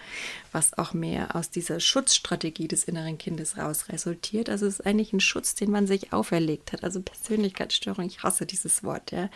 was 0.53 0.77
auch 0.77 0.93
mehr 0.93 1.35
aus 1.37 1.51
dieser 1.51 1.81
Schutzstrategie 1.81 2.69
des 2.69 2.85
inneren 2.85 3.19
Kindes 3.19 3.57
raus 3.57 3.89
resultiert. 3.89 4.51
Also 4.51 4.67
es 4.67 4.81
ist 4.81 4.87
eigentlich 4.87 5.13
ein 5.13 5.21
Schutz, 5.21 5.55
den 5.55 5.71
man 5.71 5.87
sich 5.87 6.13
auferlegt 6.13 6.73
hat. 6.73 6.85
Also 6.85 7.01
Persönlichkeitsstörung, 7.01 8.07
ich 8.07 8.23
hasse 8.23 8.47
dieses 8.47 8.85
Wort, 8.85 9.11
ja. 9.11 9.31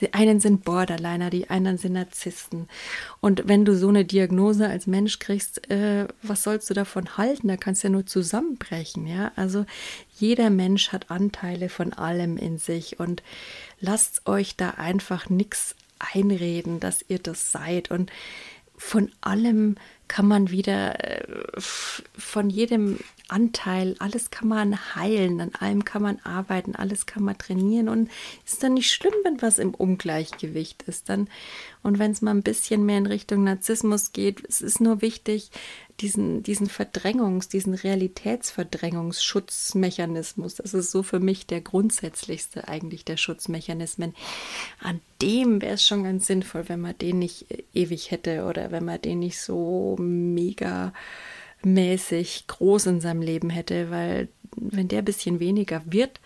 Die 0.00 0.14
einen 0.14 0.40
sind 0.40 0.64
Borderliner, 0.64 1.30
die 1.30 1.50
anderen 1.50 1.78
sind 1.78 1.92
Narzissten. 1.92 2.68
Und 3.20 3.46
wenn 3.46 3.64
du 3.64 3.76
so 3.76 3.88
eine 3.88 4.04
Diagnose 4.04 4.68
als 4.68 4.86
Mensch 4.86 5.18
kriegst, 5.18 5.70
äh, 5.70 6.08
was 6.22 6.42
sollst 6.42 6.68
du 6.70 6.74
davon 6.74 7.16
halten? 7.16 7.48
Da 7.48 7.56
kannst 7.56 7.82
du 7.82 7.88
ja 7.88 7.92
nur 7.92 8.06
zusammenbrechen, 8.06 9.06
ja. 9.06 9.32
Also 9.36 9.64
jeder 10.18 10.50
Mensch 10.50 10.92
hat 10.92 11.10
Anteile 11.10 11.68
von 11.68 11.92
allem 11.92 12.36
in 12.36 12.58
sich 12.58 13.00
und 13.00 13.22
lasst 13.82 14.26
euch 14.26 14.56
da 14.56 14.70
einfach 14.70 15.28
nichts 15.28 15.74
einreden, 15.98 16.80
dass 16.80 17.04
ihr 17.08 17.18
das 17.18 17.52
seid. 17.52 17.90
Und 17.90 18.10
von 18.78 19.10
allem 19.20 19.76
kann 20.08 20.26
man 20.26 20.50
wieder, 20.50 21.02
äh, 21.04 21.24
von 21.58 22.50
jedem 22.50 22.98
Anteil, 23.28 23.96
alles 23.98 24.30
kann 24.30 24.48
man 24.48 24.94
heilen, 24.94 25.40
an 25.40 25.52
allem 25.58 25.84
kann 25.84 26.02
man 26.02 26.18
arbeiten, 26.22 26.74
alles 26.76 27.06
kann 27.06 27.22
man 27.22 27.38
trainieren 27.38 27.88
und 27.88 28.10
ist 28.44 28.62
dann 28.62 28.74
nicht 28.74 28.90
schlimm, 28.90 29.14
wenn 29.24 29.40
was 29.40 29.58
im 29.58 29.74
Ungleichgewicht 29.74 30.82
ist. 30.82 31.08
Dann, 31.08 31.28
und 31.82 31.98
wenn 31.98 32.10
es 32.10 32.22
mal 32.22 32.32
ein 32.32 32.42
bisschen 32.42 32.84
mehr 32.84 32.98
in 32.98 33.06
Richtung 33.06 33.44
Narzissmus 33.44 34.12
geht, 34.12 34.46
es 34.46 34.60
ist 34.60 34.80
nur 34.80 35.00
wichtig, 35.00 35.50
diesen, 36.02 36.42
diesen 36.42 36.68
Verdrängungs-, 36.68 37.48
diesen 37.48 37.72
Realitätsverdrängungsschutzmechanismus, 37.74 40.56
das 40.56 40.74
ist 40.74 40.90
so 40.90 41.02
für 41.02 41.20
mich 41.20 41.46
der 41.46 41.62
grundsätzlichste 41.62 42.68
eigentlich 42.68 43.04
der 43.04 43.16
Schutzmechanismen. 43.16 44.14
An 44.80 45.00
dem 45.22 45.62
wäre 45.62 45.74
es 45.74 45.86
schon 45.86 46.04
ganz 46.04 46.26
sinnvoll, 46.26 46.68
wenn 46.68 46.80
man 46.80 46.98
den 46.98 47.20
nicht 47.20 47.46
ewig 47.72 48.10
hätte 48.10 48.44
oder 48.44 48.72
wenn 48.72 48.84
man 48.84 49.00
den 49.00 49.20
nicht 49.20 49.40
so 49.40 49.96
mega 49.98 50.92
mäßig 51.64 52.48
groß 52.48 52.86
in 52.86 53.00
seinem 53.00 53.22
Leben 53.22 53.48
hätte, 53.48 53.90
weil 53.90 54.26
wenn 54.56 54.88
der 54.88 54.98
ein 54.98 55.04
bisschen 55.04 55.40
weniger 55.40 55.82
wird, 55.86 56.20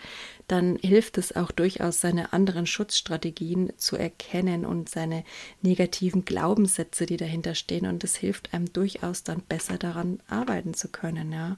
dann 0.49 0.77
hilft 0.77 1.19
es 1.19 1.35
auch 1.35 1.51
durchaus, 1.51 2.01
seine 2.01 2.33
anderen 2.33 2.67
Schutzstrategien 2.67 3.73
zu 3.77 3.97
erkennen 3.97 4.65
und 4.65 4.89
seine 4.89 5.25
negativen 5.63 6.25
Glaubenssätze, 6.25 7.07
die 7.07 7.17
dahinter 7.17 7.55
stehen. 7.55 7.87
Und 7.87 8.05
es 8.05 8.17
hilft 8.17 8.55
einem 8.55 8.73
durchaus 8.73 9.25
dann 9.25 9.41
besser 9.43 9.79
daran 9.79 10.21
arbeiten 10.29 10.75
zu 10.75 10.89
können, 10.89 11.33
ja. 11.33 11.57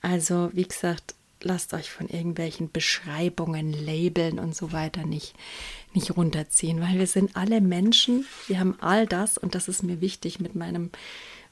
Also, 0.00 0.50
wie 0.52 0.68
gesagt, 0.68 1.14
lasst 1.42 1.74
euch 1.74 1.90
von 1.90 2.08
irgendwelchen 2.08 2.70
Beschreibungen, 2.70 3.72
Labeln 3.72 4.38
und 4.38 4.54
so 4.54 4.72
weiter 4.72 5.04
nicht, 5.04 5.34
nicht 5.94 6.16
runterziehen, 6.16 6.80
weil 6.80 6.98
wir 6.98 7.06
sind 7.06 7.36
alle 7.36 7.60
Menschen, 7.60 8.26
wir 8.46 8.58
haben 8.60 8.76
all 8.80 9.06
das 9.06 9.38
und 9.38 9.54
das 9.54 9.68
ist 9.68 9.82
mir 9.82 10.00
wichtig 10.00 10.40
mit 10.40 10.54
meinem, 10.54 10.90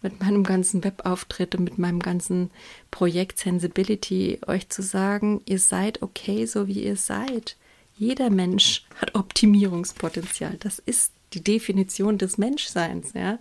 mit 0.03 0.21
meinem 0.21 0.45
ganzen 0.45 0.85
Webauftritt 0.85 1.55
und 1.55 1.65
mit 1.65 1.79
meinem 1.79 2.01
ganzen 2.01 2.51
Projekt 2.91 3.39
Sensibility, 3.39 4.41
euch 4.47 4.69
zu 4.69 4.83
sagen, 4.83 5.41
ihr 5.47 5.59
seid 5.59 6.03
okay, 6.03 6.47
so 6.47 6.67
wie 6.67 6.85
ihr 6.85 6.97
seid. 6.97 7.57
Jeder 7.99 8.31
Mensch 8.31 8.85
hat 9.01 9.15
Optimierungspotenzial. 9.15 10.57
Das 10.61 10.79
ist 10.79 11.13
die 11.33 11.43
Definition 11.43 12.19
des 12.19 12.39
Menschseins, 12.39 13.13
ja. 13.15 13.39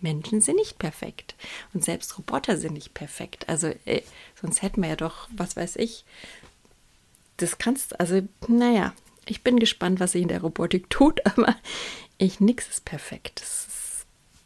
Menschen 0.00 0.40
sind 0.40 0.56
nicht 0.56 0.78
perfekt 0.78 1.34
und 1.72 1.82
selbst 1.82 2.18
Roboter 2.18 2.58
sind 2.58 2.74
nicht 2.74 2.94
perfekt. 2.94 3.48
Also 3.48 3.72
äh, 3.86 4.02
sonst 4.40 4.62
hätten 4.62 4.82
wir 4.82 4.90
ja 4.90 4.96
doch, 4.96 5.28
was 5.34 5.56
weiß 5.56 5.76
ich, 5.76 6.04
das 7.38 7.58
kannst, 7.58 7.98
also 7.98 8.22
naja, 8.46 8.94
ich 9.26 9.42
bin 9.42 9.58
gespannt, 9.58 10.00
was 10.00 10.12
sich 10.12 10.22
in 10.22 10.28
der 10.28 10.42
Robotik 10.42 10.90
tut, 10.90 11.24
aber 11.38 11.56
ich 12.18 12.40
nix 12.40 12.68
ist 12.68 12.84
perfekt. 12.84 13.40
Das 13.40 13.66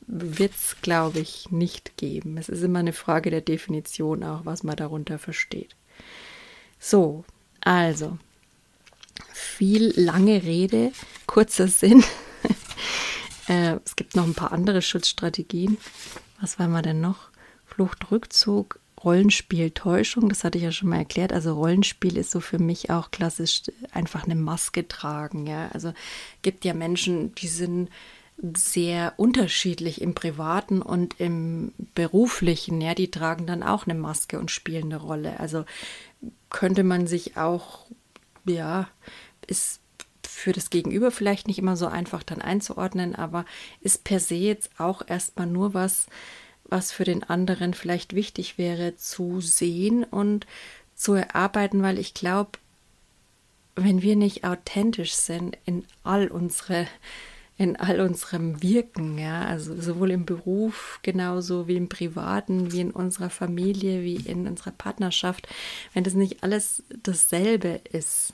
wird 0.09 0.53
es, 0.55 0.77
glaube 0.81 1.21
ich, 1.21 1.51
nicht 1.51 1.97
geben. 1.97 2.39
Es 2.39 2.49
ist 2.49 2.63
immer 2.63 2.79
eine 2.79 2.95
Frage 2.95 3.31
der 3.31 3.43
Definition 3.43 4.25
auch, 4.25 4.45
was 4.47 4.63
man 4.63 4.75
darunter 4.75 5.19
versteht. 5.19 5.77
So, 6.79 7.25
also 7.61 8.19
viel 9.33 9.93
lange 10.01 10.43
Rede, 10.43 10.93
kurzer 11.27 11.69
Sinn. 11.69 12.03
Äh, 13.49 13.79
es 13.85 13.97
gibt 13.97 14.15
noch 14.15 14.25
ein 14.25 14.35
paar 14.35 14.53
andere 14.53 14.83
Schutzstrategien. 14.83 15.79
Was 16.41 16.59
wollen 16.59 16.73
wir 16.73 16.83
denn 16.83 17.01
noch? 17.01 17.31
Flucht, 17.65 18.11
Rückzug, 18.11 18.79
Rollenspiel, 19.03 19.71
Täuschung, 19.71 20.29
das 20.29 20.45
hatte 20.45 20.59
ich 20.59 20.65
ja 20.65 20.73
schon 20.73 20.89
mal 20.89 20.99
erklärt. 20.99 21.33
Also 21.33 21.55
Rollenspiel 21.55 22.17
ist 22.17 22.31
so 22.31 22.41
für 22.41 22.59
mich 22.59 22.91
auch 22.91 23.11
klassisch 23.11 23.63
einfach 23.93 24.25
eine 24.25 24.35
Maske 24.35 24.89
tragen. 24.89 25.47
Ja, 25.47 25.69
also 25.73 25.93
gibt 26.43 26.65
ja 26.65 26.75
Menschen, 26.75 27.35
die 27.37 27.49
sind 27.49 27.89
sehr 28.41 29.15
unterschiedlich 29.17 30.01
im 30.01 30.15
privaten 30.15 30.81
und 30.81 31.19
im 31.19 31.73
beruflichen. 31.95 32.81
Ja, 32.81 32.95
die 32.95 33.11
tragen 33.11 33.47
dann 33.47 33.63
auch 33.63 33.87
eine 33.87 33.99
Maske 33.99 34.39
und 34.39 34.51
spielen 34.51 34.85
eine 34.85 34.97
Rolle. 34.97 35.41
Also 35.41 35.65
könnte 36.51 36.85
man 36.85 37.07
sich 37.07 37.37
auch, 37.37 37.87
ja, 38.45 38.89
ist 39.47 39.81
für 40.27 40.53
das 40.53 40.71
Gegenüber 40.71 41.11
vielleicht 41.11 41.49
nicht 41.49 41.59
immer 41.59 41.77
so 41.77 41.87
einfach 41.89 42.23
dann 42.23 42.41
einzuordnen, 42.41 43.15
aber 43.15 43.45
ist 43.81 44.05
per 44.05 44.21
se 44.21 44.37
jetzt 44.37 44.71
auch 44.79 45.03
erstmal 45.07 45.47
nur 45.47 45.75
was, 45.75 46.07
was 46.65 46.93
für 46.93 47.05
den 47.05 47.25
anderen 47.25 47.75
vielleicht 47.75 48.15
wichtig 48.15 48.59
wäre 48.59 48.97
zu 48.97 49.41
sehen 49.41 50.05
und 50.05 50.47
zu 50.95 51.15
erarbeiten, 51.15 51.83
weil 51.83 51.99
ich 51.99 52.15
glaube, 52.15 52.53
wenn 53.75 54.03
wir 54.03 54.17
nicht 54.17 54.45
authentisch 54.45 55.15
sind 55.15 55.57
in 55.65 55.85
all 56.05 56.29
unsere 56.29 56.87
in 57.59 57.75
all 57.75 58.01
unserem 58.01 58.63
Wirken, 58.63 59.19
ja, 59.19 59.43
also 59.43 59.79
sowohl 59.81 60.13
im 60.13 60.25
Beruf 60.25 61.01
genauso 61.03 61.67
wie 61.67 61.75
im 61.75 61.89
Privaten, 61.89 62.71
wie 62.71 62.81
in 62.81 62.93
unserer 62.93 63.31
Familie, 63.31 64.03
wie 64.05 64.15
in 64.15 64.47
unserer 64.47 64.71
Partnerschaft, 64.71 65.49
wenn 65.93 66.05
das 66.05 66.15
nicht 66.15 66.45
alles 66.45 66.85
dasselbe 67.03 67.81
ist, 67.91 68.33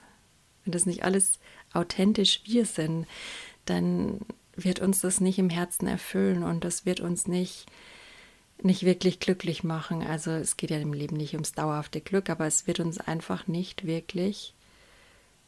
wenn 0.65 0.73
das 0.73 0.85
nicht 0.85 1.05
alles 1.05 1.39
authentisch 1.73 2.43
wir 2.45 2.67
sind, 2.67 3.07
dann 3.65 4.21
wird 4.57 4.81
uns 4.81 5.01
das 5.01 5.21
nicht 5.21 5.39
im 5.39 5.49
Herzen 5.49 5.87
erfüllen 5.87 6.43
und 6.43 6.63
das 6.63 6.85
wird 6.85 7.01
uns 7.01 7.27
nicht, 7.27 7.65
nicht 8.63 8.85
wirklich 8.85 9.21
glücklich 9.21 9.65
machen. 9.65 10.03
Also 10.03 10.33
es 10.33 10.59
geht 10.59 10.71
ja 10.71 10.79
im 10.79 10.93
Leben 10.93 11.17
nicht 11.17 11.33
ums 11.33 11.53
dauerhafte 11.53 12.03
Glück, 12.03 12.29
aber 12.29 12.47
es 12.47 12.67
wird 12.67 12.79
uns 12.79 12.99
einfach 12.99 13.47
nicht 13.47 13.87
wirklich 13.87 14.53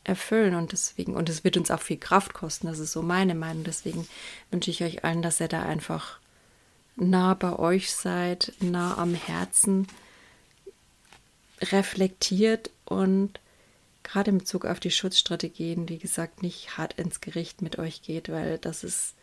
erfüllen 0.06 0.54
und 0.54 0.72
deswegen, 0.72 1.14
und 1.14 1.28
es 1.28 1.44
wird 1.44 1.56
uns 1.56 1.70
auch 1.70 1.80
viel 1.80 1.98
Kraft 1.98 2.32
kosten, 2.32 2.66
das 2.66 2.78
ist 2.78 2.92
so 2.92 3.02
meine 3.02 3.34
Meinung. 3.34 3.64
Deswegen 3.64 4.06
wünsche 4.50 4.70
ich 4.70 4.82
euch 4.82 5.04
allen, 5.04 5.22
dass 5.22 5.40
ihr 5.40 5.48
da 5.48 5.62
einfach 5.62 6.18
nah 6.96 7.34
bei 7.34 7.58
euch 7.58 7.92
seid, 7.92 8.52
nah 8.60 8.96
am 8.96 9.14
Herzen, 9.14 9.86
reflektiert 11.60 12.70
und 12.84 13.40
gerade 14.02 14.30
in 14.30 14.38
Bezug 14.38 14.64
auf 14.64 14.78
die 14.78 14.90
Schutzstrategien, 14.90 15.88
wie 15.88 15.98
gesagt, 15.98 16.42
nicht 16.42 16.78
hart 16.78 16.94
ins 16.94 17.20
Gericht 17.20 17.60
mit 17.60 17.78
euch 17.78 18.02
geht, 18.02 18.28
weil 18.30 18.58
das 18.58 18.84
ist, 18.84 19.14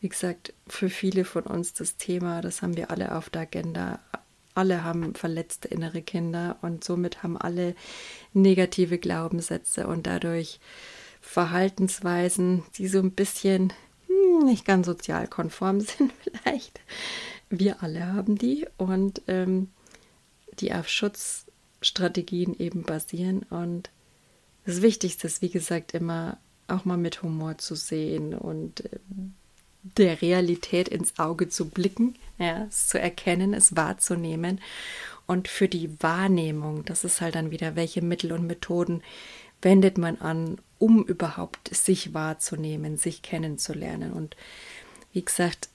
wie 0.00 0.08
gesagt, 0.08 0.52
für 0.66 0.90
viele 0.90 1.24
von 1.24 1.44
uns 1.44 1.72
das 1.72 1.96
Thema, 1.96 2.40
das 2.40 2.60
haben 2.60 2.76
wir 2.76 2.90
alle 2.90 3.14
auf 3.14 3.30
der 3.30 3.42
Agenda. 3.42 4.00
Alle 4.54 4.84
haben 4.84 5.14
verletzte 5.14 5.68
innere 5.68 6.02
Kinder 6.02 6.58
und 6.62 6.84
somit 6.84 7.22
haben 7.22 7.36
alle 7.36 7.74
negative 8.32 8.98
Glaubenssätze 8.98 9.86
und 9.86 10.06
dadurch 10.06 10.60
Verhaltensweisen, 11.20 12.62
die 12.76 12.86
so 12.86 12.98
ein 12.98 13.12
bisschen 13.12 13.72
hm, 14.06 14.46
nicht 14.46 14.64
ganz 14.64 14.86
sozial 14.86 15.26
konform 15.26 15.80
sind 15.80 16.12
vielleicht. 16.22 16.80
Wir 17.50 17.82
alle 17.82 18.12
haben 18.12 18.36
die 18.36 18.66
und 18.76 19.22
ähm, 19.26 19.70
die 20.60 20.72
auf 20.72 20.88
Schutzstrategien 20.88 22.58
eben 22.58 22.82
basieren 22.84 23.42
und 23.50 23.90
das 24.66 24.82
Wichtigste 24.82 25.26
ist, 25.26 25.42
wie 25.42 25.50
gesagt, 25.50 25.92
immer 25.94 26.38
auch 26.68 26.84
mal 26.84 26.96
mit 26.96 27.22
Humor 27.22 27.58
zu 27.58 27.74
sehen 27.74 28.34
und 28.34 28.84
äh, 28.84 28.98
der 29.84 30.22
Realität 30.22 30.88
ins 30.88 31.18
Auge 31.18 31.48
zu 31.48 31.68
blicken, 31.68 32.14
ja, 32.38 32.64
es 32.68 32.88
zu 32.88 32.98
erkennen, 32.98 33.54
es 33.54 33.76
wahrzunehmen. 33.76 34.60
Und 35.26 35.48
für 35.48 35.68
die 35.68 35.90
Wahrnehmung, 36.02 36.84
das 36.84 37.04
ist 37.04 37.20
halt 37.20 37.34
dann 37.34 37.50
wieder, 37.50 37.76
welche 37.76 38.02
Mittel 38.02 38.32
und 38.32 38.46
Methoden 38.46 39.02
wendet 39.62 39.96
man 39.96 40.18
an, 40.18 40.58
um 40.78 41.04
überhaupt 41.04 41.74
sich 41.74 42.12
wahrzunehmen, 42.12 42.96
sich 42.96 43.22
kennenzulernen. 43.22 44.12
Und 44.12 44.36
wie 45.12 45.24
gesagt, 45.24 45.68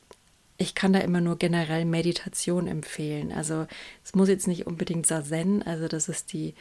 ich 0.58 0.76
kann 0.76 0.94
da 0.94 1.00
immer 1.00 1.22
nur 1.22 1.38
generell 1.38 1.86
Meditation 1.86 2.68
empfehlen. 2.68 3.32
Also 3.32 3.66
es 4.04 4.14
muss 4.14 4.28
jetzt 4.28 4.48
nicht 4.48 4.68
unbedingt 4.68 5.08
Sazen, 5.08 5.64
also 5.64 5.88
das 5.88 6.10
ist 6.10 6.34
die 6.34 6.54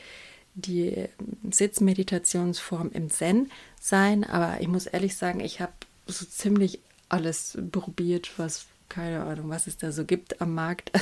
die 0.55 1.09
Sitzmeditationsform 1.51 2.91
im 2.93 3.11
Zen 3.11 3.51
sein, 3.81 4.25
aber 4.25 4.61
ich 4.61 4.67
muss 4.67 4.87
ehrlich 4.87 5.17
sagen, 5.17 5.41
ich 5.41 5.61
habe 5.61 5.73
so 6.07 6.25
ziemlich 6.25 6.81
alles 7.09 7.59
probiert, 7.71 8.31
was 8.39 8.67
keine 8.89 9.23
Ahnung, 9.23 9.51
was 9.51 9.67
es 9.67 9.77
da 9.77 9.93
so 9.93 10.05
gibt 10.05 10.41
am 10.41 10.55
Markt. 10.55 10.93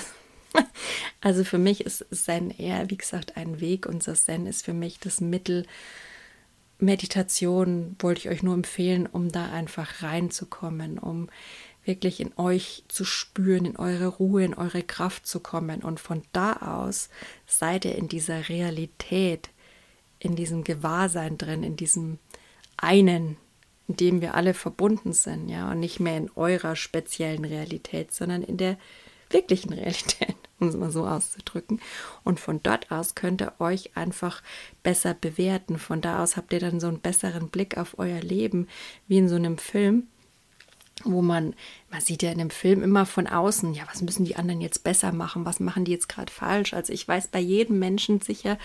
Also 1.21 1.45
für 1.45 1.59
mich 1.59 1.85
ist 1.85 2.07
Zen 2.13 2.51
eher, 2.51 2.89
wie 2.89 2.97
gesagt, 2.97 3.37
ein 3.37 3.61
Weg 3.61 3.87
das 4.07 4.25
Zen 4.25 4.47
ist 4.47 4.65
für 4.65 4.73
mich 4.73 4.99
das 4.99 5.21
Mittel. 5.21 5.67
Meditation 6.79 7.97
wollte 7.99 8.21
ich 8.21 8.29
euch 8.31 8.43
nur 8.43 8.55
empfehlen, 8.55 9.07
um 9.07 9.31
da 9.31 9.51
einfach 9.51 10.03
reinzukommen, 10.03 10.99
um 10.99 11.29
wirklich 11.85 12.21
in 12.21 12.33
euch 12.37 12.85
zu 12.89 13.05
spüren, 13.05 13.65
in 13.65 13.77
eure 13.77 14.07
Ruhe, 14.07 14.45
in 14.45 14.55
eure 14.55 14.83
Kraft 14.83 15.27
zu 15.27 15.41
kommen. 15.41 15.83
Und 15.83 16.01
von 16.01 16.23
da 16.33 16.55
aus 16.55 17.09
seid 17.47 17.85
ihr 17.85 17.97
in 17.97 18.09
dieser 18.09 18.49
Realität, 18.49 19.51
in 20.19 20.37
diesem 20.37 20.65
Gewahrsein 20.65 21.39
drin, 21.39 21.63
in 21.63 21.77
diesem 21.77 22.19
einen, 22.77 23.37
in 23.89 23.97
dem 23.97 24.21
wir 24.21 24.35
alle 24.35 24.55
verbunden 24.55 25.13
sind, 25.13 25.49
ja, 25.49 25.71
und 25.71 25.81
nicht 25.81 26.01
mehr 26.01 26.17
in 26.17 26.31
eurer 26.35 26.77
speziellen 26.77 27.45
Realität, 27.45 28.13
sondern 28.13 28.43
in 28.43 28.57
der 28.57 28.77
wirklichen 29.31 29.73
Realität, 29.73 30.37
um 30.59 30.69
es 30.69 30.77
mal 30.77 30.91
so 30.91 31.07
auszudrücken. 31.07 31.81
Und 32.25 32.41
von 32.41 32.63
dort 32.63 32.91
aus 32.91 33.15
könnt 33.15 33.43
ihr 33.43 33.53
euch 33.59 33.97
einfach 33.97 34.43
besser 34.83 35.15
bewerten. 35.15 35.79
Von 35.79 36.01
da 36.01 36.23
aus 36.23 36.37
habt 36.37 36.53
ihr 36.53 36.61
dann 36.61 36.81
so 36.81 36.89
einen 36.89 37.01
besseren 37.01 37.49
Blick 37.49 37.77
auf 37.77 37.99
euer 37.99 38.21
Leben, 38.21 38.69
wie 39.09 39.19
in 39.19 39.29
so 39.29 39.37
einem 39.37 39.59
Film 39.59 40.09
wo 41.05 41.21
man, 41.23 41.55
man 41.91 42.01
sieht 42.01 42.23
ja 42.23 42.31
in 42.33 42.39
dem 42.39 42.51
Film 42.51 42.83
immer 42.83 43.05
von 43.05 43.27
außen, 43.27 43.75
ja, 43.75 43.85
was 43.91 44.03
müssen 44.03 44.25
die 44.25 44.37
anderen 44.37 44.61
jetzt 44.61 44.83
besser 44.83 45.13
machen, 45.13 45.45
was 45.45 45.61
machen 45.61 45.85
die 45.85 45.93
jetzt 45.93 46.09
gerade 46.09 46.33
falsch? 46.33 46.73
Also 46.73 46.93
ich 46.93 47.07
weiß 47.07 47.29
bei 47.29 47.39
jedem 47.39 47.79
Menschen 47.79 48.21
sicher, 48.21 48.59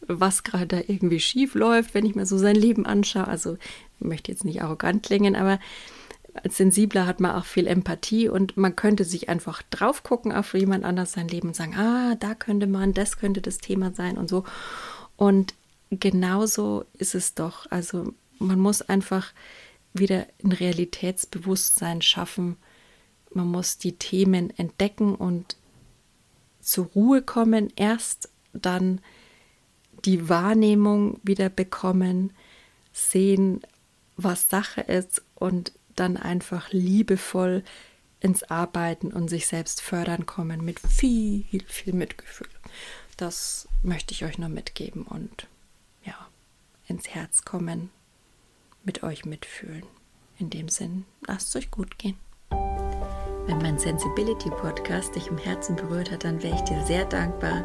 was 0.00 0.42
gerade 0.42 0.66
da 0.66 0.78
irgendwie 0.78 1.20
schief 1.20 1.54
läuft, 1.54 1.94
wenn 1.94 2.04
ich 2.04 2.14
mir 2.14 2.26
so 2.26 2.38
sein 2.38 2.56
Leben 2.56 2.86
anschaue. 2.86 3.28
Also 3.28 3.56
möchte 3.98 4.30
jetzt 4.30 4.44
nicht 4.44 4.62
arrogant 4.62 5.02
klingen, 5.04 5.36
aber 5.36 5.58
als 6.42 6.56
Sensibler 6.56 7.06
hat 7.06 7.20
man 7.20 7.32
auch 7.32 7.44
viel 7.44 7.66
Empathie 7.66 8.28
und 8.28 8.56
man 8.56 8.76
könnte 8.76 9.04
sich 9.04 9.28
einfach 9.28 9.62
drauf 9.70 10.02
gucken 10.02 10.32
auf 10.32 10.54
jemand 10.54 10.84
anders 10.84 11.12
sein 11.12 11.28
Leben 11.28 11.48
und 11.48 11.56
sagen, 11.56 11.74
ah, 11.76 12.14
da 12.16 12.34
könnte 12.34 12.66
man, 12.66 12.92
das 12.92 13.18
könnte 13.18 13.40
das 13.40 13.58
Thema 13.58 13.92
sein 13.92 14.18
und 14.18 14.28
so. 14.28 14.44
Und 15.16 15.54
genauso 15.90 16.84
ist 16.94 17.14
es 17.14 17.34
doch. 17.34 17.70
Also 17.70 18.12
man 18.38 18.58
muss 18.58 18.82
einfach 18.82 19.32
wieder 19.94 20.26
ein 20.44 20.52
Realitätsbewusstsein 20.52 22.02
schaffen. 22.02 22.56
Man 23.32 23.46
muss 23.46 23.78
die 23.78 23.96
Themen 23.96 24.50
entdecken 24.58 25.14
und 25.14 25.56
zur 26.60 26.86
Ruhe 26.86 27.22
kommen, 27.22 27.72
erst 27.76 28.28
dann 28.52 29.00
die 30.04 30.28
Wahrnehmung 30.28 31.20
wieder 31.22 31.48
bekommen, 31.48 32.32
sehen, 32.92 33.62
was 34.16 34.48
Sache 34.48 34.80
ist 34.80 35.22
und 35.34 35.72
dann 35.94 36.16
einfach 36.16 36.72
liebevoll 36.72 37.62
ins 38.20 38.42
Arbeiten 38.44 39.12
und 39.12 39.28
sich 39.28 39.46
selbst 39.46 39.80
fördern 39.82 40.26
kommen 40.26 40.64
mit 40.64 40.80
viel, 40.80 41.44
viel 41.66 41.92
Mitgefühl. 41.92 42.48
das 43.16 43.68
möchte 43.82 44.12
ich 44.12 44.24
euch 44.24 44.38
nur 44.38 44.48
mitgeben 44.48 45.02
und 45.02 45.46
ja, 46.04 46.14
ins 46.86 47.08
Herz 47.08 47.44
kommen, 47.44 47.90
mit 48.84 49.02
euch 49.02 49.24
mitfühlen. 49.24 49.84
In 50.38 50.50
dem 50.50 50.68
Sinn, 50.68 51.06
lasst 51.26 51.48
es 51.48 51.56
euch 51.56 51.70
gut 51.70 51.98
gehen. 51.98 52.18
Wenn 53.46 53.58
mein 53.58 53.78
Sensibility 53.78 54.50
Podcast 54.50 55.14
dich 55.14 55.28
im 55.28 55.38
Herzen 55.38 55.76
berührt 55.76 56.10
hat, 56.10 56.24
dann 56.24 56.42
wäre 56.42 56.56
ich 56.56 56.62
dir 56.62 56.84
sehr 56.84 57.04
dankbar, 57.04 57.64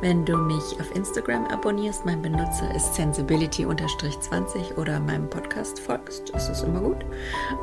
wenn 0.00 0.24
du 0.24 0.36
mich 0.36 0.80
auf 0.80 0.94
Instagram 0.94 1.46
abonnierst. 1.46 2.04
Mein 2.06 2.22
Benutzer 2.22 2.74
ist 2.74 2.94
sensibility-20 2.94 4.76
oder 4.76 5.00
meinem 5.00 5.28
Podcast 5.28 5.80
folgst. 5.80 6.32
Das 6.32 6.48
ist 6.48 6.62
immer 6.62 6.80
gut. 6.80 7.04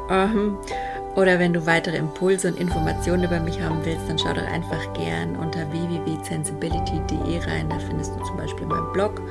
Ähm, 0.09 0.57
oder 1.15 1.39
wenn 1.39 1.53
du 1.53 1.65
weitere 1.65 1.97
Impulse 1.97 2.49
und 2.49 2.59
Informationen 2.59 3.23
über 3.23 3.39
mich 3.39 3.61
haben 3.61 3.79
willst, 3.83 4.09
dann 4.09 4.19
schau 4.19 4.33
doch 4.33 4.47
einfach 4.47 4.93
gern 4.93 5.35
unter 5.37 5.71
www.sensibility.de 5.71 7.39
rein. 7.39 7.69
Da 7.69 7.79
findest 7.79 8.13
du 8.15 8.23
zum 8.23 8.37
Beispiel 8.37 8.67
meinen 8.67 8.91
Blog 8.91 9.21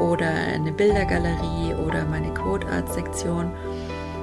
oder 0.00 0.28
eine 0.28 0.72
Bildergalerie 0.72 1.74
oder 1.74 2.04
meine 2.04 2.32
Quote 2.34 2.66
Art 2.68 2.92
Sektion. 2.92 3.50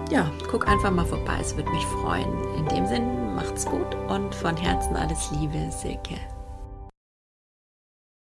Ja, 0.09 0.29
guck 0.49 0.67
einfach 0.67 0.91
mal 0.91 1.05
vorbei, 1.05 1.37
es 1.39 1.55
würde 1.55 1.71
mich 1.71 1.85
freuen. 1.85 2.27
In 2.57 2.65
dem 2.67 2.85
Sinn, 2.85 3.35
macht's 3.35 3.65
gut 3.65 3.95
und 4.09 4.35
von 4.35 4.57
Herzen 4.57 4.95
alles 4.95 5.31
Liebe, 5.31 5.71
Silke. 5.71 6.15